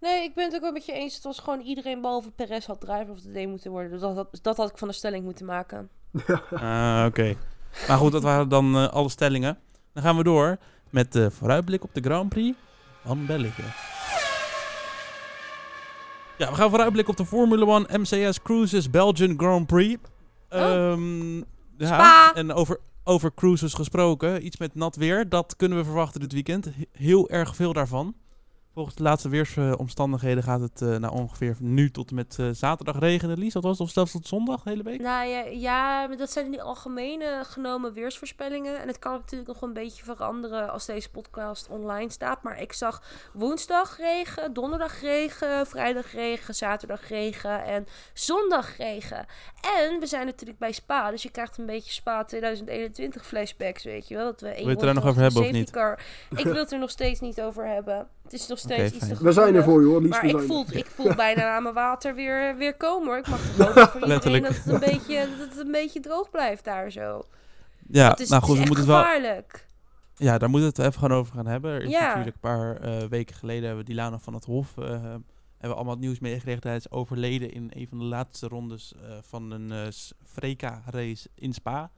Nee, 0.00 0.22
ik 0.22 0.34
ben 0.34 0.44
het 0.44 0.54
ook 0.54 0.60
wel 0.60 0.72
met 0.72 0.86
je 0.86 0.92
eens. 0.92 1.14
Het 1.14 1.24
was 1.24 1.38
gewoon 1.38 1.60
iedereen 1.60 2.00
behalve 2.00 2.30
Perez 2.30 2.66
had 2.66 2.80
driver 2.80 3.10
of 3.10 3.20
the 3.20 3.30
day 3.32 3.46
moeten 3.46 3.70
worden. 3.70 3.90
Dus 3.90 4.00
dat, 4.00 4.14
had- 4.16 4.38
dat 4.42 4.56
had 4.56 4.70
ik 4.70 4.78
van 4.78 4.88
de 4.88 4.94
stelling 4.94 5.24
moeten 5.24 5.46
maken. 5.46 5.90
Ah, 6.50 7.04
oké. 7.08 7.34
Maar 7.88 7.96
goed, 7.98 8.12
dat 8.12 8.22
waren 8.22 8.48
dan 8.48 8.90
alle 8.90 9.08
stellingen. 9.08 9.58
Dan 9.92 10.02
gaan 10.02 10.16
we 10.16 10.22
door 10.22 10.56
met 10.90 11.12
de 11.12 11.30
vooruitblik 11.30 11.82
op 11.84 11.90
de 11.94 12.00
Grand 12.00 12.28
Prix 12.28 12.58
van 13.04 13.26
België. 13.26 13.64
Ja, 16.38 16.48
we 16.50 16.54
gaan 16.54 16.68
vooruitblikken 16.70 17.12
op 17.12 17.18
de 17.20 17.26
Formule 17.26 17.86
1 17.88 18.00
MCS 18.00 18.42
Cruises 18.42 18.90
Belgian 18.90 19.34
Grand 19.38 19.66
Prix. 19.66 20.02
Ehm, 20.48 21.36
ja, 21.36 21.42
Spa. 21.86 22.32
en 22.34 22.52
over, 22.52 22.78
over 23.04 23.34
cruises 23.34 23.74
gesproken, 23.74 24.46
iets 24.46 24.56
met 24.56 24.74
nat 24.74 24.96
weer, 24.96 25.28
dat 25.28 25.56
kunnen 25.56 25.78
we 25.78 25.84
verwachten 25.84 26.20
dit 26.20 26.32
weekend. 26.32 26.64
He- 26.64 26.70
Heel 26.92 27.28
erg 27.30 27.56
veel 27.56 27.72
daarvan. 27.72 28.14
Volgens 28.76 28.96
de 28.96 29.02
laatste 29.02 29.28
weersomstandigheden 29.28 30.42
gaat 30.42 30.60
het 30.60 30.82
eh 30.82 30.88
nou 30.96 31.14
ongeveer 31.14 31.56
nu 31.60 31.90
tot 31.90 32.08
en 32.08 32.14
met 32.14 32.36
eh, 32.38 32.48
zaterdag 32.52 32.98
regenen, 32.98 33.38
Lies. 33.38 33.52
Dat 33.52 33.62
was 33.62 33.78
het, 33.78 33.86
of 33.86 33.92
zelfs 33.92 34.12
tot 34.12 34.26
zondag 34.26 34.62
de 34.62 34.70
hele 34.70 34.82
week? 34.82 35.00
Nou 35.00 35.28
ja, 35.28 35.44
ja, 35.44 36.06
dat 36.08 36.30
zijn 36.30 36.50
die 36.50 36.62
algemene 36.62 37.40
genomen 37.44 37.92
weersvoorspellingen. 37.92 38.80
En 38.80 38.86
het 38.88 38.98
kan 38.98 39.12
natuurlijk 39.12 39.48
nog 39.48 39.62
een 39.62 39.72
beetje 39.72 40.04
veranderen 40.04 40.70
als 40.72 40.86
deze 40.86 41.10
podcast 41.10 41.68
online 41.68 42.10
staat. 42.10 42.42
Maar 42.42 42.60
ik 42.60 42.72
zag 42.72 43.02
woensdag 43.32 43.96
regen, 43.96 44.52
donderdag 44.52 45.00
regen, 45.00 45.66
vrijdag 45.66 46.12
regen, 46.12 46.54
zaterdag 46.54 47.08
regen 47.08 47.64
en 47.64 47.86
zondag 48.12 48.76
regen. 48.76 49.26
En 49.78 50.00
we 50.00 50.06
zijn 50.06 50.26
natuurlijk 50.26 50.58
bij 50.58 50.72
Spa, 50.72 51.10
dus 51.10 51.22
je 51.22 51.30
krijgt 51.30 51.58
een 51.58 51.66
beetje 51.66 51.92
Spa 51.92 52.24
2021 52.24 53.26
flashbacks, 53.26 53.84
weet 53.84 54.08
je 54.08 54.14
wel. 54.16 54.24
Dat 54.24 54.40
we 54.40 54.48
Wil 54.56 54.64
je 54.64 54.68
het 54.68 54.82
er 54.82 54.94
nog 54.94 55.06
over 55.06 55.22
hebben 55.22 55.42
of 55.42 55.50
niet? 55.50 55.70
car- 55.70 56.00
Ik 56.36 56.44
wil 56.44 56.54
het 56.54 56.72
er 56.72 56.78
nog 56.86 56.90
steeds 56.90 57.20
niet 57.20 57.40
over 57.40 57.66
hebben. 57.68 58.08
Het 58.26 58.40
is 58.40 58.46
nog 58.46 58.58
steeds 58.58 58.94
iets 58.94 59.08
te. 59.08 59.24
We 59.24 59.32
zijn 59.32 59.54
er 59.54 59.62
voor 59.64 59.80
je 59.80 59.86
hoor, 59.86 60.00
Lies. 60.00 60.10
Maar 60.10 60.24
ik 60.24 60.38
voel, 60.40 60.64
ik 60.70 60.86
voel 60.96 61.14
bijna 61.14 61.54
aan 61.56 61.62
mijn 61.62 61.74
water 61.74 62.14
weer, 62.14 62.56
weer 62.56 62.74
komen 62.76 63.06
hoor. 63.06 63.16
Ik 63.18 63.28
mag 63.28 63.40
toch 63.40 63.56
hopen 63.66 63.72
voor 63.72 63.84
iedereen 63.84 64.08
Letterlijk. 64.08 64.44
dat 64.44 64.54
het, 64.56 64.66
een 64.66 64.80
beetje, 64.80 65.28
dat 65.38 65.48
het 65.48 65.58
een 65.58 65.72
beetje 65.72 66.00
droog 66.00 66.30
blijft 66.30 66.64
daar 66.64 66.90
zo. 66.90 67.22
Ja, 67.88 68.10
het 68.10 68.20
is, 68.20 68.28
nou 68.28 68.42
goed, 68.42 68.52
we 68.58 68.64
moeten 68.64 68.76
het 68.76 68.86
wel 68.86 68.96
gevaarlijk. 69.02 69.66
Ja, 70.14 70.38
daar 70.38 70.50
moeten 70.50 70.68
we 70.74 70.82
het 70.82 70.86
even 70.90 71.00
gewoon 71.00 71.18
over 71.18 71.34
gaan 71.34 71.46
hebben. 71.46 71.70
Er 71.70 71.82
is 71.82 71.90
Ja. 71.90 72.00
natuurlijk 72.06 72.34
een 72.34 72.40
paar 72.40 72.76
eh, 72.80 73.04
weken 73.08 73.34
geleden 73.36 73.64
hebben 73.66 73.84
we 73.84 73.90
Dilana 73.90 74.18
van 74.18 74.34
het 74.34 74.44
Hof. 74.44 74.78
eh, 74.78 74.84
hebben 74.90 75.20
we 75.60 75.74
allemaal 75.74 75.94
het 75.94 76.00
nieuws 76.04 76.18
meegekregen. 76.18 76.60
Hij 76.68 76.76
is 76.76 76.90
overleden 76.90 77.52
in 77.52 77.70
een 77.74 77.88
van 77.88 77.98
de 77.98 78.04
laatste 78.04 78.48
rondes 78.48 78.92
eh, 78.94 79.16
van 79.22 79.50
een 79.50 79.72
eh 79.72 79.86
Freka-race 80.24 81.28
in 81.34 81.52
Spa. 81.52 81.90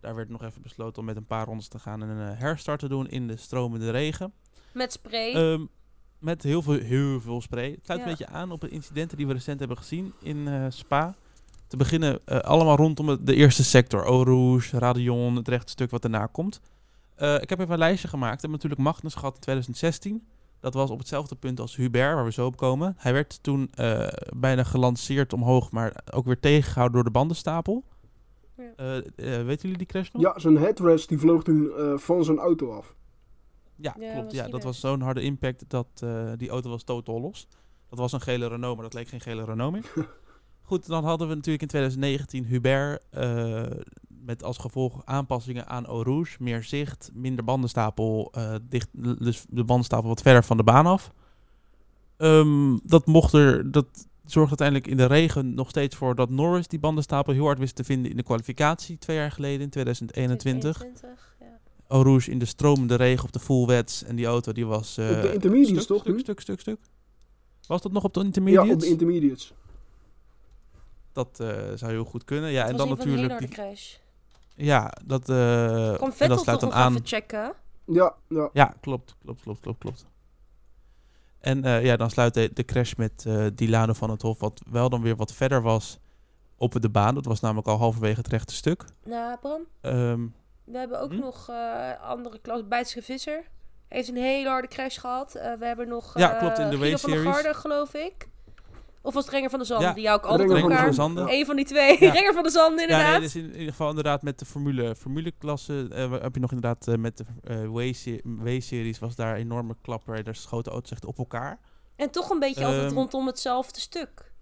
Daar 0.00 0.14
werd 0.14 0.28
nog 0.28 0.42
even 0.42 0.62
besloten 0.62 0.98
om 0.98 1.04
met 1.04 1.16
een 1.16 1.26
paar 1.26 1.46
rondes 1.46 1.68
te 1.68 1.78
gaan 1.78 2.02
en 2.02 2.08
een 2.08 2.36
herstart 2.36 2.80
te 2.80 2.88
doen 2.88 3.08
in 3.08 3.26
de 3.26 3.36
stromende 3.36 3.90
regen. 3.90 4.32
Met 4.78 4.92
spray. 4.92 5.32
Ehm, 5.34 5.64
met 6.18 6.42
heel 6.42 6.62
veel, 6.62 6.78
heel 6.78 7.20
veel 7.20 7.40
spray. 7.40 7.70
Het 7.70 7.80
sluit 7.84 8.00
Ja. 8.00 8.06
een 8.06 8.10
beetje 8.16 8.32
aan 8.32 8.50
op 8.50 8.60
de 8.60 8.68
incidenten 8.68 9.16
die 9.16 9.26
we 9.26 9.32
recent 9.32 9.58
hebben 9.58 9.76
gezien 9.76 10.12
in 10.22 10.48
eh, 10.48 10.64
Spa. 10.68 11.14
Te 11.66 11.76
beginnen 11.76 12.18
eh, 12.24 12.38
allemaal 12.38 12.76
rondom 12.76 13.08
het- 13.08 13.26
de 13.26 13.34
eerste 13.34 13.64
sector. 13.64 14.04
Eau 14.04 14.24
Rouge, 14.24 14.78
Radion, 14.78 15.36
het 15.36 15.48
rechte 15.48 15.70
stuk 15.70 15.90
wat 15.90 16.02
daarna 16.02 16.26
komt. 16.26 16.60
Eh, 17.14 17.34
ik 17.40 17.48
heb 17.48 17.58
even 17.60 17.72
een 17.72 17.78
lijstje 17.78 18.08
gemaakt. 18.08 18.34
We 18.34 18.40
hebben 18.40 18.50
natuurlijk 18.60 18.80
Magnus 18.82 19.14
gehad 19.14 19.34
in 19.34 19.40
2016. 19.40 20.26
Dat 20.60 20.74
was 20.74 20.90
op 20.90 20.98
hetzelfde 20.98 21.34
punt 21.34 21.60
als 21.60 21.76
Hubert, 21.76 22.14
waar 22.14 22.24
we 22.24 22.32
zo 22.32 22.46
op 22.46 22.56
komen. 22.56 22.94
Hij 22.98 23.12
werd 23.12 23.42
toen 23.42 23.70
eh, 23.74 24.08
bijna 24.36 24.64
gelanceerd 24.64 25.32
omhoog, 25.32 25.70
maar 25.70 26.00
ook 26.12 26.24
weer 26.26 26.40
tegengehouden 26.40 26.94
door 26.94 27.04
de 27.04 27.10
bandenstapel. 27.18 27.84
Ja. 28.56 29.02
Weten 29.44 29.56
jullie 29.62 29.76
die 29.78 29.86
crash 29.86 30.10
nog? 30.10 30.22
Ja, 30.22 30.38
zijn 30.38 30.56
headrest 30.56 31.08
die 31.08 31.18
vloog 31.18 31.42
toen 31.42 31.70
eh, 31.76 31.92
van 31.96 32.24
zijn 32.24 32.38
auto 32.38 32.70
af. 32.72 32.94
Ja, 33.80 33.94
Ja, 33.98 34.12
klopt. 34.12 34.32
Ja, 34.32 34.48
dat 34.48 34.62
was 34.62 34.80
zo'n 34.80 35.00
harde 35.00 35.22
impact 35.22 35.64
dat 35.68 35.86
eh, 35.94 36.32
die 36.36 36.48
auto 36.48 36.70
was 36.70 36.82
totaal 36.82 37.20
los. 37.20 37.48
Dat 37.88 37.98
was 37.98 38.12
een 38.12 38.20
gele 38.20 38.46
Renault, 38.46 38.74
maar 38.74 38.84
dat 38.84 38.94
leek 38.94 39.08
geen 39.08 39.20
gele 39.20 39.44
Renault 39.44 39.72
meer. 39.72 39.92
Goed, 40.62 40.86
dan 40.86 41.04
hadden 41.04 41.28
we 41.28 41.34
natuurlijk 41.34 41.62
in 41.62 41.68
2019 41.68 42.44
Hubert 42.44 43.04
eh, 43.10 43.62
met 44.08 44.42
als 44.42 44.58
gevolg 44.58 45.02
aanpassingen 45.04 45.66
aan 45.66 45.86
Eau 45.86 46.02
Rouge. 46.02 46.36
Meer 46.42 46.62
zicht, 46.62 47.10
minder 47.14 47.44
bandenstapel, 47.44 48.32
eh, 48.32 48.54
dicht, 48.62 48.88
dus 48.92 49.44
de 49.48 49.64
bandenstapel 49.64 50.08
wat 50.08 50.22
verder 50.22 50.44
van 50.44 50.56
de 50.56 50.62
baan 50.62 50.86
af. 50.86 51.12
Ehm, 52.16 52.76
dat 52.82 53.06
mocht 53.06 53.32
er, 53.32 53.70
dat 53.70 54.08
zorgde 54.24 54.58
uiteindelijk 54.58 54.86
in 54.86 54.96
de 54.96 55.14
regen 55.14 55.54
nog 55.54 55.68
steeds 55.68 55.96
voor 55.96 56.14
dat 56.14 56.30
Norris 56.30 56.68
die 56.68 56.78
bandenstapel 56.78 57.32
heel 57.32 57.44
hard 57.44 57.58
wist 57.58 57.76
te 57.76 57.84
vinden 57.84 58.10
in 58.10 58.16
de 58.16 58.22
kwalificatie 58.22 58.98
twee 58.98 59.16
jaar 59.16 59.32
geleden 59.32 59.60
in 59.60 59.70
2021. 59.70 60.82
21, 60.82 61.36
ja. 61.37 61.37
Eau 61.37 61.37
Rouge 61.88 62.30
in 62.30 62.38
de 62.38 62.44
stromende 62.44 62.94
regen 62.94 63.24
op 63.24 63.32
de 63.32 63.38
full 63.38 63.66
wets. 63.66 64.04
En 64.04 64.16
die 64.16 64.26
auto 64.26 64.52
die 64.52 64.66
was... 64.66 64.96
eh, 64.96 65.10
Op 65.10 65.22
de 65.22 65.32
intermediates 65.32 65.82
stuk, 65.82 65.96
toch 65.96 66.02
Stuk, 66.06 66.18
stuk, 66.20 66.40
stuk, 66.40 66.60
stuk. 66.60 66.78
Was 67.66 67.82
dat 67.82 67.92
nog 67.92 68.04
op 68.04 68.14
de 68.14 68.20
Ja, 68.20 68.26
intermediates? 68.26 68.72
op 68.74 68.80
de 68.80 68.86
intermediates. 68.86 69.52
Dat 71.12 71.40
eh, 71.40 71.48
zou 71.74 71.92
heel 71.92 72.04
goed 72.04 72.24
kunnen. 72.24 72.50
Ja, 72.50 72.64
en 72.64 72.70
was 72.70 72.80
dan 72.80 72.88
natuurlijk... 72.88 73.38
Die, 73.38 73.48
crash. 73.48 73.94
ja, 74.54 74.92
dat, 75.04 75.20
eh 75.28 75.94
Kwam 75.94 76.08
en 76.10 76.12
Vettel 76.16 76.28
dat 76.36 76.44
sluit 76.44 76.60
toch 76.60 76.70
dan 76.70 76.78
nog 76.78 76.78
aan... 76.78 76.92
even 76.92 77.06
checken? 77.06 77.52
Ja, 77.84 78.14
ja. 78.28 78.50
Ja, 78.52 78.74
klopt, 78.80 79.16
klopt, 79.22 79.42
klopt, 79.42 79.60
klopt, 79.60 79.78
klopt. 79.78 80.06
En 81.38 81.64
eh, 81.64 81.84
ja, 81.84 81.96
dan 81.96 82.10
sluit 82.10 82.34
de, 82.34 82.50
de 82.54 82.64
crash 82.64 82.94
met 82.94 83.24
eh 83.26 83.46
Dilano 83.54 83.92
van 83.92 84.10
het 84.10 84.22
Hof, 84.22 84.38
wat 84.40 84.60
wel 84.70 84.88
dan 84.88 85.02
weer 85.02 85.16
wat 85.16 85.32
verder 85.32 85.62
was 85.62 85.98
op 86.56 86.80
de 86.82 86.88
baan. 86.90 87.14
Dat 87.14 87.24
was 87.24 87.40
namelijk 87.40 87.68
al 87.68 87.78
halverwege 87.78 88.16
het 88.18 88.28
rechte 88.28 88.54
stuk. 88.54 88.84
Nou, 89.04 89.38
Bram, 89.40 89.60
Ehm, 89.80 90.26
we 90.72 90.78
hebben 90.78 91.00
ook 91.00 91.10
Hm? 91.12 91.18
nog 91.18 91.48
eh, 91.48 91.90
andere 92.02 92.38
klas. 92.38 92.68
Bijtske 92.68 93.02
Visser 93.02 93.44
heeft 93.88 94.08
een 94.08 94.16
hele 94.16 94.48
harde 94.48 94.68
crash 94.68 95.00
gehad. 95.00 95.34
Eh, 95.34 95.52
we 95.58 95.64
hebben 95.66 95.88
nog 95.88 96.18
Ja, 96.18 96.32
eh, 96.32 96.38
klopt, 96.38 96.58
in 96.58 96.68
de 96.70 96.76
Guido 96.76 96.96
van 96.96 97.10
der 97.10 97.18
W-series. 97.20 97.40
Garde, 97.42 97.58
geloof 97.58 97.94
ik. 97.94 98.28
Of 99.02 99.14
was 99.14 99.24
het 99.24 99.32
Renger 99.34 99.50
van 99.50 99.58
de 99.58 99.64
Zanden? 99.64 99.88
Ja, 99.88 99.94
die 99.94 100.02
jou 100.02 100.16
ook 100.18 100.24
altijd 100.26 100.40
Renger 100.50 100.54
op 100.56 100.68
van 100.68 100.70
de 100.70 100.76
elkaar... 100.78 100.94
Zanden. 100.94 101.26
Eén 101.32 101.46
van 101.46 101.56
die 101.56 101.64
twee. 101.64 101.96
Ja. 102.04 102.12
Renger 102.18 102.32
van 102.34 102.42
de 102.42 102.50
Zanden, 102.50 102.76
ja, 102.76 102.82
inderdaad. 102.94 103.12
nee, 103.12 103.20
dus 103.20 103.34
in, 103.36 103.44
in 103.44 103.52
ieder 103.52 103.70
geval 103.70 103.88
inderdaad 103.88 104.22
met 104.22 104.38
de 104.38 104.44
formule, 104.44 104.94
formuleklasse 104.96 105.86
eh, 105.90 106.10
heb 106.10 106.34
je 106.34 106.40
nog 106.40 106.52
inderdaad 106.52 106.88
eh, 106.88 106.94
met 106.96 107.16
de 107.16 107.24
eh, 107.42 107.68
W-se- 107.72 108.20
W-series 108.24 108.98
was 108.98 109.14
daar 109.16 109.34
een 109.34 109.40
enorme 109.40 109.76
klapper. 109.82 110.24
Daar 110.24 110.34
schoten 110.34 110.72
auto's 110.72 110.90
echt 110.90 111.04
op 111.04 111.18
elkaar. 111.18 111.58
En 111.96 112.10
toch 112.10 112.30
een 112.30 112.38
beetje 112.38 112.64
altijd 112.64 112.84
Ehm, 112.84 112.94
rondom 112.94 113.26
hetzelfde 113.26 113.80
stuk. 113.80 114.32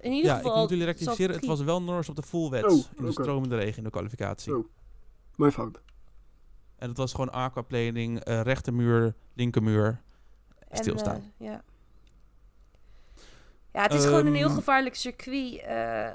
In 0.00 0.12
ieder 0.12 0.30
Ja, 0.30 0.36
ik 0.36 0.42
geval... 0.42 0.60
moet 0.60 0.70
jullie 0.70 0.84
rectificeren. 0.84 1.36
Het 1.36 1.46
was 1.46 1.60
wel 1.60 1.82
Norris 1.82 2.08
op 2.08 2.16
de 2.16 2.22
full 2.22 2.48
wets 2.50 2.74
Oh, 2.74 2.84
in 2.96 3.04
de 3.04 3.12
stromende 3.12 3.56
regen 3.56 3.76
in 3.76 3.84
de 3.84 3.90
kwalificatie. 3.90 4.56
Oh. 4.56 4.66
Mijn 5.38 5.52
fout. 5.52 5.80
En 6.76 6.88
het 6.88 6.96
was 6.96 7.10
gewoon 7.10 7.32
aquaplaning, 7.32 8.20
eh 8.24 8.40
rechtermuur, 8.40 9.14
linkermuur. 9.34 10.00
En, 10.68 10.76
stilstaan. 10.76 11.32
eh, 11.38 11.46
ja. 11.48 11.62
ja, 13.72 13.82
het 13.82 13.94
is 13.94 14.04
gewoon 14.04 14.26
een 14.26 14.34
heel 14.34 14.46
Ehm. 14.46 14.54
gevaarlijk 14.56 14.94
circuit, 14.94 15.60
eh, 15.60 16.08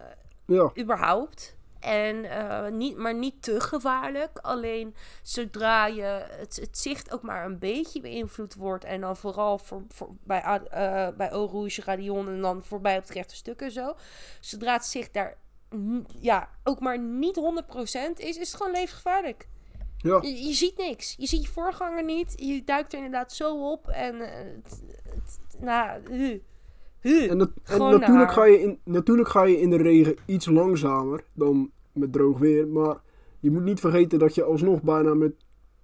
Ja, 0.45 0.71
überhaupt. 0.79 1.55
En, 1.79 2.25
eh, 2.25 2.71
niet, 2.71 2.97
maar 2.97 3.15
niet 3.15 3.41
te 3.43 3.59
gevaarlijk. 3.59 4.37
Alleen 4.41 4.95
zodra 5.21 5.85
je 5.85 6.25
het, 6.29 6.55
het 6.55 6.77
zicht 6.77 7.11
ook 7.13 7.21
maar 7.21 7.45
een 7.45 7.59
beetje 7.59 8.01
beïnvloed 8.01 8.55
wordt. 8.55 8.83
En 8.83 9.01
dan 9.01 9.17
vooral 9.17 9.57
voor, 9.57 9.83
voor, 9.87 10.09
bij, 10.23 10.41
eh 10.41 11.07
bij 11.17 11.29
Eau 11.29 11.49
Rouge, 11.51 11.81
Radion 11.81 12.27
en 12.27 12.41
dan 12.41 12.63
voorbij 12.63 12.95
op 12.97 13.01
het 13.01 13.11
rechte 13.11 13.35
stuk 13.35 13.61
en 13.61 13.71
zo. 13.71 13.95
Zodra 14.39 14.73
het 14.73 14.85
zicht 14.85 15.13
daar 15.13 15.37
ja, 16.19 16.49
ook 16.63 16.79
maar 16.79 16.99
niet 16.99 17.39
100% 17.39 17.39
is, 18.15 18.37
is 18.37 18.37
het 18.37 18.53
gewoon 18.53 18.71
levensgevaarlijk. 18.71 19.47
ja. 19.97 20.19
Je, 20.21 20.43
je 20.47 20.53
ziet 20.53 20.77
niks. 20.77 21.15
Je 21.17 21.27
ziet 21.27 21.43
je 21.43 21.51
voorganger 21.51 22.03
niet. 22.03 22.33
Je 22.35 22.63
duikt 22.63 22.91
er 22.91 22.97
inderdaad 22.97 23.31
zo 23.31 23.71
op. 23.71 23.87
En 23.87 24.15
nou. 25.59 26.01
Huh. 26.09 27.31
En, 27.31 27.37
dat, 27.37 27.49
en 27.49 27.61
Gewoon 27.63 27.99
natuurlijk, 27.99 28.31
ga 28.31 28.45
je 28.45 28.61
in, 28.61 28.79
natuurlijk 28.83 29.29
ga 29.29 29.43
je 29.43 29.59
in 29.59 29.69
de 29.69 29.77
regen 29.77 30.15
iets 30.25 30.45
langzamer 30.45 31.23
dan 31.33 31.71
met 31.91 32.13
droog 32.13 32.37
weer. 32.37 32.67
Maar 32.67 33.01
je 33.39 33.51
moet 33.51 33.63
niet 33.63 33.79
vergeten 33.79 34.19
dat 34.19 34.35
je 34.35 34.43
alsnog 34.43 34.81
bijna 34.81 35.13
met 35.13 35.33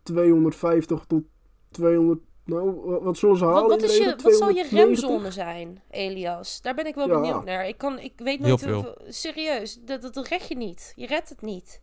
250 0.04 1.06
tot 1.08 1.24
200... 1.72 2.20
Nou, 2.50 2.76
wa- 2.86 3.00
wat 3.02 3.18
zullen 3.18 3.38
ze 3.38 3.46
halen 3.46 3.62
Wat, 3.62 3.82
wat, 3.82 3.90
is 3.90 3.98
je, 3.98 4.04
wat 4.24 4.36
zal 4.36 4.50
je 4.50 4.64
290? 4.66 4.70
remzone 5.10 5.32
zijn, 5.32 5.82
Elias? 5.90 6.62
Daar 6.62 6.76
ben 6.76 6.86
ik 6.86 6.96
wel 6.96 7.08
Ja. 7.08 7.20
benieuwd 7.20 7.46
naar. 7.46 7.68
Ik, 7.68 7.78
kan, 7.78 8.00
ik 8.00 8.14
weet 8.18 8.40
Heel 8.40 8.48
nooit 8.48 8.60
veel. 8.62 8.74
hoeveel- 8.74 8.96
Serieus, 9.08 9.80
dat, 9.86 10.02
dat 10.14 10.28
red 10.28 10.48
je 10.48 10.56
niet. 10.58 10.94
Je 10.96 11.06
redt 11.08 11.30
het 11.30 11.42
niet. 11.42 11.82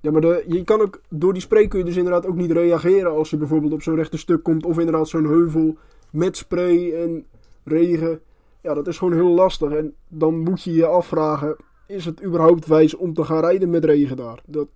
Ja, 0.00 0.10
maar 0.10 0.20
de, 0.20 0.44
je 0.48 0.64
kan 0.64 0.80
ook, 0.80 1.00
door 1.08 1.32
die 1.32 1.42
spray 1.42 1.68
kun 1.68 1.78
je 1.78 1.84
dus 1.84 1.96
inderdaad 1.96 2.26
ook 2.26 2.36
niet 2.36 2.50
reageren 2.50 3.10
als 3.12 3.30
je 3.30 3.36
bijvoorbeeld 3.36 3.72
op 3.72 3.82
zo'n 3.82 3.94
rechte 3.96 4.18
stuk 4.18 4.42
komt. 4.42 4.64
Of 4.64 4.78
inderdaad 4.78 5.08
zo'n 5.08 5.24
heuvel 5.26 5.76
met 6.12 6.36
spray 6.36 6.94
en 6.94 7.26
regen. 7.64 8.20
Ja, 8.62 8.74
dat 8.74 8.86
is 8.86 8.98
gewoon 8.98 9.14
heel 9.14 9.28
lastig. 9.34 9.70
En 9.72 9.94
dan 10.08 10.38
moet 10.38 10.62
je 10.62 10.72
je 10.72 10.86
afvragen, 10.86 11.56
is 11.86 12.04
het 12.04 12.22
überhaupt 12.22 12.66
wijs 12.66 12.96
om 12.96 13.14
te 13.14 13.24
gaan 13.24 13.40
rijden 13.40 13.70
met 13.70 13.84
regen 13.84 14.16
daar? 14.16 14.42
Dat, 14.46 14.68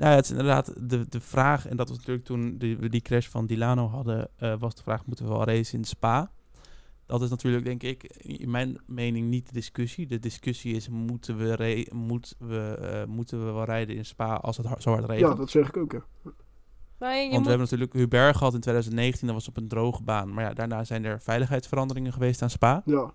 Nou, 0.00 0.14
het 0.14 0.24
is 0.24 0.30
inderdaad 0.30 0.72
de, 0.90 1.08
de 1.08 1.20
vraag, 1.20 1.66
en 1.66 1.76
dat 1.76 1.88
was 1.88 1.96
natuurlijk 1.98 2.26
toen 2.26 2.58
die, 2.58 2.76
we 2.76 2.88
die 2.88 3.00
crash 3.00 3.26
van 3.26 3.46
Dilano 3.46 3.88
hadden, 3.88 4.28
eh, 4.36 4.54
was 4.58 4.74
de 4.74 4.82
vraag, 4.82 5.06
moeten 5.06 5.24
we 5.24 5.30
wel 5.30 5.44
racen 5.44 5.78
in 5.78 5.84
Spa? 5.84 6.30
Dat 7.06 7.22
is 7.22 7.30
natuurlijk, 7.30 7.64
denk 7.64 7.82
ik, 7.82 8.02
in 8.16 8.50
mijn 8.50 8.78
mening 8.86 9.28
niet 9.28 9.46
de 9.46 9.52
discussie. 9.52 10.06
De 10.06 10.18
discussie 10.18 10.74
is, 10.74 10.88
moeten 10.88 11.36
we, 11.36 11.54
re- 11.54 11.86
moet 11.92 12.34
we, 12.38 12.78
eh, 12.80 13.04
moeten 13.04 13.46
we 13.46 13.52
wel 13.52 13.64
rijden 13.64 13.96
in 13.96 14.04
Spa 14.04 14.34
als 14.34 14.56
het 14.56 14.66
hard, 14.66 14.82
zo 14.82 14.90
hard 14.90 15.04
regent? 15.04 15.30
ja, 15.30 15.34
dat 15.34 15.50
zeg 15.50 15.68
ik 15.68 15.76
ook, 15.76 15.92
ja. 15.92 16.02
Maar 16.98 17.14
je 17.14 17.20
Want 17.20 17.32
moet, 17.32 17.42
we 17.42 17.48
hebben 17.48 17.58
natuurlijk 17.70 17.92
Hubert 17.92 18.36
gehad 18.36 18.54
in 18.54 18.60
2019, 18.60 19.26
dat 19.26 19.36
was 19.36 19.48
op 19.48 19.56
een 19.56 19.68
droge 19.68 20.02
baan. 20.02 20.34
Maar 20.34 20.44
ja, 20.44 20.52
daarna 20.52 20.84
zijn 20.84 21.04
er 21.04 21.20
veiligheidsveranderingen 21.20 22.12
geweest 22.12 22.42
aan 22.42 22.50
Spa. 22.50 22.82
Ja, 22.84 23.12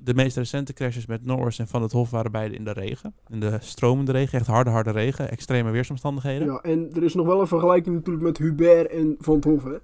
De 0.00 0.14
meest 0.14 0.36
recente 0.36 0.72
crashes 0.72 1.06
met 1.06 1.24
Norris 1.24 1.58
en 1.58 1.68
Van 1.68 1.82
het 1.82 1.92
Hof 1.92 2.10
waren 2.10 2.32
beide 2.32 2.54
in 2.54 2.64
de 2.64 2.72
regen. 2.72 3.14
In 3.28 3.40
de 3.40 3.56
stromende 3.60 4.12
regen, 4.12 4.38
echt 4.38 4.46
harde, 4.46 4.70
harde 4.70 4.90
regen. 4.90 5.30
Extreme 5.30 5.70
weersomstandigheden. 5.70 6.46
ja, 6.46 6.60
en 6.60 6.90
er 6.94 7.02
is 7.02 7.14
nog 7.14 7.26
wel 7.26 7.40
een 7.40 7.46
vergelijking 7.46 7.94
natuurlijk 7.94 8.24
met 8.24 8.38
Hubert 8.38 8.90
en 8.90 9.14
Van 9.18 9.34
het 9.34 9.44
Hof, 9.44 9.64
hè. 9.64 9.76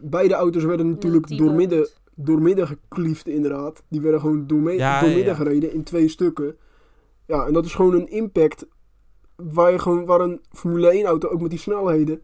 Beide 0.00 0.34
auto's 0.34 0.64
werden 0.64 0.88
natuurlijk 0.90 1.26
die 1.26 1.38
doormidden, 1.38 1.88
doormidden 2.14 2.66
gekliefd, 2.66 3.28
inderdaad. 3.28 3.82
Die 3.88 4.00
werden 4.00 4.20
gewoon 4.20 4.46
doorme- 4.46 4.72
Ja, 4.72 5.00
doormidden 5.00 5.24
ja. 5.26 5.34
gereden 5.34 5.72
in 5.72 5.82
twee 5.82 6.08
stukken. 6.08 6.56
Ja, 7.26 7.46
en 7.46 7.52
dat 7.52 7.64
is 7.64 7.74
gewoon 7.74 7.94
een 7.94 8.08
impact 8.10 8.66
waar, 9.36 9.72
je 9.72 9.78
gewoon, 9.78 10.04
waar 10.04 10.20
een 10.20 10.40
Formule 10.52 10.90
1 10.92 11.04
auto 11.04 11.28
ook 11.28 11.40
met 11.40 11.50
die 11.50 11.58
snelheden 11.58 12.22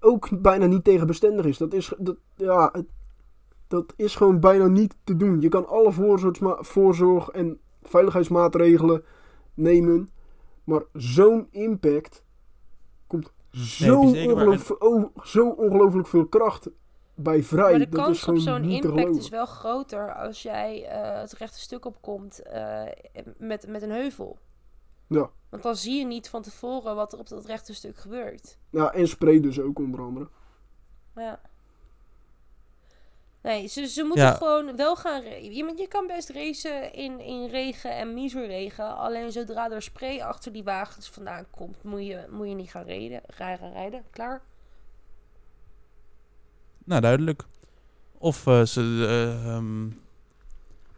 ook 0.00 0.42
bijna 0.42 0.66
niet 0.66 0.84
tegen 0.84 1.06
bestendig 1.06 1.44
is. 1.44 1.58
Dat 1.58 1.72
is, 1.74 1.92
dat, 1.98 2.16
ja, 2.36 2.68
het, 2.72 2.84
dat 3.68 3.92
is 3.96 4.16
gewoon 4.16 4.40
bijna 4.40 4.66
niet 4.66 4.96
te 5.04 5.16
doen. 5.16 5.40
Je 5.40 5.48
kan 5.48 5.66
alle 5.68 5.92
voorzorg 6.60 7.28
en 7.28 7.60
veiligheidsmaatregelen 7.82 9.04
nemen, 9.54 10.08
maar 10.64 10.82
zo'n 10.92 11.48
impact 11.50 12.24
komt 13.06 13.32
zo, 13.50 14.00
ongeloof- 14.00 14.70
oh, 14.70 15.16
zo 15.22 15.48
ongelooflijk 15.48 16.06
veel 16.06 16.26
kracht 16.26 16.70
bij 17.14 17.42
vrij. 17.42 17.70
maar 17.70 17.78
de 17.78 17.88
dat 17.88 17.98
is 17.98 18.04
kans 18.04 18.18
op 18.18 18.24
gewoon 18.24 18.40
zo'n 18.40 18.70
impact 18.70 19.16
is 19.16 19.28
wel 19.28 19.46
groter 19.46 20.14
als 20.14 20.42
jij 20.42 20.86
eh, 20.86 21.20
het 21.20 21.32
rechte 21.32 21.58
stuk 21.60 21.84
opkomt 21.84 22.42
eh 22.42 22.82
met, 23.38 23.66
met 23.68 23.82
een 23.82 23.90
heuvel. 23.90 24.38
Ja. 25.06 25.30
Want 25.50 25.62
dan 25.62 25.76
zie 25.76 25.98
je 25.98 26.06
niet 26.06 26.28
van 26.28 26.42
tevoren 26.42 26.94
wat 26.94 27.12
er 27.12 27.18
op 27.18 27.28
dat 27.28 27.44
rechte 27.44 27.74
stuk 27.74 27.96
gebeurt. 27.96 28.58
Ja, 28.70 28.92
en 28.92 29.08
spray 29.08 29.40
dus 29.40 29.60
ook 29.60 29.78
onder 29.78 30.00
andere. 30.00 30.28
Ja. 31.14 31.40
Nee, 33.44 33.66
ze, 33.66 33.86
ze 33.86 34.02
moeten 34.02 34.24
Ja. 34.24 34.32
gewoon 34.32 34.76
wel 34.76 34.96
gaan... 34.96 35.22
Je, 35.22 35.72
je 35.76 35.88
kan 35.88 36.06
best 36.06 36.28
racen 36.28 36.92
in, 36.92 37.20
in 37.20 37.46
regen 37.46 37.96
en 37.96 38.14
miserregen. 38.14 38.96
Alleen 38.96 39.32
zodra 39.32 39.70
er 39.70 39.82
spray 39.82 40.20
achter 40.20 40.52
die 40.52 40.64
wagens 40.64 41.08
vandaan 41.08 41.46
komt... 41.50 41.82
moet 41.82 42.06
je, 42.06 42.24
moet 42.30 42.48
je 42.48 42.54
niet 42.54 42.70
gaan 42.70 42.84
rijden, 42.84 43.20
gaan 43.28 43.72
rijden. 43.72 44.02
Klaar? 44.10 44.42
Nou, 46.84 47.00
duidelijk. 47.00 47.42
Of 48.18 48.46
eh, 48.46 48.62
ze... 48.62 49.04
eh, 49.08 49.54
ehm, 49.54 49.84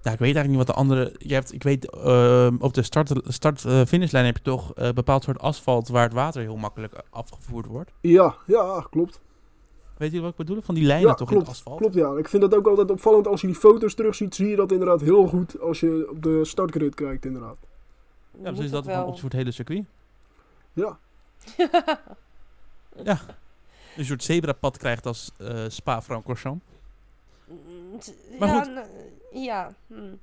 ja, 0.02 0.12
ik 0.12 0.18
weet 0.18 0.34
eigenlijk 0.34 0.48
niet 0.48 0.56
wat 0.56 0.66
de 0.66 0.72
andere... 0.72 1.14
Je 1.18 1.34
hebt, 1.34 1.52
ik 1.52 1.62
weet, 1.62 1.90
ehm, 1.90 2.56
op 2.58 2.74
de 2.74 2.82
start-finishlijn 2.82 3.32
start, 3.62 3.88
finishlijn 3.88 4.24
heb 4.24 4.36
je 4.36 4.42
toch 4.42 4.72
een 4.74 4.94
bepaald 4.94 5.24
soort 5.24 5.38
asfalt... 5.38 5.88
waar 5.88 6.04
het 6.04 6.12
water 6.12 6.42
heel 6.42 6.56
makkelijk 6.56 6.94
afgevoerd 7.10 7.66
wordt. 7.66 7.92
Ja, 8.00 8.36
ja, 8.46 8.86
klopt. 8.90 9.20
Weet 9.96 10.12
je 10.12 10.20
wat 10.20 10.30
ik 10.30 10.36
bedoel? 10.36 10.60
Van 10.60 10.74
die 10.74 10.84
lijnen 10.84 11.08
Ja, 11.08 11.14
toch 11.14 11.30
in 11.30 11.38
het 11.38 11.48
asfalt? 11.48 11.78
Klopt, 11.78 11.94
ja. 11.94 12.16
Ik 12.16 12.28
vind 12.28 12.42
dat 12.42 12.54
ook 12.54 12.66
altijd 12.66 12.90
opvallend 12.90 13.26
als 13.26 13.40
je 13.40 13.46
die 13.46 13.56
foto's 13.56 13.94
terugziet. 13.94 14.34
Zie 14.34 14.48
je 14.48 14.56
dat 14.56 14.72
inderdaad 14.72 15.00
heel 15.00 15.26
goed 15.26 15.60
als 15.60 15.80
je 15.80 16.06
op 16.10 16.22
de 16.22 16.44
startgrid 16.44 16.94
kijkt, 16.94 17.24
inderdaad. 17.24 17.56
Ja, 18.42 18.52
precies. 18.52 18.70
Dat 18.70 18.86
is 18.86 18.90
gewoon 18.90 19.04
wel. 19.04 19.12
op 19.12 19.20
voor 19.20 19.28
het 19.28 19.38
hele 19.38 19.50
circuit. 19.50 19.84
Ja, 23.04 23.20
Een 23.96 24.04
soort 24.04 24.22
zebrapad 24.22 24.76
krijgt 24.78 25.06
als 25.06 25.30
eh 25.38 25.64
Spa-Francorchamps. 25.68 26.64
Maar 28.38 28.48
ja, 28.48 28.62
goed. 28.62 28.74
nou, 28.74 28.86
ja. 29.32 29.74
hm. 29.86 30.14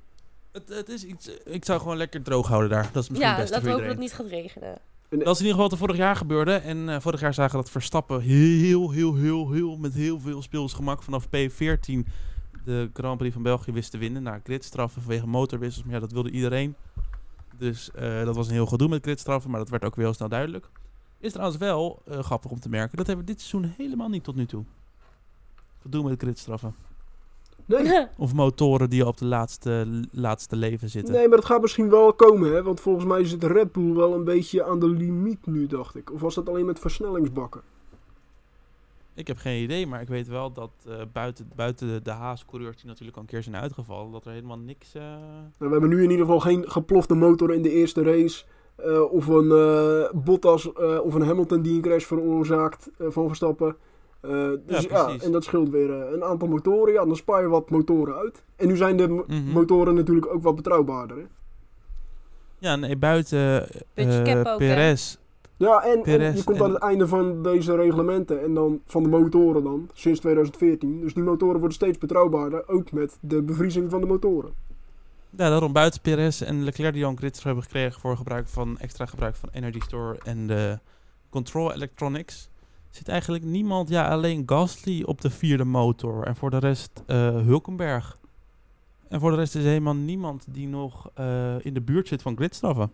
Het, 0.52 0.68
het 0.68 0.88
is 0.88 1.04
iets... 1.04 1.28
Ik 1.44 1.64
zou 1.64 1.80
gewoon 1.80 1.96
lekker 1.96 2.22
droog 2.22 2.48
houden 2.48 2.70
daar. 2.70 2.90
Dat 2.92 3.02
is 3.02 3.08
misschien 3.08 3.30
ja 3.30 3.36
het 3.36 3.50
beste 3.50 3.54
laten 3.54 3.70
voor 3.70 3.80
we 3.80 3.86
hopen 3.88 3.98
iedereen. 3.98 4.18
dat 4.18 4.20
het 4.20 4.30
niet 4.30 4.32
gaat 4.32 4.60
regenen. 4.60 4.78
Dat 5.18 5.34
is 5.34 5.40
in 5.40 5.46
ieder 5.46 5.62
geval 5.62 5.62
wat 5.62 5.72
er 5.72 5.78
vorig 5.78 5.96
jaar 5.96 6.16
gebeurde. 6.16 6.52
En 6.52 6.88
eh, 6.88 7.00
vorig 7.00 7.20
jaar 7.20 7.34
zagen 7.34 7.56
dat 7.56 7.70
Verstappen 7.70 8.20
heel, 8.20 8.90
heel, 8.90 9.14
heel, 9.14 9.50
heel, 9.50 9.76
met 9.76 9.94
heel 9.94 10.20
veel 10.20 10.42
speelsgemak 10.42 11.02
vanaf 11.02 11.26
P14 11.26 12.08
de 12.64 12.90
Grand 12.92 13.18
Prix 13.18 13.32
van 13.32 13.42
België 13.42 13.72
wist 13.72 13.90
te 13.90 13.98
winnen. 13.98 14.22
Na 14.22 14.40
gridstraffen 14.44 15.02
vanwege 15.02 15.26
motorwissels. 15.26 15.84
Maar 15.84 15.94
ja, 15.94 16.00
dat 16.00 16.12
wilde 16.12 16.30
iedereen. 16.30 16.74
Dus 17.58 17.90
eh, 17.90 18.24
dat 18.24 18.36
was 18.36 18.46
een 18.46 18.52
heel 18.52 18.66
gedoe 18.66 18.88
met 18.88 19.02
gridstraffen, 19.02 19.50
maar 19.50 19.60
dat 19.60 19.68
werd 19.68 19.84
ook 19.84 19.94
weer 19.94 20.04
heel 20.04 20.14
snel 20.14 20.28
duidelijk. 20.28 20.70
Is 21.18 21.32
trouwens 21.32 21.58
wel 21.58 22.02
eh, 22.06 22.18
grappig 22.18 22.50
om 22.50 22.60
te 22.60 22.68
merken. 22.68 22.96
Dat 22.96 23.06
hebben 23.06 23.26
we 23.26 23.32
dit 23.32 23.40
seizoen 23.40 23.74
helemaal 23.76 24.08
niet 24.08 24.24
tot 24.24 24.34
nu 24.34 24.46
toe. 24.46 24.64
Gedoe 25.82 26.08
met 26.08 26.22
gridstraffen. 26.22 26.74
Nee. 27.66 28.06
Of 28.18 28.34
motoren 28.34 28.90
die 28.90 29.06
op 29.06 29.16
de 29.16 29.24
laatste, 29.26 29.86
laatste 30.12 30.56
leven 30.56 30.88
zitten. 30.90 31.14
nee, 31.14 31.28
maar 31.28 31.36
dat 31.36 31.46
gaat 31.46 31.60
misschien 31.60 31.90
wel 31.90 32.12
komen, 32.12 32.52
hè. 32.54 32.62
Want 32.62 32.80
volgens 32.80 33.04
mij 33.04 33.24
zit 33.24 33.44
Red 33.44 33.72
Bull 33.72 33.94
wel 33.94 34.14
een 34.14 34.24
beetje 34.24 34.64
aan 34.64 34.78
de 34.78 34.88
limiet 34.88 35.46
nu, 35.46 35.66
dacht 35.66 35.96
ik. 35.96 36.12
Of 36.12 36.20
was 36.20 36.34
dat 36.34 36.48
alleen 36.48 36.66
met 36.66 36.78
versnellingsbakken? 36.78 37.60
Ik 39.16 39.26
heb 39.26 39.36
geen 39.38 39.62
idee, 39.62 39.86
maar 39.86 40.00
ik 40.00 40.08
weet 40.08 40.28
wel 40.28 40.52
dat 40.52 40.70
eh, 40.88 40.94
buiten, 41.12 41.50
buiten 41.56 41.88
de, 41.88 42.02
de 42.02 42.10
Haas-coureurs 42.10 42.76
die 42.76 42.86
natuurlijk 42.86 43.16
al 43.16 43.22
een 43.22 43.28
keer 43.28 43.42
zijn 43.42 43.56
uitgevallen, 43.56 44.12
dat 44.12 44.24
er 44.24 44.32
helemaal 44.32 44.58
niks... 44.58 44.94
eh, 44.94 45.02
Nou, 45.02 45.50
we 45.58 45.68
hebben 45.70 45.88
nu 45.88 45.96
in 46.02 46.10
ieder 46.10 46.24
geval 46.26 46.40
geen 46.40 46.70
geplofte 46.70 47.14
motor 47.14 47.52
in 47.54 47.62
de 47.62 47.70
eerste 47.70 48.02
race. 48.02 48.44
eh, 48.76 49.12
of 49.12 49.26
een 49.26 49.50
eh, 49.50 50.20
Bottas 50.24 50.72
eh, 50.72 50.98
of 51.04 51.14
een 51.14 51.22
Hamilton 51.26 51.62
die 51.62 51.74
een 51.74 51.80
crash 51.82 52.04
veroorzaakt 52.04 52.90
van 52.98 53.26
Verstappen. 53.26 53.76
Eh, 54.24 54.50
dus 54.66 54.84
ja, 54.84 55.10
en 55.20 55.32
dat 55.32 55.44
scheelt 55.44 55.68
weer 55.70 55.90
eh, 56.02 56.12
een 56.12 56.24
aantal 56.24 56.48
motoren. 56.48 56.92
Ja, 56.92 57.04
dan 57.04 57.16
spaar 57.16 57.42
je 57.42 57.48
wat 57.48 57.70
motoren 57.70 58.14
uit. 58.16 58.42
En 58.56 58.66
nu 58.68 58.76
zijn 58.76 58.96
de 58.96 59.08
mo- 59.08 59.24
Mhm. 59.26 59.50
motoren 59.52 59.94
natuurlijk 59.94 60.26
ook 60.34 60.42
wat 60.42 60.54
betrouwbaarder. 60.56 61.16
Hè? 61.16 61.22
Ja, 62.58 62.76
nee, 62.76 62.96
buiten 62.96 63.66
Beetje 63.94 64.22
eh 64.22 64.34
cap 64.34 64.38
ook, 64.38 64.60
hè? 64.60 64.66
Perez. 64.66 65.16
Ja, 65.56 65.82
en, 65.82 65.98
je 66.34 66.44
komt 66.44 66.56
en- 66.58 66.64
aan 66.64 66.72
het 66.72 66.82
einde 66.82 67.08
van 67.08 67.42
deze 67.42 67.76
reglementen 67.76 68.42
en 68.42 68.54
dan 68.54 68.80
van 68.86 69.02
de 69.02 69.08
motoren 69.08 69.62
dan, 69.64 69.88
sinds 69.92 70.20
2014. 70.20 71.00
Dus 71.00 71.14
die 71.14 71.22
motoren 71.22 71.54
worden 71.58 71.72
steeds 71.76 71.98
betrouwbaarder, 71.98 72.68
ook 72.68 72.92
met 72.92 73.18
de 73.20 73.42
bevriezing 73.42 73.90
van 73.90 74.00
de 74.00 74.06
motoren. 74.06 74.52
Ja, 75.30 75.48
daarom 75.48 75.72
buiten 75.72 76.00
Perez 76.00 76.42
en 76.42 76.64
Leclerc 76.64 76.92
die 76.94 77.04
al 77.04 77.10
een 77.10 77.16
hebben 77.42 77.62
gekregen 77.62 78.00
voor 78.00 78.16
gebruik 78.16 78.48
van, 78.48 78.78
extra 78.78 79.06
gebruik 79.06 79.34
van 79.36 79.48
Energy 79.52 79.80
Store 79.80 80.18
en 80.22 80.46
de 80.46 80.78
Control 81.30 81.72
Electronics. 81.72 82.48
Zit 82.94 83.08
eigenlijk 83.08 83.44
niemand, 83.44 83.88
ja 83.88 84.08
alleen 84.08 84.42
Gasly 84.46 85.02
op 85.02 85.20
de 85.20 85.30
vierde 85.30 85.64
motor 85.64 86.26
en 86.26 86.36
voor 86.36 86.50
de 86.50 86.58
rest 86.58 87.02
eh, 87.06 87.16
Hulkenberg. 87.30 88.18
En 89.08 89.20
voor 89.20 89.30
de 89.30 89.36
rest 89.36 89.54
is 89.54 89.64
helemaal 89.64 89.94
niemand 89.94 90.46
die 90.50 90.68
nog 90.68 91.10
eh, 91.14 91.64
in 91.64 91.74
de 91.74 91.80
buurt 91.80 92.08
zit 92.08 92.22
van 92.22 92.36
gridstraffen. 92.36 92.92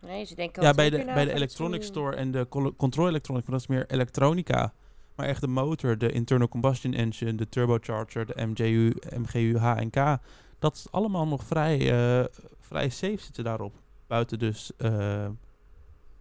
Nee, 0.00 0.24
ze 0.24 0.34
denken 0.34 0.62
Ja, 0.62 0.72
bij 0.72 0.90
de, 0.90 1.04
bij 1.04 1.24
de 1.24 1.32
Electronic. 1.32 1.82
Store 1.82 2.16
en 2.16 2.30
de 2.30 2.46
Control 2.76 3.08
Electronics, 3.08 3.46
maar 3.46 3.58
dat 3.58 3.68
is 3.68 3.76
meer 3.76 3.90
elektronica. 3.90 4.72
Maar 5.14 5.26
echt 5.26 5.40
de 5.40 5.46
motor, 5.46 5.98
de 5.98 6.12
internal 6.12 6.48
combustion 6.48 6.92
engine, 6.92 7.34
de 7.34 7.48
turbocharger, 7.48 8.26
de 8.26 8.46
MGU, 8.46 8.92
MGU, 9.16 9.58
H 9.58 9.76
en 9.76 9.90
K. 9.90 10.18
Dat 10.58 10.74
is 10.74 10.86
allemaal 10.90 11.26
nog 11.26 11.44
vrij, 11.44 11.78
eh, 11.78 12.24
vrij 12.58 12.88
safe 12.88 13.20
zitten 13.20 13.44
daarop. 13.44 13.74
Buiten 14.06 14.38
dus 14.38 14.72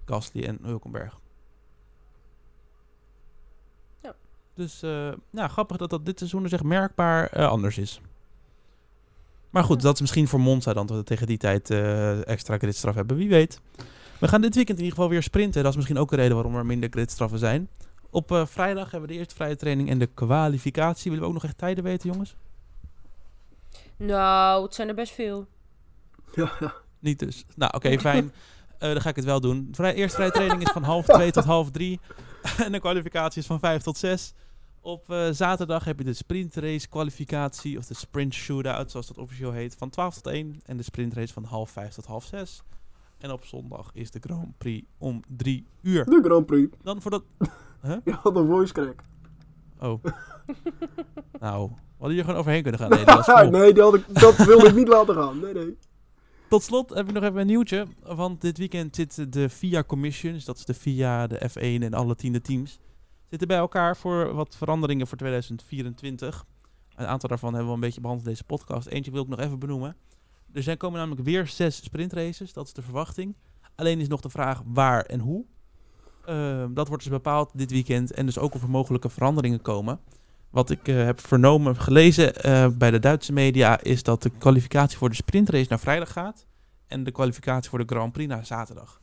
Gasly 0.06 0.44
en 0.44 0.60
Hulkenberg. 0.62 1.20
Ja. 4.02 4.16
Dus 4.60 4.82
eh 4.82 5.12
ja, 5.30 5.48
grappig 5.48 5.78
dat 5.78 5.90
dat 5.90 6.06
dit 6.06 6.18
seizoen 6.18 6.44
dus 6.44 6.52
echt 6.52 6.64
merkbaar 6.64 7.28
eh, 7.28 7.48
anders 7.48 7.78
is. 7.78 8.02
Maar 9.50 9.64
goed, 9.64 9.82
dat 9.82 9.94
is 9.94 10.02
misschien 10.02 10.28
voor 10.28 10.40
Monza 10.40 10.74
dan, 10.74 10.86
dat 10.86 10.98
we 10.98 11.04
tegen 11.04 11.28
die 11.28 11.38
tijd 11.38 11.70
eh, 11.70 12.28
extra 12.28 12.58
gridstraf 12.58 12.96
hebben. 12.96 13.18
Wie 13.18 13.30
weet. 13.30 13.62
We 14.20 14.28
gaan 14.28 14.42
dit 14.42 14.56
weekend 14.56 14.78
in 14.78 14.84
ieder 14.84 14.98
geval 14.98 15.12
weer 15.12 15.24
sprinten. 15.24 15.62
Dat 15.62 15.72
is 15.72 15.76
misschien 15.76 15.98
ook 15.98 16.12
een 16.12 16.18
reden 16.18 16.36
waarom 16.36 16.56
er 16.56 16.66
minder 16.66 16.90
gridstraffen 16.90 17.40
zijn. 17.40 17.70
Op 18.10 18.32
eh, 18.32 18.46
vrijdag 18.46 18.92
hebben 18.92 19.10
we 19.10 19.16
de 19.16 19.20
eerste 19.20 19.36
vrije 19.36 19.56
training 19.56 19.90
en 19.90 20.00
de 20.00 20.10
kwalificatie. 20.14 21.12
Willen 21.12 21.20
we 21.20 21.30
ook 21.30 21.42
nog 21.42 21.44
echt 21.44 21.58
tijden 21.58 21.84
weten, 21.84 22.10
jongens? 22.10 22.36
Nou, 23.98 24.64
het 24.64 24.76
zijn 24.76 24.88
er 24.88 24.96
best 24.96 25.14
veel. 25.14 25.48
Ja, 26.36 26.52
ja. 26.60 26.74
Niet 27.00 27.20
dus. 27.20 27.46
Nou, 27.56 27.72
oké, 27.76 28.00
fijn. 28.00 28.32
Eh, 28.80 28.92
dan 28.92 29.02
ga 29.02 29.10
ik 29.10 29.16
het 29.16 29.26
wel 29.26 29.40
doen. 29.40 29.70
Vrij, 29.72 29.94
eerste 29.94 30.16
vrije 30.16 30.32
training 30.32 30.62
is 30.62 30.72
van 30.72 30.84
half 30.84 31.06
twee 31.06 31.32
tot 31.32 31.44
half 31.44 31.72
drie. 31.72 32.00
en 32.66 32.72
de 32.72 32.80
kwalificatie 32.80 33.42
is 33.42 33.48
van 33.48 33.60
vijf 33.60 33.82
tot 33.82 33.98
zes. 33.98 34.34
Op 34.90 35.10
eh, 35.10 35.30
zaterdag 35.32 35.84
heb 35.84 35.98
je 35.98 36.04
de 36.04 36.14
sprintrace 36.14 36.88
kwalificatie, 36.88 37.78
of 37.78 37.86
de 37.86 37.94
sprint 37.94 38.34
shootout, 38.34 38.92
zoals 38.92 39.08
dat 39.08 39.18
officieel 39.18 39.52
heet, 39.52 39.76
van 39.76 39.90
12 39.90 40.16
tot 40.16 40.28
1. 40.28 40.62
En 40.66 40.78
de 40.78 40.84
sprintrace 40.84 41.34
van 41.34 41.44
half 41.44 41.70
vijf 41.70 41.94
tot 41.94 42.06
half 42.06 42.26
zes. 42.26 42.64
En 43.18 43.32
op 43.32 43.46
zondag 43.46 43.90
is 43.94 44.12
de 44.12 44.20
Grand 44.22 44.58
Prix 44.58 44.88
om 44.98 45.22
drie 45.28 45.68
uur. 45.82 46.06
De 46.06 46.20
Grand 46.24 46.46
Prix. 46.46 46.76
Dan 46.84 47.02
voor 47.02 47.12
dat... 47.12 47.24
Je 48.06 48.12
had 48.12 48.36
een 48.36 48.48
voice 48.48 48.74
crack. 48.74 49.02
Oh. 49.80 50.04
nou, 51.40 51.70
we 51.70 51.76
hadden 51.98 52.16
hier 52.16 52.24
gewoon 52.24 52.40
overheen 52.40 52.62
kunnen 52.62 52.80
gaan. 52.80 52.90
Nee, 52.90 53.06
dat 53.06 53.26
cool. 53.26 53.50
nee, 53.50 53.74
die 53.74 53.84
had 53.84 53.94
ik, 53.94 54.20
dat 54.20 54.36
wilde 54.36 54.68
ik 54.68 54.76
niet 54.76 54.88
laten 54.88 55.16
gaan. 55.16 55.40
Nee, 55.40 55.54
nee. 55.54 55.78
Tot 56.50 56.64
slot 56.64 56.90
heb 56.90 57.08
ik 57.08 57.14
nog 57.14 57.24
even 57.24 57.40
een 57.40 57.48
nieuwtje. 57.48 57.86
Want 58.04 58.42
dit 58.42 58.58
weekend 58.58 58.96
zit 58.96 59.34
de 59.34 59.50
FIA 59.50 59.84
Commission, 59.84 60.34
dus 60.34 60.46
dat 60.46 60.58
is 60.58 60.66
de 60.66 60.74
FIA, 60.74 61.28
de 61.28 61.50
F1 61.50 61.84
en 61.84 61.94
alle 61.94 62.16
tiende 62.16 62.42
teams, 62.42 62.80
zitten 63.30 63.48
bij 63.48 63.58
elkaar 63.58 63.98
voor 63.98 64.34
wat 64.34 64.56
veranderingen 64.56 65.08
voor 65.08 65.18
2024. 65.18 66.46
Een 66.96 67.06
aantal 67.06 67.30
daarvan 67.30 67.50
hebben 67.50 67.70
we 67.70 67.76
een 67.76 67.80
beetje 67.80 68.02
behandeld 68.02 68.28
in 68.28 68.34
deze 68.34 68.46
podcast. 68.46 68.88
Eentje 68.88 69.12
wil 69.12 69.22
ik 69.22 69.28
nog 69.28 69.40
even 69.40 69.60
benoemen. 69.60 69.96
Er 70.54 70.64
zijn 70.64 70.78
komen 70.78 71.00
namelijk 71.00 71.26
weer 71.26 71.48
zes 71.48 71.84
sprintraces, 71.84 72.54
dat 72.54 72.66
is 72.66 72.74
de 72.74 72.82
verwachting. 72.82 73.36
Alleen 73.76 74.00
is 74.00 74.08
nog 74.08 74.22
de 74.22 74.30
vraag 74.30 74.62
waar 74.66 75.02
en 75.06 75.20
hoe. 75.20 75.46
Ehm, 76.26 76.74
dat 76.74 76.88
wordt 76.88 77.04
dus 77.04 77.12
bepaald 77.12 77.52
dit 77.54 77.72
weekend 77.72 78.12
en 78.12 78.26
dus 78.26 78.38
ook 78.38 78.54
of 78.54 78.62
er 78.62 78.70
mogelijke 78.70 79.10
veranderingen 79.10 79.62
komen. 79.62 80.00
Wat 80.50 80.70
ik 80.70 80.88
eh, 80.88 80.96
heb 80.96 81.20
vernomen, 81.20 81.76
gelezen 81.76 82.36
eh, 82.36 82.68
bij 82.68 82.92
de 82.92 83.00
Duitse 83.00 83.34
media, 83.34 83.82
is 83.82 84.04
dat 84.04 84.22
de 84.22 84.30
kwalificatie 84.30 84.98
voor 84.98 85.10
de 85.10 85.16
sprintrace 85.16 85.66
naar 85.70 85.80
vrijdag 85.80 86.12
gaat. 86.12 86.46
En 86.88 87.04
de 87.04 87.12
kwalificatie 87.12 87.70
voor 87.70 87.80
de 87.80 87.94
Grand 87.96 88.12
Prix 88.12 88.30
naar 88.30 88.46
zaterdag. 88.46 89.02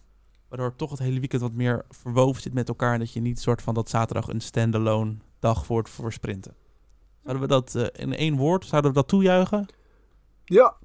Waardoor 0.49 0.77
toch 0.77 0.91
het 0.91 0.99
hele 0.99 1.19
weekend 1.19 1.43
wat 1.43 1.53
meer 1.53 1.85
verwoven 1.91 2.43
zit 2.43 2.55
met 2.55 2.69
elkaar. 2.69 2.93
En 2.93 2.99
dat 2.99 3.13
je 3.13 3.21
niet 3.21 3.41
soort 3.41 3.63
van 3.63 3.75
dat 3.75 3.89
zaterdag 3.89 4.29
een 4.29 4.41
standalone 4.41 5.17
dag 5.39 5.67
wordt 5.67 5.89
voor 5.89 6.13
sprinten. 6.13 6.55
Zouden 7.23 7.43
we 7.43 7.49
dat 7.49 7.75
eh, 7.75 8.03
in 8.05 8.15
één 8.15 8.37
woord, 8.37 8.65
zouden 8.67 8.91
we 8.91 8.97
dat 8.97 9.09
toejuichen? 9.09 9.67
Ja, 10.45 10.77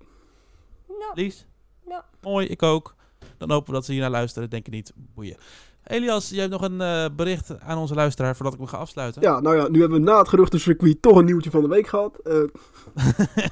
Nou, 0.87 1.11
Lies? 1.13 1.45
Ja. 1.87 2.05
Mooi, 2.21 2.47
ik 2.47 2.63
ook. 2.63 2.95
Dan 3.37 3.51
hopen 3.51 3.67
we 3.67 3.73
dat 3.73 3.85
ze 3.85 3.91
hier 3.91 4.01
naar 4.01 4.09
luisteren. 4.09 4.49
Denken 4.49 4.71
niet, 4.71 4.93
boeien. 4.95 5.37
Elias, 5.83 6.29
jij 6.29 6.39
hebt 6.39 6.51
nog 6.51 6.61
een 6.61 6.81
eh, 6.81 7.05
bericht 7.15 7.59
aan 7.59 7.77
onze 7.77 7.93
luisteraar 7.93 8.35
voordat 8.35 8.53
ik 8.53 8.59
me 8.59 8.67
ga 8.67 8.77
afsluiten. 8.77 9.21
ja, 9.21 9.39
nou 9.39 9.55
ja, 9.55 9.67
nu 9.67 9.79
hebben 9.79 9.99
we 9.99 10.05
na 10.05 10.17
het 10.17 10.29
geruchtencircuit 10.29 11.01
toch 11.01 11.17
een 11.17 11.25
nieuwtje 11.25 11.51
van 11.51 11.61
de 11.61 11.67
week 11.67 11.87
gehad. 11.87 12.17
Eh, 12.17 12.43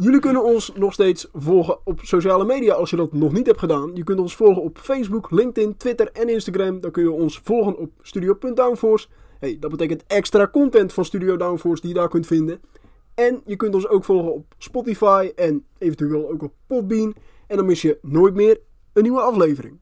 jullie 0.00 0.20
kunnen 0.20 0.44
ons 0.44 0.72
nog 0.74 0.92
steeds 0.92 1.28
volgen 1.32 1.78
op 1.84 2.00
sociale 2.02 2.44
media 2.44 2.74
als 2.74 2.90
je 2.90 2.96
dat 2.96 3.12
nog 3.12 3.32
niet 3.32 3.46
hebt 3.46 3.58
gedaan. 3.58 3.90
Je 3.94 4.04
kunt 4.04 4.20
ons 4.20 4.36
volgen 4.36 4.62
op 4.62 4.78
Facebook, 4.78 5.30
LinkedIn, 5.30 5.76
Twitter 5.76 6.10
en 6.12 6.28
Instagram. 6.28 6.80
Dan 6.80 6.90
kun 6.90 7.02
je 7.02 7.10
ons 7.10 7.40
volgen 7.42 7.78
op 7.78 7.90
studio.downforce. 8.02 9.08
Hey, 9.38 9.56
dat 9.60 9.70
betekent 9.70 10.04
extra 10.06 10.48
content 10.48 10.92
van 10.92 11.04
Studio 11.04 11.36
Downforce 11.36 11.80
die 11.80 11.90
je 11.90 11.96
daar 11.96 12.08
kunt 12.08 12.26
vinden. 12.26 12.60
En 13.14 13.42
je 13.46 13.56
kunt 13.56 13.74
ons 13.74 13.88
ook 13.88 14.04
volgen 14.04 14.34
op 14.34 14.54
Spotify 14.58 15.32
en 15.36 15.64
eventueel 15.78 16.30
ook 16.30 16.42
op 16.42 16.52
Podbean. 16.66 17.14
En 17.46 17.56
dan 17.56 17.66
mis 17.66 17.82
je 17.82 17.98
nooit 18.02 18.34
meer 18.34 18.60
een 18.92 19.02
nieuwe 19.02 19.20
aflevering. 19.20 19.80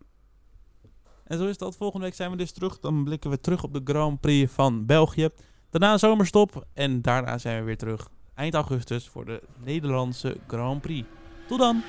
En 1.24 1.38
zo 1.38 1.46
is 1.46 1.58
dat. 1.58 1.76
Volgende 1.76 2.04
week 2.06 2.14
zijn 2.14 2.30
we 2.30 2.36
dus 2.36 2.52
terug. 2.52 2.78
Dan 2.78 3.04
blikken 3.04 3.30
we 3.30 3.40
terug 3.40 3.62
op 3.62 3.72
de 3.72 3.80
Grand 3.84 4.20
Prix 4.20 4.52
van 4.52 4.86
België. 4.86 5.28
Daarna 5.70 5.92
een 5.92 5.98
zomerstop. 5.98 6.66
En 6.72 7.02
daarna 7.02 7.38
zijn 7.38 7.58
we 7.58 7.64
weer 7.64 7.76
terug 7.76 8.08
eind 8.38 8.54
augustus 8.54 9.08
voor 9.08 9.24
de 9.24 9.42
Nederlandse 9.64 10.36
Grand 10.46 10.80
Prix. 10.80 11.08
Tot 11.46 11.58
dan! 11.58 11.82